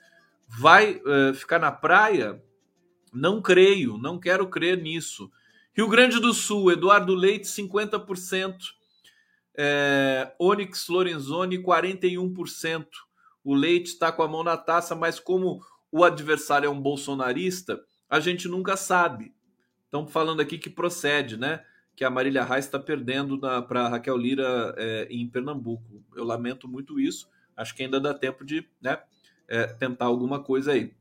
vai 0.48 0.98
uh, 0.98 1.34
ficar 1.34 1.60
na 1.60 1.72
praia? 1.72 2.44
Não 3.14 3.42
creio, 3.42 3.98
não 3.98 4.20
quero 4.20 4.48
crer 4.48 4.78
nisso. 4.78 5.32
Rio 5.74 5.88
Grande 5.88 6.20
do 6.20 6.34
Sul, 6.34 6.72
Eduardo 6.72 7.16
Leite, 7.16 7.48
50%. 7.48 8.56
É, 9.58 10.34
Onyx 10.38 10.90
Lorenzoni, 10.90 11.58
41%. 11.58 12.86
O 13.46 13.54
Leite 13.54 13.92
está 13.92 14.12
com 14.12 14.24
a 14.24 14.28
mão 14.28 14.44
na 14.44 14.58
taça, 14.58 14.94
mas 14.94 15.22
como 15.22 15.62
o 15.90 16.04
adversário 16.04 16.68
é 16.68 16.70
um 16.70 16.82
bolsonarista, 16.82 17.82
a 18.10 18.20
gente 18.20 18.50
nunca 18.50 18.76
sabe. 18.76 19.34
Estão 19.86 20.06
falando 20.06 20.42
aqui 20.42 20.58
que 20.58 20.70
procede, 20.70 21.38
né? 21.38 21.64
que 21.96 22.04
a 22.04 22.10
Marília 22.10 22.44
Reis 22.44 22.66
está 22.66 22.78
perdendo 22.78 23.40
para 23.40 23.88
Raquel 23.88 24.18
Lira 24.18 24.76
é, 24.78 25.08
em 25.10 25.28
Pernambuco. 25.28 26.04
Eu 26.16 26.26
lamento 26.26 26.68
muito 26.68 27.00
isso. 27.00 27.30
Acho 27.56 27.74
que 27.74 27.84
ainda 27.84 28.00
dá 28.00 28.14
tempo 28.14 28.44
de 28.44 28.68
né, 28.82 29.00
é, 29.48 29.66
tentar 29.66 30.06
alguma 30.06 30.44
coisa 30.44 30.74
aí. 30.74 30.92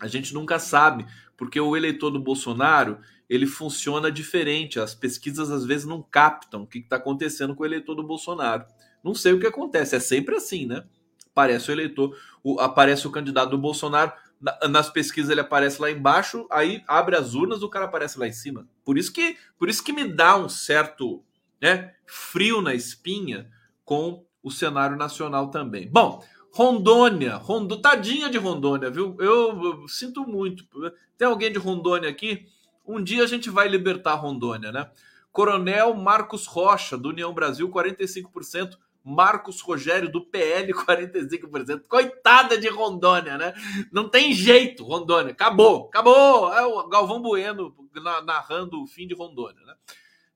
A 0.00 0.08
gente 0.08 0.32
nunca 0.32 0.58
sabe, 0.58 1.04
porque 1.36 1.60
o 1.60 1.76
eleitor 1.76 2.10
do 2.10 2.18
Bolsonaro 2.18 2.98
ele 3.28 3.46
funciona 3.46 4.10
diferente. 4.10 4.80
As 4.80 4.94
pesquisas 4.94 5.50
às 5.50 5.66
vezes 5.66 5.86
não 5.86 6.02
captam 6.02 6.62
o 6.62 6.66
que 6.66 6.78
está 6.78 6.96
acontecendo 6.96 7.54
com 7.54 7.62
o 7.62 7.66
eleitor 7.66 7.94
do 7.94 8.02
Bolsonaro. 8.02 8.64
Não 9.04 9.14
sei 9.14 9.34
o 9.34 9.40
que 9.40 9.46
acontece, 9.46 9.96
é 9.96 10.00
sempre 10.00 10.34
assim, 10.34 10.64
né? 10.64 10.84
Aparece 11.32 11.70
o 11.70 11.72
eleitor, 11.72 12.16
o, 12.42 12.60
aparece 12.60 13.06
o 13.06 13.10
candidato 13.10 13.50
do 13.50 13.58
Bolsonaro, 13.58 14.12
nas 14.68 14.90
pesquisas 14.90 15.30
ele 15.30 15.40
aparece 15.40 15.80
lá 15.80 15.90
embaixo, 15.90 16.46
aí 16.50 16.82
abre 16.86 17.16
as 17.16 17.34
urnas, 17.34 17.62
o 17.62 17.68
cara 17.68 17.84
aparece 17.84 18.18
lá 18.18 18.26
em 18.26 18.32
cima. 18.32 18.68
Por 18.84 18.98
isso 18.98 19.12
que, 19.12 19.36
por 19.58 19.68
isso 19.68 19.82
que 19.84 19.92
me 19.92 20.04
dá 20.04 20.36
um 20.36 20.48
certo 20.48 21.22
né, 21.60 21.94
frio 22.06 22.60
na 22.60 22.74
espinha 22.74 23.48
com 23.84 24.24
o 24.42 24.50
cenário 24.50 24.96
nacional 24.96 25.48
também. 25.48 25.88
Bom, 25.88 26.24
Rondônia, 26.52 27.36
Rondo, 27.36 27.80
tadinha 27.80 28.28
de 28.28 28.36
Rondônia, 28.36 28.90
viu? 28.90 29.16
Eu, 29.20 29.62
eu, 29.62 29.88
sinto 29.88 30.26
muito. 30.26 30.66
Tem 31.16 31.26
alguém 31.26 31.52
de 31.52 31.58
Rondônia 31.58 32.10
aqui? 32.10 32.46
Um 32.86 33.02
dia 33.02 33.22
a 33.22 33.26
gente 33.26 33.48
vai 33.48 33.68
libertar 33.68 34.14
Rondônia, 34.14 34.72
né? 34.72 34.90
Coronel 35.30 35.94
Marcos 35.94 36.46
Rocha, 36.46 36.98
do 36.98 37.08
União 37.08 37.32
Brasil, 37.32 37.70
45%. 37.70 38.76
Marcos 39.04 39.60
Rogério 39.60 40.10
do 40.10 40.24
PL 40.24 40.72
45%. 40.74 41.86
Coitada 41.88 42.56
de 42.58 42.68
Rondônia, 42.68 43.36
né? 43.36 43.54
Não 43.90 44.08
tem 44.08 44.32
jeito, 44.32 44.84
Rondônia. 44.84 45.32
Acabou, 45.32 45.86
acabou. 45.88 46.52
É 46.52 46.64
o 46.64 46.88
Galvão 46.88 47.20
Bueno 47.20 47.74
narrando 48.24 48.82
o 48.82 48.86
fim 48.86 49.06
de 49.06 49.14
Rondônia, 49.14 49.64
né? 49.64 49.74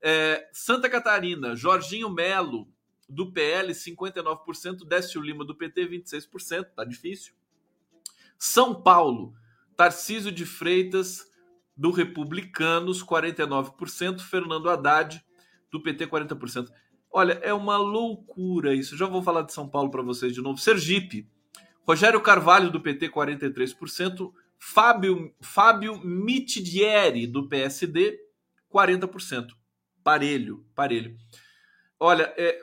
É, 0.01 0.49
Santa 0.53 0.89
Catarina, 0.89 1.57
Jorginho 1.57 2.11
Melo 2.11 2.69
do 3.09 3.33
PL 3.33 3.73
59%, 3.73 4.87
Décio 4.87 5.21
Lima 5.21 5.45
do 5.45 5.55
PT 5.55 5.87
26%, 5.89 6.67
tá 6.75 6.85
difícil. 6.85 7.33
São 8.39 8.83
Paulo, 8.83 9.35
Tarcísio 9.77 10.33
de 10.33 10.45
Freitas 10.45 11.27
do 11.77 11.91
Republicanos 11.91 13.05
49%, 13.05 14.21
Fernando 14.21 14.69
Haddad 14.69 15.25
do 15.71 15.83
PT 15.83 16.07
40%. 16.07 16.69
Olha, 17.17 17.41
é 17.43 17.55
uma 17.55 17.79
loucura 17.79 18.75
isso. 18.75 18.95
Já 18.95 19.07
vou 19.07 19.23
falar 19.23 19.41
de 19.41 19.51
São 19.51 19.67
Paulo 19.67 19.91
para 19.91 20.03
vocês 20.03 20.35
de 20.35 20.43
novo. 20.43 20.59
Sergipe. 20.59 21.27
Rogério 21.89 22.21
Carvalho, 22.21 22.71
do 22.71 22.79
PT, 22.79 23.09
43%. 23.09 24.31
Fábio, 24.59 25.35
Fábio 25.41 25.99
Mitidieri, 26.05 27.27
do 27.27 27.49
PSD, 27.49 28.19
40%. 28.71 29.47
Parelho, 30.05 30.67
parelho. 30.75 31.17
Olha, 31.99 32.35
é, 32.37 32.61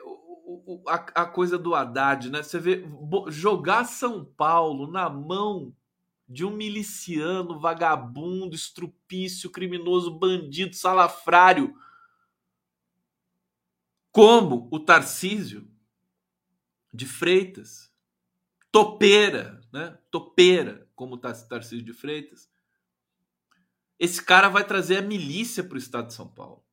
a, 0.86 1.22
a, 1.22 1.26
coisa 1.26 1.58
do 1.58 1.74
Haddad, 1.74 2.30
né? 2.30 2.40
Você 2.40 2.60
vê 2.60 2.84
jogar 3.30 3.82
São 3.82 4.24
Paulo 4.24 4.88
na 4.88 5.10
mão 5.10 5.74
de 6.28 6.44
um 6.44 6.52
miliciano, 6.52 7.58
vagabundo, 7.58 8.54
estrupício, 8.54 9.50
criminoso, 9.50 10.16
bandido, 10.16 10.76
salafrário 10.76 11.74
como 14.14 14.68
o 14.70 14.78
Tarcísio 14.78 15.68
de 16.92 17.04
Freitas, 17.04 17.92
topeira, 18.70 19.60
né? 19.72 19.98
Topeira, 20.08 20.88
como 20.94 21.16
o 21.16 21.18
Tarcísio 21.18 21.82
de 21.82 21.92
Freitas. 21.92 22.48
Esse 23.98 24.22
cara 24.22 24.48
vai 24.48 24.64
trazer 24.64 24.98
a 24.98 25.02
milícia 25.02 25.64
para 25.64 25.74
o 25.74 25.78
estado 25.78 26.06
de 26.06 26.14
São 26.14 26.28
Paulo. 26.28 26.64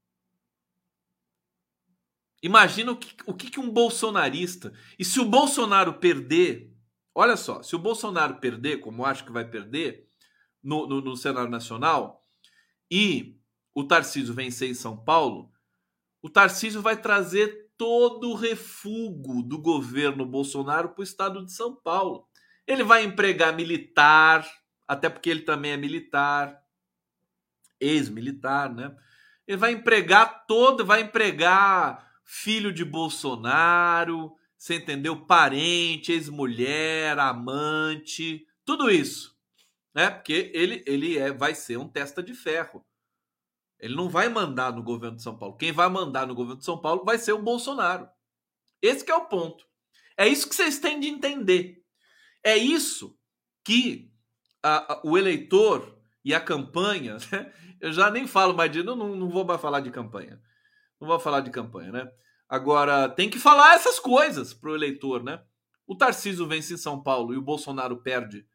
Imagina 2.44 2.92
o 2.92 2.98
que, 2.98 3.16
o 3.26 3.34
que, 3.34 3.50
que 3.50 3.60
um 3.60 3.72
bolsonarista. 3.72 4.72
E 5.00 5.04
se 5.04 5.20
o 5.20 5.26
Bolsonaro 5.26 5.96
perder, 5.96 6.72
olha 7.16 7.36
só, 7.36 7.64
se 7.64 7.76
o 7.76 7.80
Bolsonaro 7.80 8.36
perder, 8.36 8.82
como 8.82 9.04
acho 9.04 9.26
que 9.26 9.32
vai 9.32 9.50
perder, 9.50 10.08
no, 10.62 10.86
no, 10.86 11.02
no 11.02 11.18
cenário 11.18 11.50
nacional, 11.50 12.24
e 12.89 13.36
o 13.74 13.84
Tarcísio 13.84 14.32
vencer 14.32 14.70
em 14.70 14.76
São 14.76 14.96
Paulo, 14.96 15.51
o 16.22 16.30
Tarcísio 16.30 16.82
vai 16.82 16.95
trazer 17.01 17.72
todo 17.78 18.30
o 18.30 18.36
refúgio 18.36 19.41
do 19.43 19.57
governo 19.57 20.26
Bolsonaro 20.26 20.89
para 20.89 21.01
o 21.01 21.03
estado 21.03 21.43
de 21.45 21.51
São 21.51 21.76
Paulo. 21.76 22.28
Ele 22.67 22.84
vai 22.84 23.03
empregar 23.03 23.55
militar, 23.55 24.47
até 24.88 25.09
porque 25.09 25.30
ele 25.30 25.41
também 25.41 25.72
é 25.72 25.78
militar. 25.78 26.61
ex-militar, 27.80 28.74
né? 28.74 28.95
Ele 29.47 29.57
vai 29.57 29.72
empregar 29.74 30.45
todo, 30.47 30.86
vai 30.86 31.01
empregar 31.01 32.11
filho 32.24 32.72
de 32.72 32.86
Bolsonaro, 32.86 34.34
você 34.57 34.76
entendeu? 34.76 35.26
Parente, 35.26 36.11
ex-mulher, 36.11 37.17
amante, 37.19 38.45
tudo 38.63 38.89
isso, 38.89 39.36
né? 39.93 40.09
Porque 40.11 40.51
ele 40.53 40.84
ele 40.88 41.17
é, 41.17 41.32
vai 41.32 41.55
ser 41.55 41.78
um 41.78 41.88
testa 41.88 42.22
de 42.24 42.34
ferro. 42.34 42.86
Ele 43.82 43.95
não 43.95 44.07
vai 44.07 44.29
mandar 44.29 44.71
no 44.71 44.84
governo 44.84 45.17
de 45.17 45.23
São 45.23 45.36
Paulo. 45.36 45.57
Quem 45.57 45.71
vai 45.71 45.89
mandar 45.89 46.27
no 46.27 46.36
governo 46.36 46.59
de 46.59 46.65
São 46.65 46.79
Paulo 46.79 47.03
vai 47.03 47.17
ser 47.17 47.34
o 47.34 47.41
Bolsonaro. 47.41 48.07
Esse 48.79 49.09
é 49.09 49.15
o 49.15 49.25
ponto. 49.25 49.65
É 50.15 50.27
isso 50.27 50.47
que 50.47 50.55
vocês 50.55 50.77
têm 50.77 50.99
de 50.99 51.07
entender. 51.07 51.84
É 52.43 52.55
isso 52.55 53.17
que 53.63 54.13
a, 54.61 54.93
a, 54.93 55.01
o 55.03 55.17
eleitor 55.17 55.97
e 56.23 56.34
a 56.34 56.39
campanha, 56.39 57.17
né? 57.32 57.51
eu 57.79 57.91
já 57.91 58.11
nem 58.11 58.27
falo 58.27 58.53
mais 58.53 58.71
de, 58.71 58.84
não, 58.84 58.95
não 58.95 59.29
vou 59.29 59.43
mais 59.43 59.59
falar 59.59 59.79
de 59.79 59.89
campanha. 59.89 60.39
Não 60.99 61.07
vou 61.07 61.19
falar 61.19 61.41
de 61.41 61.49
campanha, 61.49 61.91
né? 61.91 62.11
Agora, 62.47 63.09
tem 63.09 63.29
que 63.29 63.39
falar 63.39 63.73
essas 63.73 63.99
coisas 63.99 64.53
para 64.53 64.69
o 64.69 64.75
eleitor, 64.75 65.23
né? 65.23 65.43
O 65.88 65.95
Tarcísio 65.95 66.47
vence 66.47 66.75
em 66.75 66.77
São 66.77 67.01
Paulo 67.01 67.34
e 67.34 67.38
o 67.38 67.41
Bolsonaro 67.41 67.97
perde 67.97 68.45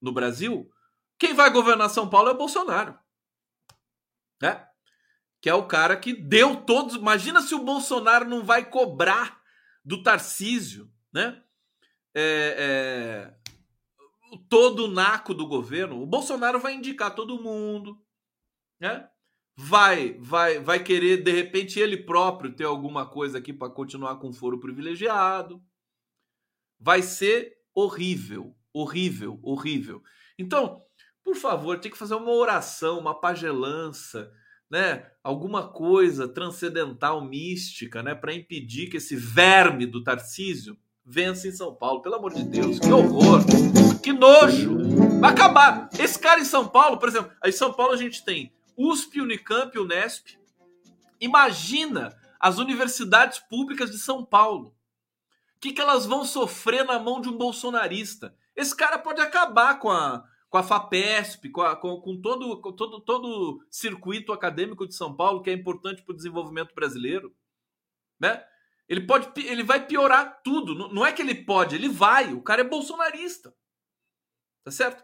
no 0.00 0.12
Brasil. 0.12 0.68
Quem 1.18 1.34
vai 1.34 1.50
governar 1.50 1.88
São 1.88 2.10
Paulo 2.10 2.30
é 2.30 2.32
o 2.32 2.36
Bolsonaro. 2.36 2.98
Né? 4.40 4.66
Que 5.42 5.50
é 5.50 5.54
o 5.54 5.66
cara 5.66 5.96
que 5.96 6.14
deu 6.14 6.64
todos. 6.64 6.94
Imagina 6.94 7.42
se 7.42 7.52
o 7.52 7.64
Bolsonaro 7.64 8.24
não 8.24 8.44
vai 8.44 8.64
cobrar 8.64 9.42
do 9.84 10.00
Tarcísio, 10.00 10.88
né? 11.12 11.42
É, 12.14 13.34
é, 13.36 14.38
todo 14.48 14.84
o 14.84 14.90
naco 14.90 15.34
do 15.34 15.46
governo, 15.46 16.00
o 16.00 16.06
Bolsonaro 16.06 16.60
vai 16.60 16.74
indicar 16.74 17.14
todo 17.14 17.42
mundo, 17.42 18.00
né? 18.78 19.08
Vai, 19.56 20.16
vai, 20.20 20.60
vai 20.60 20.82
querer 20.82 21.22
de 21.22 21.30
repente 21.30 21.78
ele 21.78 21.96
próprio 21.96 22.54
ter 22.54 22.64
alguma 22.64 23.06
coisa 23.06 23.38
aqui 23.38 23.52
para 23.52 23.68
continuar 23.68 24.16
com 24.16 24.32
foro 24.32 24.60
privilegiado. 24.60 25.62
Vai 26.78 27.02
ser 27.02 27.58
horrível, 27.74 28.56
horrível, 28.72 29.40
horrível. 29.42 30.02
Então, 30.38 30.82
por 31.24 31.34
favor, 31.34 31.78
tem 31.78 31.90
que 31.90 31.98
fazer 31.98 32.14
uma 32.14 32.30
oração, 32.30 32.98
uma 32.98 33.20
pagelança, 33.20 34.32
né? 34.72 35.04
Alguma 35.22 35.68
coisa 35.68 36.26
transcendental, 36.26 37.22
mística, 37.22 38.02
né, 38.02 38.14
para 38.14 38.32
impedir 38.32 38.88
que 38.88 38.96
esse 38.96 39.14
verme 39.14 39.84
do 39.84 40.02
Tarcísio 40.02 40.78
vença 41.04 41.46
em 41.46 41.52
São 41.52 41.74
Paulo. 41.74 42.00
Pelo 42.00 42.14
amor 42.14 42.32
de 42.32 42.42
Deus, 42.42 42.78
que 42.78 42.90
horror! 42.90 43.42
Que 44.02 44.14
nojo! 44.14 44.78
Vai 45.20 45.30
acabar. 45.30 45.90
Esse 45.98 46.18
cara 46.18 46.40
em 46.40 46.46
São 46.46 46.66
Paulo, 46.66 46.96
por 46.96 47.10
exemplo, 47.10 47.30
aí 47.42 47.50
em 47.50 47.52
São 47.52 47.70
Paulo 47.70 47.92
a 47.92 47.98
gente 47.98 48.24
tem 48.24 48.50
USP, 48.74 49.20
Unicamp, 49.20 49.78
Unesp. 49.78 50.38
Imagina 51.20 52.16
as 52.40 52.56
universidades 52.56 53.40
públicas 53.40 53.90
de 53.90 53.98
São 53.98 54.24
Paulo. 54.24 54.74
O 55.54 55.60
que, 55.60 55.74
que 55.74 55.82
elas 55.82 56.06
vão 56.06 56.24
sofrer 56.24 56.82
na 56.86 56.98
mão 56.98 57.20
de 57.20 57.28
um 57.28 57.36
bolsonarista? 57.36 58.34
Esse 58.56 58.74
cara 58.74 58.98
pode 58.98 59.20
acabar 59.20 59.78
com 59.78 59.90
a, 59.90 60.24
com 60.52 60.58
a 60.58 60.62
FAPESP, 60.62 61.48
com, 61.48 61.62
a, 61.62 61.74
com, 61.74 61.98
com 61.98 62.20
todo, 62.20 62.60
com 62.60 62.72
todo, 62.72 63.00
todo 63.00 63.66
circuito 63.70 64.34
acadêmico 64.34 64.86
de 64.86 64.94
São 64.94 65.16
Paulo, 65.16 65.40
que 65.40 65.48
é 65.48 65.52
importante 65.54 66.02
para 66.02 66.12
o 66.12 66.14
desenvolvimento 66.14 66.74
brasileiro. 66.74 67.34
Né? 68.20 68.44
Ele 68.86 69.00
pode, 69.00 69.30
ele 69.46 69.62
vai 69.62 69.86
piorar 69.86 70.42
tudo. 70.44 70.74
Não, 70.74 70.92
não 70.92 71.06
é 71.06 71.10
que 71.10 71.22
ele 71.22 71.34
pode, 71.34 71.74
ele 71.74 71.88
vai. 71.88 72.34
O 72.34 72.42
cara 72.42 72.60
é 72.60 72.64
bolsonarista. 72.64 73.54
Tá 74.62 74.70
certo? 74.70 75.02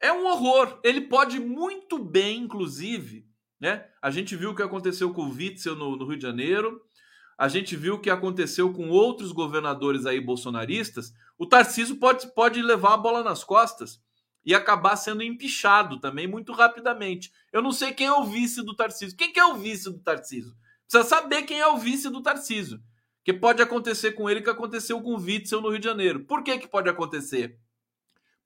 É 0.00 0.10
um 0.10 0.24
horror. 0.24 0.80
Ele 0.82 1.02
pode 1.02 1.38
muito 1.38 1.98
bem, 1.98 2.44
inclusive, 2.44 3.28
né? 3.60 3.86
A 4.00 4.10
gente 4.10 4.34
viu 4.34 4.52
o 4.52 4.54
que 4.54 4.62
aconteceu 4.62 5.12
com 5.12 5.26
o 5.26 5.30
Witzel 5.30 5.76
no, 5.76 5.94
no 5.94 6.06
Rio 6.06 6.16
de 6.16 6.22
Janeiro. 6.22 6.80
A 7.36 7.48
gente 7.48 7.76
viu 7.76 7.96
o 7.96 8.00
que 8.00 8.08
aconteceu 8.08 8.72
com 8.72 8.88
outros 8.88 9.30
governadores 9.30 10.06
aí 10.06 10.22
bolsonaristas. 10.22 11.12
O 11.36 11.46
Tarcísio 11.46 11.96
pode, 11.96 12.26
pode 12.28 12.62
levar 12.62 12.94
a 12.94 12.96
bola 12.96 13.22
nas 13.22 13.44
costas 13.44 14.05
e 14.46 14.54
acabar 14.54 14.96
sendo 14.96 15.22
empichado 15.22 16.00
também 16.00 16.26
muito 16.26 16.52
rapidamente. 16.52 17.32
Eu 17.52 17.60
não 17.60 17.72
sei 17.72 17.92
quem 17.92 18.06
é 18.06 18.12
o 18.12 18.24
vice 18.24 18.64
do 18.64 18.74
Tarcísio. 18.74 19.16
Quem 19.16 19.32
que 19.32 19.40
é 19.40 19.44
o 19.44 19.56
vice 19.56 19.90
do 19.90 19.98
Tarcísio? 19.98 20.54
Precisa 20.88 21.06
saber 21.06 21.42
quem 21.42 21.60
é 21.60 21.66
o 21.66 21.76
vice 21.76 22.08
do 22.08 22.22
Tarcísio. 22.22 22.80
Que 23.24 23.32
pode 23.32 23.60
acontecer 23.60 24.12
com 24.12 24.30
ele 24.30 24.40
que 24.40 24.48
aconteceu 24.48 25.02
com 25.02 25.14
o 25.14 25.20
Witzel 25.20 25.60
no 25.60 25.70
Rio 25.70 25.80
de 25.80 25.84
Janeiro. 25.84 26.24
Por 26.24 26.44
que, 26.44 26.56
que 26.58 26.68
pode 26.68 26.88
acontecer? 26.88 27.58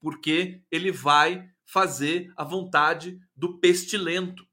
porque 0.00 0.62
ele 0.70 0.90
vai 0.90 1.48
fazer 1.64 2.32
a 2.36 2.42
vontade 2.42 3.20
do 3.36 3.58
pestilento. 3.60 4.44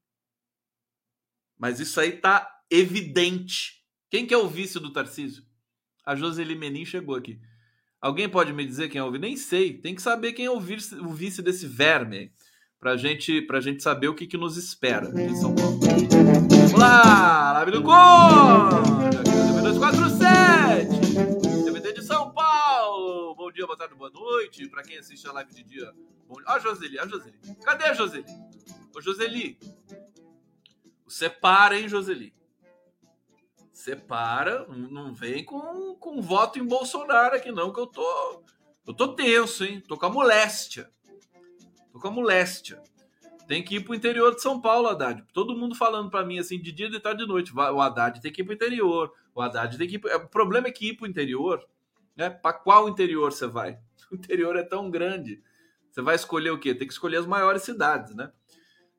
Mas 1.58 1.80
isso 1.80 2.00
aí 2.00 2.12
tá 2.12 2.62
evidente. 2.70 3.84
Quem 4.10 4.28
que 4.28 4.34
é 4.34 4.38
o 4.38 4.48
vice 4.48 4.80
do 4.80 4.92
Tarcísio? 4.92 5.44
A 6.06 6.16
Joseli 6.16 6.56
Menin 6.56 6.86
chegou 6.86 7.16
aqui. 7.16 7.40
Alguém 8.02 8.30
pode 8.30 8.54
me 8.54 8.66
dizer 8.66 8.90
quem 8.90 9.00
é 9.00 9.04
o 9.04 9.12
vice? 9.12 9.22
Nem 9.22 9.38
sei. 9.38 9.74
Tem 9.74 9.96
que 9.96 10.02
saber 10.02 10.34
quem 10.34 10.46
é 10.46 10.52
o 10.52 10.60
vice, 10.60 10.96
o 10.96 11.10
vice 11.10 11.42
desse 11.42 11.68
verme 11.68 12.32
pra 12.80 12.96
gente, 12.96 13.42
pra 13.42 13.60
gente 13.60 13.82
saber 13.82 14.08
o 14.08 14.16
que, 14.16 14.28
que 14.28 14.38
nos 14.38 14.58
espera 14.58 15.10
em 15.20 15.36
São 15.36 15.56
Paulo. 15.56 15.80
Vamos 15.80 16.74
lá! 16.74 17.54
Live 17.54 17.72
do 17.72 17.84
Conde! 17.84 19.18
Aqui 19.18 19.52
no 19.56 19.62
247! 19.64 21.48
bom 23.48 23.52
dia, 23.52 23.66
boa 23.66 23.78
tarde, 23.78 23.96
boa 23.96 24.10
noite. 24.10 24.68
Para 24.68 24.84
quem 24.84 24.98
assiste 24.98 25.26
a 25.26 25.32
live 25.32 25.54
de 25.54 25.64
dia, 25.64 25.94
bom 26.28 26.36
dia. 26.36 26.44
Ah, 26.48 26.60
Joseli, 26.60 27.00
ah, 27.00 27.08
Joseli. 27.08 27.40
Cadê 27.64 27.86
a 27.86 27.94
Joseli? 27.94 28.26
Ô, 28.94 29.00
Joseli. 29.00 29.58
Separa, 31.08 31.80
hein, 31.80 31.88
Joseli? 31.88 32.34
Separa, 33.78 34.66
não 34.68 35.14
vem 35.14 35.44
com, 35.44 35.96
com 35.96 36.22
voto 36.22 36.60
em 36.60 36.66
Bolsonaro 36.66 37.36
aqui, 37.36 37.52
não, 37.52 37.72
que 37.72 37.80
eu 37.80 37.88
tô. 37.88 38.44
Eu 38.86 38.94
tô 38.94 39.10
tenso, 39.10 39.64
hein? 39.66 39.82
Tô 39.82 39.98
com 39.98 40.06
a 40.06 40.10
moléstia. 40.10 40.90
Tô 41.92 42.00
com 42.00 42.08
a 42.08 42.12
moléstia. 42.12 42.82
Tem 43.48 43.64
que 43.64 43.76
ir 43.76 43.84
pro 43.84 43.96
interior 43.96 44.34
de 44.36 44.42
São 44.42 44.60
Paulo, 44.60 44.88
Haddad. 44.88 45.24
Todo 45.34 45.56
mundo 45.56 45.76
falando 45.76 46.10
para 46.10 46.26
mim 46.26 46.40
assim, 46.40 46.60
de 46.60 46.72
dia, 46.72 46.90
de 46.90 47.00
tarde, 47.00 47.24
de 47.24 47.28
noite. 47.28 47.54
O 47.56 47.82
Haddad 47.82 48.22
tem 48.22 48.32
que 48.32 48.42
ir 48.42 48.46
pro 48.46 48.54
interior. 48.54 49.14
O 49.34 49.42
Haddad 49.42 49.78
tem 49.78 49.88
que 49.88 49.96
ir. 49.96 50.00
Pro... 50.00 50.16
O 50.16 50.28
problema 50.28 50.68
é 50.68 50.72
que 50.72 50.90
ir 50.90 50.94
pro 50.96 51.08
interior 51.08 51.66
né? 52.18 52.32
Para 52.32 52.54
qual 52.54 52.90
interior 52.90 53.32
você 53.32 53.48
vai? 53.48 53.80
O 54.10 54.16
interior 54.16 54.56
é 54.56 54.64
tão 54.64 54.90
grande. 54.90 55.44
Você 55.92 56.02
vai 56.02 56.16
escolher 56.16 56.50
o 56.52 56.58
quê? 56.58 56.74
Tem 56.74 56.88
que 56.88 56.94
escolher 56.94 57.18
as 57.18 57.26
maiores 57.26 57.62
cidades, 57.64 58.16
né? 58.16 58.32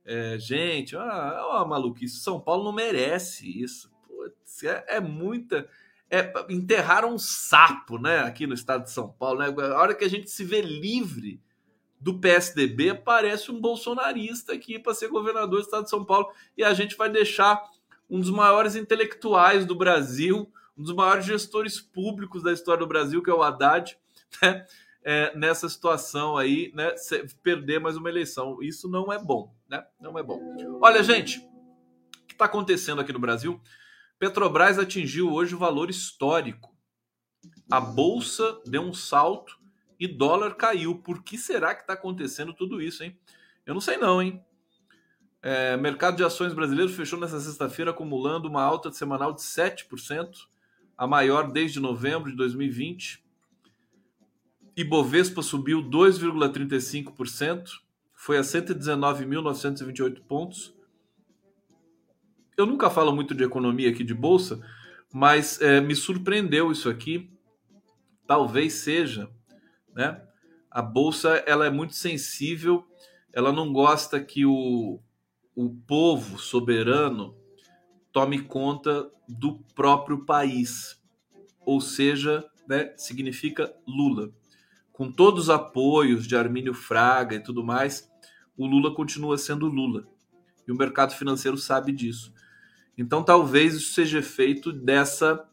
É, 0.05 0.39
gente, 0.39 0.95
ah, 0.97 1.63
é 1.63 1.67
maluquice. 1.67 2.21
São 2.21 2.39
Paulo 2.39 2.65
não 2.65 2.73
merece 2.73 3.49
isso. 3.63 3.91
Putz, 4.31 4.65
é, 4.65 4.85
é 4.89 5.01
muita. 5.01 5.69
É, 6.11 6.33
enterraram 6.49 7.15
um 7.15 7.19
sapo, 7.19 7.99
né? 7.99 8.21
Aqui 8.21 8.47
no 8.47 8.55
estado 8.55 8.85
de 8.85 8.91
São 8.91 9.09
Paulo. 9.09 9.41
Né? 9.41 9.47
A 9.47 9.81
hora 9.81 9.95
que 9.95 10.05
a 10.05 10.11
gente 10.11 10.31
se 10.31 10.45
vê 10.45 10.61
livre 10.63 11.41
do 12.01 12.19
PSDB, 12.19 12.91
aparece 12.91 13.51
um 13.51 13.61
bolsonarista 13.61 14.53
aqui 14.53 14.79
para 14.79 14.95
ser 14.95 15.09
governador 15.09 15.61
do 15.61 15.65
estado 15.65 15.85
de 15.85 15.91
São 15.91 16.05
Paulo. 16.05 16.29
E 16.57 16.63
a 16.63 16.73
gente 16.73 16.97
vai 16.97 17.11
deixar 17.11 17.61
um 18.09 18.21
dos 18.21 18.31
maiores 18.31 18.77
intelectuais 18.77 19.67
do 19.67 19.75
Brasil 19.75 20.51
um 20.79 20.83
dos 20.83 20.95
maiores 20.95 21.27
gestores 21.27 21.81
públicos 21.81 22.43
da 22.43 22.53
história 22.53 22.79
do 22.79 22.87
Brasil, 22.87 23.21
que 23.21 23.29
é 23.29 23.35
o 23.35 23.43
Haddad, 23.43 23.99
né? 24.41 24.65
É, 25.03 25.35
nessa 25.37 25.69
situação 25.69 26.37
aí, 26.37 26.71
né? 26.75 26.95
Perder 27.43 27.81
mais 27.81 27.97
uma 27.97 28.11
eleição. 28.11 28.63
Isso 28.63 28.89
não 28.89 29.13
é 29.13 29.19
bom, 29.19 29.55
né? 29.69 29.85
Não 29.99 30.19
é 30.19 30.23
bom. 30.23 30.39
Olha, 30.83 31.03
gente, 31.03 31.39
o 31.39 32.27
que 32.27 32.35
está 32.35 32.45
acontecendo 32.45 33.01
aqui 33.01 33.13
no 33.13 33.19
Brasil? 33.19 33.61
Petrobras 34.19 34.79
atingiu 34.79 35.33
hoje 35.33 35.55
o 35.55 35.59
valor 35.59 35.91
histórico. 35.91 36.77
A 37.71 37.81
bolsa 37.81 38.61
deu 38.67 38.83
um 38.83 38.93
salto 38.93 39.59
e 39.99 40.09
dólar 40.09 40.55
caiu. 40.55 40.99
Por 40.99 41.23
que 41.23 41.39
será 41.39 41.75
que 41.75 41.83
está 41.83 41.93
acontecendo 41.93 42.53
tudo 42.53 42.81
isso, 42.83 43.05
hein? 43.05 43.17
Eu 43.65 43.75
não 43.75 43.81
sei 43.81 43.97
não, 43.97 44.21
hein? 44.21 44.43
É, 45.41 45.77
mercado 45.77 46.17
de 46.17 46.25
ações 46.25 46.53
brasileiro 46.53 46.91
fechou 46.91 47.19
nessa 47.19 47.39
sexta-feira 47.39 47.93
acumulando 47.93 48.49
uma 48.49 48.63
alta 48.63 48.91
semanal 48.91 49.33
de 49.33 49.41
7% 49.43 50.49
a 50.97 51.07
maior 51.07 51.53
desde 51.53 51.79
novembro 51.79 52.31
de 52.31 52.37
2020. 52.37 53.23
Ibovespa 54.77 55.43
subiu 55.43 55.83
2,35%, 55.83 57.69
foi 58.15 58.37
a 58.37 58.41
119.928 58.41 60.21
pontos. 60.23 60.75
Eu 62.59 62.67
nunca 62.67 62.91
falo 62.91 63.15
muito 63.15 63.37
de 63.37 63.45
economia 63.45 63.89
aqui 63.89 64.03
de 64.03 64.13
bolsa, 64.13 64.61
mas 65.15 65.61
é, 65.61 65.81
me 65.81 65.95
surpreendeu 65.95 66.73
isso 66.73 66.91
aqui. 66.91 67.31
Talvez 68.27 68.73
seja, 68.73 69.31
né? 69.95 70.21
A 70.69 70.83
bolsa 70.83 71.37
ela 71.47 71.67
é 71.67 71.71
muito 71.71 71.95
sensível, 71.95 72.85
ela 73.33 73.53
não 73.53 73.73
gosta 73.73 74.19
que 74.19 74.45
o, 74.45 74.99
o 75.55 75.71
povo 75.87 76.37
soberano 76.37 77.37
tome 78.13 78.43
conta 78.43 79.09
do 79.29 79.61
próprio 79.77 80.27
país. 80.27 81.01
Ou 81.65 81.81
seja, 81.81 82.45
né, 82.69 82.93
significa 82.97 83.73
Lula. 83.87 84.33
Com 84.91 85.13
todos 85.13 85.45
os 85.45 85.51
apoios 85.51 86.27
de 86.27 86.35
Armínio 86.35 86.75
Fraga 86.75 87.37
e 87.37 87.43
tudo 87.43 87.63
mais, 87.63 88.11
o 88.57 88.67
Lula 88.67 88.93
continua 88.93 89.39
sendo 89.39 89.69
Lula. 89.69 90.09
E 90.67 90.73
o 90.73 90.77
mercado 90.77 91.15
financeiro 91.15 91.57
sabe 91.57 91.93
disso. 91.93 92.37
Então 92.99 93.23
talvez 93.23 93.75
isso 93.75 93.95
seja 93.95 94.19
efeito 94.19 94.73
dessa, 94.73 95.49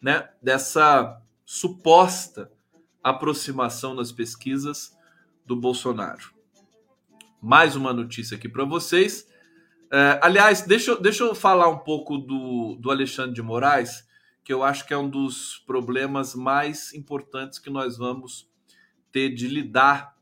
né, 0.00 0.30
dessa 0.40 1.20
suposta 1.44 2.52
aproximação 3.02 3.94
nas 3.94 4.12
pesquisas 4.12 4.96
do 5.44 5.56
Bolsonaro. 5.56 6.32
Mais 7.42 7.74
uma 7.74 7.92
notícia 7.92 8.36
aqui 8.36 8.48
para 8.48 8.64
vocês. 8.64 9.28
É, 9.92 10.18
aliás, 10.22 10.62
deixa, 10.62 10.96
deixa 10.96 11.24
eu 11.24 11.34
falar 11.34 11.68
um 11.68 11.78
pouco 11.78 12.16
do, 12.16 12.76
do 12.76 12.90
Alexandre 12.90 13.34
de 13.34 13.42
Moraes, 13.42 14.06
que 14.44 14.52
eu 14.52 14.62
acho 14.62 14.86
que 14.86 14.94
é 14.94 14.96
um 14.96 15.10
dos 15.10 15.58
problemas 15.66 16.34
mais 16.34 16.94
importantes 16.94 17.58
que 17.58 17.68
nós 17.68 17.98
vamos 17.98 18.48
ter 19.10 19.34
de 19.34 19.48
lidar 19.48 20.16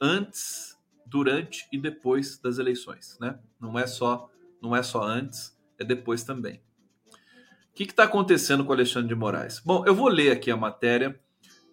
antes, 0.00 0.78
durante 1.06 1.66
e 1.72 1.78
depois 1.78 2.38
das 2.38 2.58
eleições, 2.58 3.16
né? 3.20 3.38
Não 3.60 3.78
é 3.78 3.86
só, 3.86 4.30
não 4.60 4.74
é 4.74 4.82
só 4.82 5.02
antes, 5.02 5.53
é 5.78 5.84
depois 5.84 6.22
também. 6.22 6.60
O 7.70 7.76
que 7.76 7.84
está 7.84 8.04
acontecendo 8.04 8.64
com 8.64 8.70
o 8.70 8.74
Alexandre 8.74 9.08
de 9.08 9.14
Moraes? 9.14 9.60
Bom, 9.64 9.84
eu 9.84 9.94
vou 9.94 10.08
ler 10.08 10.30
aqui 10.30 10.50
a 10.50 10.56
matéria 10.56 11.18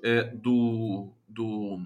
é, 0.01 0.23
do, 0.23 1.13
do 1.27 1.79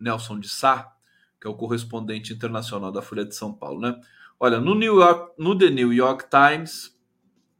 Nelson 0.00 0.40
de 0.40 0.48
Sá, 0.48 0.94
que 1.40 1.46
é 1.46 1.50
o 1.50 1.54
correspondente 1.54 2.32
internacional 2.32 2.90
da 2.90 3.02
Folha 3.02 3.24
de 3.24 3.34
São 3.34 3.52
Paulo, 3.52 3.80
né? 3.80 4.00
Olha, 4.40 4.58
no, 4.58 4.74
New 4.74 4.96
York, 4.96 5.34
no 5.38 5.56
The 5.56 5.70
New 5.70 5.92
York 5.92 6.24
Times, 6.30 6.98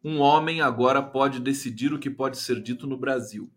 um 0.03 0.21
homem 0.21 0.61
agora 0.61 1.03
pode 1.03 1.39
decidir 1.39 1.93
o 1.93 1.99
que 1.99 2.11
pode 2.11 2.39
ser 2.39 2.63
dito 2.63 2.87
no 2.87 2.97
Brasil. 2.97 3.51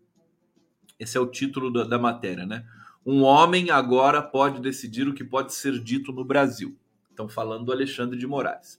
Esse 0.98 1.16
é 1.16 1.20
o 1.20 1.26
título 1.26 1.72
da, 1.72 1.84
da 1.84 1.98
matéria, 1.98 2.44
né? 2.44 2.66
Um 3.04 3.22
homem 3.22 3.70
agora 3.70 4.20
pode 4.20 4.60
decidir 4.60 5.08
o 5.08 5.14
que 5.14 5.24
pode 5.24 5.54
ser 5.54 5.82
dito 5.82 6.12
no 6.12 6.24
Brasil. 6.24 6.76
Estão 7.10 7.28
falando 7.28 7.64
do 7.64 7.72
Alexandre 7.72 8.18
de 8.18 8.26
Moraes. 8.26 8.78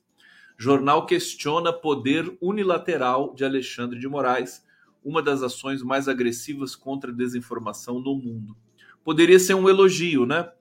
Jornal 0.62 1.06
questiona 1.06 1.72
poder 1.72 2.38
unilateral 2.42 3.34
de 3.34 3.46
Alexandre 3.46 3.98
de 3.98 4.10
Moraes, 4.10 4.62
uma 5.02 5.24
das 5.24 5.42
ações 5.42 5.82
mais 5.82 6.10
agressivas 6.10 6.76
contra 6.76 7.12
a 7.12 7.16
desinformação 7.16 7.98
no 8.02 8.14
mundo. 8.14 8.58
Poderia 9.02 9.40
ser 9.40 9.54
um 9.54 9.70
elogio, 9.70 10.26
né? 10.26 10.52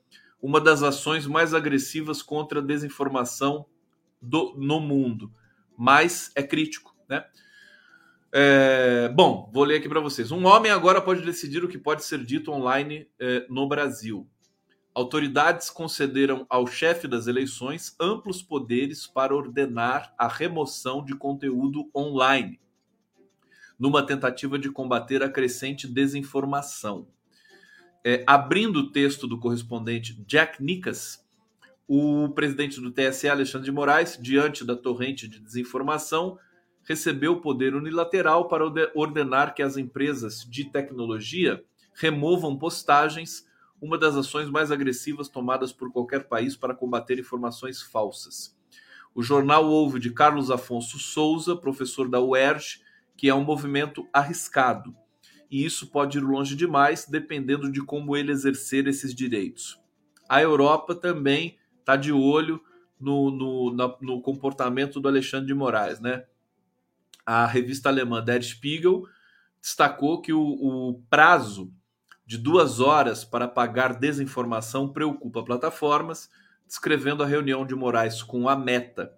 Uma 0.40 0.61
das 0.61 0.84
ações 0.84 1.26
mais 1.26 1.53
agressivas 1.53 2.22
contra 2.22 2.61
a 2.61 2.62
desinformação 2.62 3.66
do, 4.22 4.55
no 4.57 4.78
mundo, 4.78 5.32
mas 5.76 6.30
é 6.36 6.44
crítico, 6.44 6.94
né? 7.09 7.24
É, 8.30 9.09
bom, 9.09 9.51
vou 9.53 9.64
ler 9.64 9.78
aqui 9.78 9.88
para 9.88 9.99
vocês. 9.99 10.30
Um 10.30 10.46
homem 10.46 10.70
agora 10.70 11.01
pode 11.01 11.22
decidir 11.22 11.64
o 11.64 11.68
que 11.68 11.76
pode 11.76 12.05
ser 12.05 12.24
dito 12.24 12.53
online 12.53 13.09
é, 13.18 13.44
no 13.49 13.66
Brasil. 13.66 14.30
Autoridades 14.99 15.70
concederam 15.70 16.44
ao 16.51 16.66
chefe 16.66 17.07
das 17.07 17.28
eleições 17.28 17.94
amplos 18.01 18.42
poderes 18.42 19.07
para 19.07 19.32
ordenar 19.32 20.12
a 20.18 20.26
remoção 20.26 21.05
de 21.05 21.14
conteúdo 21.14 21.88
online, 21.94 22.59
numa 23.78 24.05
tentativa 24.05 24.59
de 24.59 24.68
combater 24.72 25.22
a 25.22 25.30
crescente 25.30 25.86
desinformação. 25.86 27.07
É, 28.05 28.24
abrindo 28.26 28.80
o 28.80 28.90
texto 28.90 29.28
do 29.28 29.38
correspondente 29.38 30.20
Jack 30.26 30.61
Nicas, 30.61 31.24
o 31.86 32.30
presidente 32.30 32.80
do 32.80 32.90
TSE, 32.90 33.28
Alexandre 33.28 33.66
de 33.66 33.72
Moraes, 33.72 34.18
diante 34.20 34.64
da 34.64 34.74
torrente 34.74 35.28
de 35.28 35.38
desinformação, 35.38 36.40
recebeu 36.82 37.34
o 37.34 37.40
poder 37.40 37.76
unilateral 37.76 38.49
para 38.49 38.64
ordenar 38.96 39.55
que 39.55 39.62
as 39.62 39.76
empresas 39.76 40.44
de 40.44 40.64
tecnologia 40.64 41.62
removam 41.94 42.59
postagens 42.59 43.46
uma 43.81 43.97
das 43.97 44.16
ações 44.16 44.51
mais 44.51 44.70
agressivas 44.70 45.29
tomadas 45.29 45.72
por 45.72 45.93
qualquer 45.93 46.29
país 46.29 46.57
para 46.57 46.74
combater 46.74 47.18
informações 47.18 47.81
falsas. 47.81 48.57
O 49.14 49.22
jornal 49.22 49.66
ouve 49.66 49.99
de 49.99 50.11
Carlos 50.11 50.51
Afonso 50.51 50.99
Souza, 50.99 51.57
professor 51.57 52.09
da 52.09 52.20
UERJ, 52.20 52.81
que 53.16 53.29
é 53.29 53.35
um 53.35 53.45
movimento 53.45 54.07
arriscado, 54.12 54.95
e 55.51 55.64
isso 55.64 55.89
pode 55.89 56.18
ir 56.18 56.20
longe 56.20 56.55
demais, 56.55 57.07
dependendo 57.07 57.70
de 57.70 57.83
como 57.83 58.16
ele 58.16 58.31
exercer 58.31 58.87
esses 58.87 59.14
direitos. 59.14 59.81
A 60.29 60.43
Europa 60.43 60.95
também 60.95 61.57
está 61.81 61.97
de 61.97 62.12
olho 62.12 62.62
no, 63.01 63.31
no, 63.31 63.72
na, 63.74 63.97
no, 64.01 64.20
comportamento 64.20 65.01
do 65.01 65.09
Alexandre 65.09 65.47
de 65.47 65.55
Moraes. 65.55 66.01
Né? 66.01 66.24
A 67.24 67.47
revista 67.47 67.89
alemã 67.89 68.22
Der 68.22 68.43
Spiegel 68.43 69.05
destacou 69.61 70.20
que 70.20 70.33
o, 70.33 70.43
o 70.43 71.03
prazo 71.09 71.72
de 72.29 72.37
duas 72.37 72.79
horas 72.79 73.24
para 73.24 73.49
pagar 73.49 73.99
desinformação 73.99 74.87
preocupa 74.87 75.43
plataformas, 75.43 76.29
descrevendo 76.66 77.22
a 77.22 77.26
reunião 77.26 77.64
de 77.64 77.74
Moraes 77.74 78.22
com 78.22 78.51
a 78.51 78.55
Meta, 78.55 79.14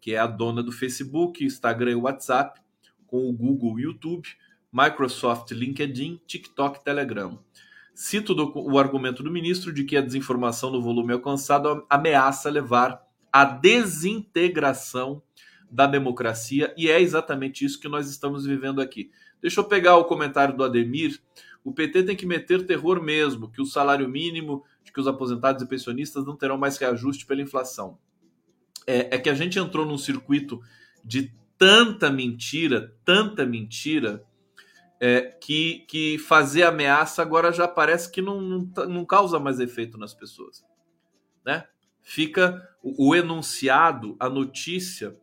que 0.00 0.14
é 0.14 0.18
a 0.18 0.26
dona 0.26 0.62
do 0.62 0.72
Facebook, 0.72 1.44
Instagram 1.44 1.90
e 1.90 1.94
WhatsApp, 1.94 2.58
com 3.06 3.28
o 3.28 3.32
Google 3.34 3.78
YouTube, 3.78 4.26
Microsoft, 4.72 5.50
LinkedIn, 5.50 6.22
TikTok 6.26 6.80
e 6.80 6.84
Telegram. 6.84 7.38
Cito 7.94 8.34
o 8.54 8.78
argumento 8.78 9.22
do 9.22 9.30
ministro 9.30 9.70
de 9.70 9.84
que 9.84 9.94
a 9.94 10.00
desinformação 10.00 10.70
no 10.70 10.80
volume 10.80 11.12
alcançado 11.12 11.84
ameaça 11.90 12.48
levar 12.48 12.98
à 13.30 13.44
desintegração 13.44 15.22
da 15.70 15.86
democracia, 15.86 16.72
e 16.78 16.90
é 16.90 16.98
exatamente 16.98 17.62
isso 17.62 17.78
que 17.78 17.88
nós 17.88 18.08
estamos 18.08 18.46
vivendo 18.46 18.80
aqui. 18.80 19.10
Deixa 19.42 19.60
eu 19.60 19.64
pegar 19.64 19.98
o 19.98 20.04
comentário 20.04 20.56
do 20.56 20.64
Ademir, 20.64 21.20
o 21.64 21.72
PT 21.72 22.02
tem 22.02 22.14
que 22.14 22.26
meter 22.26 22.66
terror 22.66 23.02
mesmo, 23.02 23.50
que 23.50 23.62
o 23.62 23.66
salário 23.66 24.06
mínimo, 24.06 24.62
de 24.84 24.92
que 24.92 25.00
os 25.00 25.08
aposentados 25.08 25.62
e 25.62 25.66
pensionistas 25.66 26.24
não 26.26 26.36
terão 26.36 26.58
mais 26.58 26.76
reajuste 26.76 27.24
pela 27.24 27.40
inflação. 27.40 27.98
É, 28.86 29.16
é 29.16 29.18
que 29.18 29.30
a 29.30 29.34
gente 29.34 29.58
entrou 29.58 29.86
num 29.86 29.96
circuito 29.96 30.60
de 31.02 31.32
tanta 31.56 32.10
mentira, 32.10 32.94
tanta 33.02 33.46
mentira, 33.46 34.22
é, 35.00 35.22
que, 35.22 35.84
que 35.88 36.18
fazer 36.18 36.64
ameaça 36.64 37.22
agora 37.22 37.50
já 37.50 37.66
parece 37.66 38.10
que 38.10 38.20
não, 38.20 38.40
não, 38.40 38.66
tá, 38.66 38.86
não 38.86 39.04
causa 39.04 39.40
mais 39.40 39.58
efeito 39.58 39.96
nas 39.96 40.12
pessoas. 40.12 40.64
Né? 41.44 41.66
Fica 42.02 42.62
o, 42.82 43.08
o 43.08 43.14
enunciado, 43.14 44.16
a 44.20 44.28
notícia, 44.28 45.16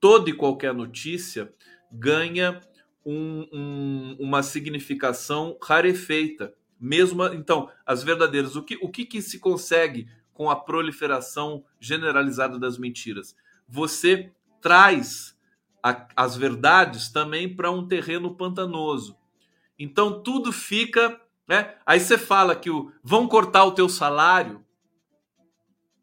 toda 0.00 0.30
e 0.30 0.32
qualquer 0.32 0.74
notícia 0.74 1.52
ganha 1.90 2.60
um, 3.06 3.46
um, 3.52 4.16
uma 4.18 4.42
significação 4.42 5.56
rarefeita. 5.62 6.52
Mesmo 6.78 7.24
então, 7.26 7.70
as 7.86 8.02
verdadeiras. 8.02 8.56
O 8.56 8.62
que, 8.62 8.76
o 8.82 8.90
que, 8.90 9.06
que 9.06 9.22
se 9.22 9.38
consegue 9.38 10.08
com 10.34 10.50
a 10.50 10.56
proliferação 10.56 11.64
generalizada 11.80 12.58
das 12.58 12.76
mentiras? 12.76 13.36
Você 13.68 14.32
traz 14.60 15.38
a, 15.82 16.08
as 16.16 16.36
verdades 16.36 17.08
também 17.08 17.54
para 17.54 17.70
um 17.70 17.86
terreno 17.86 18.34
pantanoso. 18.34 19.16
Então 19.78 20.20
tudo 20.20 20.52
fica. 20.52 21.20
Né? 21.46 21.76
Aí 21.86 22.00
você 22.00 22.18
fala 22.18 22.56
que 22.56 22.68
o, 22.68 22.92
vão 23.04 23.28
cortar 23.28 23.64
o 23.64 23.72
teu 23.72 23.88
salário. 23.88 24.65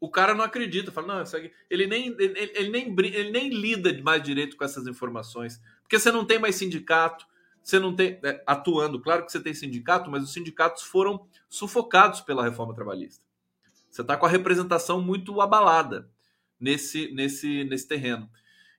O 0.04 0.10
cara 0.10 0.34
não 0.34 0.44
acredita, 0.44 0.92
fala, 0.92 1.24
não, 1.24 1.24
ele, 1.70 1.86
nem, 1.86 2.08
ele, 2.08 2.52
ele, 2.54 2.68
nem, 2.68 2.94
ele 2.98 3.30
nem 3.30 3.48
lida 3.48 3.90
mais 4.02 4.22
direito 4.22 4.54
com 4.54 4.62
essas 4.62 4.86
informações. 4.86 5.58
Porque 5.80 5.98
você 5.98 6.12
não 6.12 6.26
tem 6.26 6.38
mais 6.38 6.56
sindicato, 6.56 7.26
você 7.62 7.78
não 7.78 7.96
tem. 7.96 8.20
É, 8.22 8.42
atuando, 8.46 9.00
claro 9.00 9.24
que 9.24 9.32
você 9.32 9.40
tem 9.40 9.54
sindicato, 9.54 10.10
mas 10.10 10.22
os 10.22 10.30
sindicatos 10.30 10.82
foram 10.82 11.26
sufocados 11.48 12.20
pela 12.20 12.44
reforma 12.44 12.74
trabalhista. 12.74 13.24
Você 13.88 14.02
está 14.02 14.14
com 14.14 14.26
a 14.26 14.28
representação 14.28 15.00
muito 15.00 15.40
abalada 15.40 16.06
nesse, 16.60 17.10
nesse, 17.14 17.64
nesse 17.64 17.88
terreno. 17.88 18.28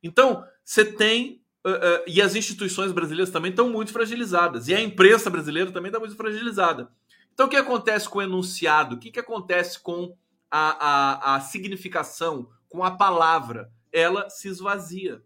Então, 0.03 0.45
você 0.63 0.85
tem. 0.85 1.41
Uh, 1.65 1.71
uh, 1.71 2.03
e 2.05 2.21
as 2.21 2.35
instituições 2.35 2.91
brasileiras 2.91 3.31
também 3.31 3.49
estão 3.49 3.67
muito 3.67 3.91
fragilizadas. 3.91 4.67
E 4.67 4.75
a 4.75 4.81
imprensa 4.81 5.31
brasileira 5.31 5.71
também 5.71 5.89
está 5.89 5.99
muito 5.99 6.15
fragilizada. 6.15 6.91
Então, 7.33 7.47
o 7.47 7.49
que 7.49 7.55
acontece 7.55 8.07
com 8.07 8.19
o 8.19 8.21
enunciado? 8.21 8.95
O 8.95 8.99
que, 8.99 9.09
que 9.09 9.19
acontece 9.19 9.79
com 9.79 10.15
a, 10.57 11.33
a, 11.33 11.35
a 11.35 11.39
significação, 11.41 12.49
com 12.69 12.81
a 12.83 12.91
palavra? 12.91 13.69
Ela 13.91 14.29
se 14.29 14.47
esvazia. 14.47 15.21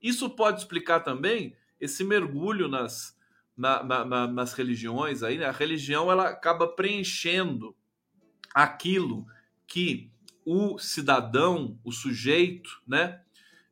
Isso 0.00 0.30
pode 0.30 0.60
explicar 0.60 1.00
também 1.00 1.54
esse 1.78 2.02
mergulho 2.02 2.66
nas, 2.66 3.14
na, 3.54 3.82
na, 3.82 4.26
nas 4.26 4.54
religiões 4.54 5.22
aí, 5.22 5.36
né? 5.36 5.44
A 5.44 5.52
religião 5.52 6.10
ela 6.10 6.28
acaba 6.28 6.66
preenchendo 6.66 7.76
aquilo 8.54 9.26
que 9.66 10.10
o 10.44 10.78
cidadão, 10.78 11.78
o 11.84 11.92
sujeito, 11.92 12.82
né, 12.86 13.20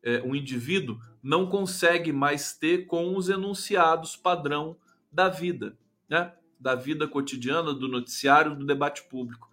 é, 0.02 0.20
o 0.20 0.36
indivíduo 0.36 1.00
não 1.22 1.48
consegue 1.48 2.12
mais 2.12 2.52
ter 2.52 2.86
com 2.86 3.16
os 3.16 3.28
enunciados 3.28 4.14
padrão 4.16 4.76
da 5.10 5.28
vida, 5.28 5.76
né? 6.08 6.34
Da 6.60 6.74
vida 6.74 7.08
cotidiana, 7.08 7.72
do 7.72 7.88
noticiário, 7.88 8.54
do 8.54 8.66
debate 8.66 9.04
público. 9.08 9.48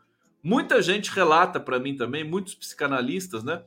Muita 0.45 0.79
gente 0.79 1.09
relata 1.09 1.59
para 1.59 1.79
mim 1.79 1.95
também, 1.95 2.23
muitos 2.23 2.53
psicanalistas, 2.53 3.43
né, 3.43 3.63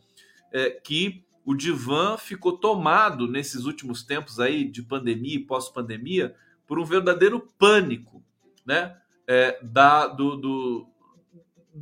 é, 0.52 0.70
que 0.70 1.24
o 1.44 1.52
divã 1.52 2.16
ficou 2.16 2.56
tomado 2.56 3.26
nesses 3.26 3.64
últimos 3.64 4.04
tempos 4.04 4.38
aí 4.38 4.62
de 4.62 4.80
pandemia 4.80 5.34
e 5.34 5.44
pós-pandemia 5.44 6.36
por 6.68 6.78
um 6.78 6.84
verdadeiro 6.84 7.40
pânico, 7.58 8.22
né? 8.64 8.96
É, 9.26 9.58
da, 9.60 10.06
do, 10.06 10.36
do, 10.36 10.88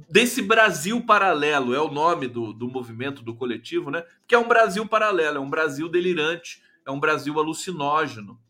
desse 0.09 0.41
Brasil 0.41 1.05
paralelo, 1.05 1.75
é 1.75 1.81
o 1.81 1.91
nome 1.91 2.27
do, 2.27 2.55
do 2.55 2.67
movimento, 2.67 3.23
do 3.23 3.35
coletivo, 3.35 3.91
né? 3.91 4.03
Que 4.27 4.35
é 4.35 4.39
um 4.39 4.49
Brasil 4.49 4.87
paralelo, 4.89 5.37
é 5.37 5.41
um 5.41 5.51
Brasil 5.51 5.91
delirante, 5.91 6.63
é 6.87 6.91
um 6.91 6.99
Brasil 6.99 7.39
alucinógeno, 7.39 8.41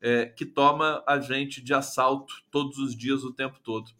é, 0.00 0.24
que 0.24 0.46
toma 0.46 1.04
a 1.06 1.20
gente 1.20 1.60
de 1.60 1.74
assalto 1.74 2.42
todos 2.50 2.78
os 2.78 2.96
dias, 2.96 3.22
o 3.22 3.34
tempo 3.34 3.60
todo. 3.62 3.90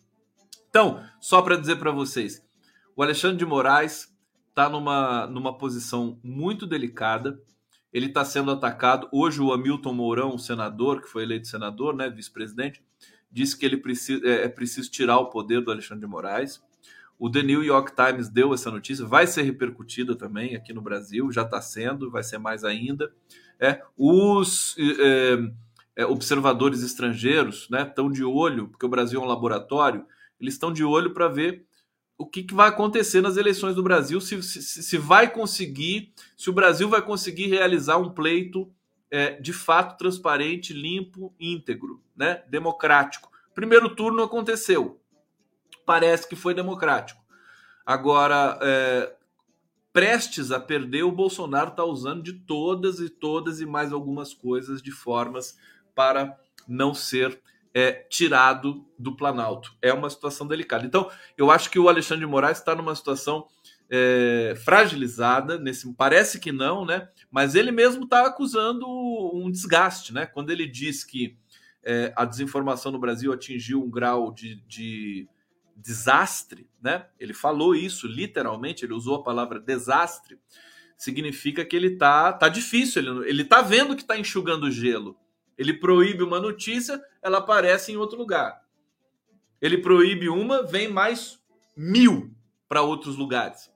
Então, 0.74 1.04
só 1.20 1.40
para 1.40 1.54
dizer 1.54 1.76
para 1.76 1.92
vocês, 1.92 2.44
o 2.96 3.02
Alexandre 3.04 3.36
de 3.36 3.46
Moraes 3.46 4.12
está 4.48 4.68
numa, 4.68 5.24
numa 5.28 5.56
posição 5.56 6.18
muito 6.20 6.66
delicada. 6.66 7.40
Ele 7.92 8.06
está 8.06 8.24
sendo 8.24 8.50
atacado. 8.50 9.08
Hoje, 9.12 9.40
o 9.40 9.52
Hamilton 9.52 9.94
Mourão, 9.94 10.36
senador, 10.36 11.00
que 11.00 11.08
foi 11.08 11.22
eleito 11.22 11.46
senador, 11.46 11.94
né, 11.94 12.10
vice-presidente, 12.10 12.82
disse 13.30 13.56
que 13.56 13.64
ele 13.64 13.76
precisa, 13.76 14.26
é, 14.26 14.46
é 14.46 14.48
preciso 14.48 14.90
tirar 14.90 15.18
o 15.18 15.30
poder 15.30 15.60
do 15.60 15.70
Alexandre 15.70 16.04
de 16.04 16.10
Moraes. 16.10 16.60
O 17.20 17.30
The 17.30 17.44
New 17.44 17.62
York 17.62 17.92
Times 17.94 18.28
deu 18.28 18.52
essa 18.52 18.68
notícia, 18.68 19.06
vai 19.06 19.28
ser 19.28 19.42
repercutida 19.42 20.16
também 20.16 20.56
aqui 20.56 20.72
no 20.72 20.82
Brasil, 20.82 21.30
já 21.30 21.42
está 21.42 21.60
sendo, 21.60 22.10
vai 22.10 22.24
ser 22.24 22.38
mais 22.38 22.64
ainda. 22.64 23.12
É, 23.60 23.80
os 23.96 24.74
é, 24.76 25.38
é, 26.02 26.04
observadores 26.04 26.82
estrangeiros 26.82 27.68
estão 27.70 28.08
né, 28.08 28.12
de 28.12 28.24
olho, 28.24 28.66
porque 28.66 28.84
o 28.84 28.88
Brasil 28.88 29.20
é 29.20 29.24
um 29.24 29.28
laboratório, 29.28 30.04
eles 30.40 30.54
estão 30.54 30.72
de 30.72 30.84
olho 30.84 31.12
para 31.12 31.28
ver 31.28 31.66
o 32.16 32.26
que, 32.26 32.42
que, 32.44 32.54
vai 32.54 32.68
acontecer 32.68 33.20
nas 33.20 33.36
eleições 33.36 33.74
do 33.74 33.82
Brasil, 33.82 34.20
se, 34.20 34.40
se, 34.42 34.62
se, 34.62 34.98
vai 34.98 35.30
conseguir, 35.30 36.12
se 36.36 36.48
o 36.48 36.52
Brasil 36.52 36.88
vai 36.88 37.02
conseguir 37.02 37.48
realizar 37.48 37.96
um 37.96 38.10
pleito 38.10 38.72
é, 39.10 39.32
de 39.40 39.52
fato 39.52 39.98
transparente, 39.98 40.72
limpo, 40.72 41.34
íntegro, 41.38 42.02
né, 42.16 42.42
democrático. 42.48 43.30
Primeiro 43.54 43.94
turno 43.94 44.22
aconteceu, 44.22 45.00
parece 45.84 46.28
que 46.28 46.36
foi 46.36 46.54
democrático. 46.54 47.22
Agora, 47.84 48.58
é, 48.62 49.14
prestes 49.92 50.50
a 50.50 50.58
perder, 50.58 51.02
o 51.02 51.12
Bolsonaro 51.12 51.70
está 51.70 51.84
usando 51.84 52.22
de 52.22 52.32
todas 52.32 53.00
e 53.00 53.08
todas 53.08 53.60
e 53.60 53.66
mais 53.66 53.92
algumas 53.92 54.32
coisas 54.32 54.80
de 54.80 54.90
formas 54.90 55.56
para 55.94 56.36
não 56.66 56.94
ser 56.94 57.40
é, 57.74 57.92
tirado 58.08 58.86
do 58.96 59.16
Planalto. 59.16 59.74
É 59.82 59.92
uma 59.92 60.08
situação 60.08 60.46
delicada. 60.46 60.86
Então, 60.86 61.10
eu 61.36 61.50
acho 61.50 61.68
que 61.68 61.78
o 61.78 61.88
Alexandre 61.88 62.24
de 62.24 62.30
Moraes 62.30 62.58
está 62.58 62.74
numa 62.74 62.94
situação 62.94 63.48
é, 63.90 64.54
fragilizada, 64.64 65.58
nesse, 65.58 65.92
parece 65.94 66.38
que 66.38 66.52
não, 66.52 66.86
né? 66.86 67.08
Mas 67.30 67.56
ele 67.56 67.72
mesmo 67.72 68.04
está 68.04 68.24
acusando 68.26 68.86
um 69.34 69.50
desgaste, 69.50 70.14
né? 70.14 70.24
Quando 70.24 70.50
ele 70.50 70.66
diz 70.66 71.02
que 71.02 71.36
é, 71.82 72.12
a 72.16 72.24
desinformação 72.24 72.92
no 72.92 72.98
Brasil 72.98 73.32
atingiu 73.32 73.82
um 73.82 73.90
grau 73.90 74.32
de, 74.32 74.62
de 74.66 75.28
desastre, 75.76 76.68
né? 76.80 77.06
Ele 77.18 77.34
falou 77.34 77.74
isso 77.74 78.06
literalmente, 78.06 78.84
ele 78.84 78.94
usou 78.94 79.16
a 79.16 79.22
palavra 79.22 79.58
desastre. 79.58 80.38
Significa 80.96 81.64
que 81.64 81.74
ele 81.74 81.96
tá, 81.96 82.32
tá 82.32 82.48
difícil, 82.48 83.02
ele, 83.02 83.28
ele 83.28 83.44
tá 83.44 83.60
vendo 83.60 83.96
que 83.96 84.04
tá 84.04 84.16
enxugando 84.16 84.70
gelo. 84.70 85.18
Ele 85.56 85.74
proíbe 85.74 86.22
uma 86.22 86.40
notícia, 86.40 87.02
ela 87.22 87.38
aparece 87.38 87.92
em 87.92 87.96
outro 87.96 88.18
lugar. 88.18 88.64
Ele 89.60 89.78
proíbe 89.78 90.28
uma, 90.28 90.62
vem 90.62 90.88
mais 90.88 91.40
mil 91.76 92.34
para 92.68 92.82
outros 92.82 93.16
lugares. 93.16 93.72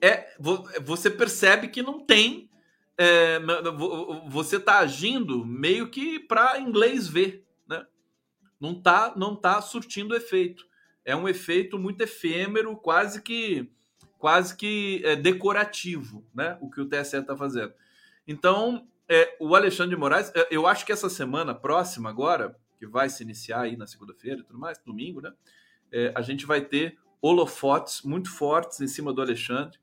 É, 0.00 0.34
você 0.82 1.10
percebe 1.10 1.68
que 1.68 1.82
não 1.82 2.00
tem. 2.00 2.48
É, 2.96 3.40
você 4.28 4.56
está 4.56 4.78
agindo 4.78 5.44
meio 5.44 5.90
que 5.90 6.18
para 6.18 6.58
inglês 6.58 7.08
ver, 7.08 7.44
né? 7.66 7.86
Não 8.58 8.74
tá, 8.80 9.14
não 9.16 9.34
tá 9.34 9.60
surtindo 9.60 10.14
efeito. 10.14 10.66
É 11.04 11.16
um 11.16 11.28
efeito 11.28 11.78
muito 11.78 12.02
efêmero, 12.02 12.76
quase 12.76 13.22
que 13.22 13.70
quase 14.18 14.54
que 14.54 15.00
é, 15.02 15.16
decorativo, 15.16 16.24
né? 16.34 16.58
O 16.60 16.70
que 16.70 16.80
o 16.80 16.86
TSE 16.86 17.16
está 17.16 17.34
fazendo. 17.34 17.72
Então, 18.28 18.86
é, 19.10 19.36
o 19.40 19.56
Alexandre 19.56 19.96
de 19.96 20.00
Moraes, 20.00 20.30
é, 20.36 20.46
eu 20.52 20.68
acho 20.68 20.86
que 20.86 20.92
essa 20.92 21.10
semana 21.10 21.52
próxima 21.52 22.08
agora, 22.08 22.56
que 22.78 22.86
vai 22.86 23.10
se 23.10 23.24
iniciar 23.24 23.62
aí 23.62 23.76
na 23.76 23.84
segunda-feira 23.84 24.40
e 24.40 24.44
tudo 24.44 24.56
mais, 24.56 24.78
domingo, 24.78 25.20
né? 25.20 25.32
É, 25.90 26.12
a 26.14 26.22
gente 26.22 26.46
vai 26.46 26.60
ter 26.60 26.96
holofotes 27.20 28.02
muito 28.02 28.30
fortes 28.30 28.80
em 28.80 28.86
cima 28.86 29.12
do 29.12 29.20
Alexandre 29.20 29.76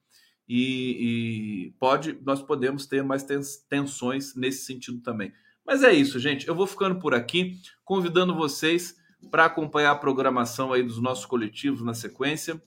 e, 0.48 1.68
e 1.68 1.72
pode, 1.78 2.18
nós 2.26 2.42
podemos 2.42 2.86
ter 2.86 3.04
mais 3.04 3.28
tensões 3.70 4.34
nesse 4.34 4.64
sentido 4.64 5.02
também. 5.02 5.34
Mas 5.66 5.84
é 5.84 5.92
isso, 5.92 6.18
gente. 6.18 6.48
Eu 6.48 6.56
vou 6.56 6.66
ficando 6.66 6.98
por 6.98 7.14
aqui, 7.14 7.60
convidando 7.84 8.34
vocês 8.34 8.96
para 9.30 9.44
acompanhar 9.44 9.92
a 9.92 9.96
programação 9.96 10.72
aí 10.72 10.82
dos 10.82 11.02
nossos 11.02 11.26
coletivos 11.26 11.82
na 11.82 11.94
sequência. 11.94 12.62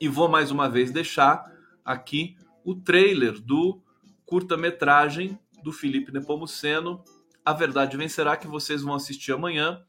E 0.00 0.06
vou 0.06 0.28
mais 0.28 0.52
uma 0.52 0.68
vez 0.68 0.92
deixar 0.92 1.44
aqui 1.84 2.36
o 2.64 2.76
trailer 2.76 3.40
do 3.40 3.82
curta-metragem 4.24 5.36
do 5.62 5.72
Felipe 5.72 6.12
Nepomuceno, 6.12 7.02
A 7.44 7.52
Verdade 7.52 7.96
Vencerá, 7.96 8.36
que 8.36 8.46
vocês 8.46 8.82
vão 8.82 8.94
assistir 8.94 9.32
amanhã, 9.32 9.82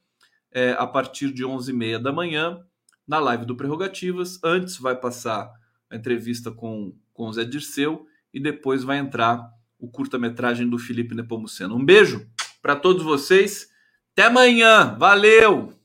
é, 0.51 0.71
a 0.71 0.85
partir 0.85 1.31
de 1.31 1.43
11h30 1.43 1.99
da 1.99 2.11
manhã, 2.11 2.59
na 3.07 3.19
live 3.19 3.45
do 3.45 3.55
Prerrogativas. 3.55 4.39
Antes 4.43 4.77
vai 4.77 4.95
passar 4.95 5.51
a 5.89 5.95
entrevista 5.95 6.51
com, 6.51 6.95
com 7.13 7.27
o 7.27 7.33
Zé 7.33 7.43
Dirceu 7.43 8.05
e 8.33 8.39
depois 8.39 8.83
vai 8.83 8.97
entrar 8.97 9.49
o 9.79 9.89
curta-metragem 9.89 10.69
do 10.69 10.77
Felipe 10.77 11.15
Nepomuceno. 11.15 11.75
Um 11.75 11.83
beijo 11.83 12.27
para 12.61 12.75
todos 12.75 13.03
vocês. 13.03 13.69
Até 14.13 14.27
amanhã. 14.27 14.95
Valeu! 14.97 15.80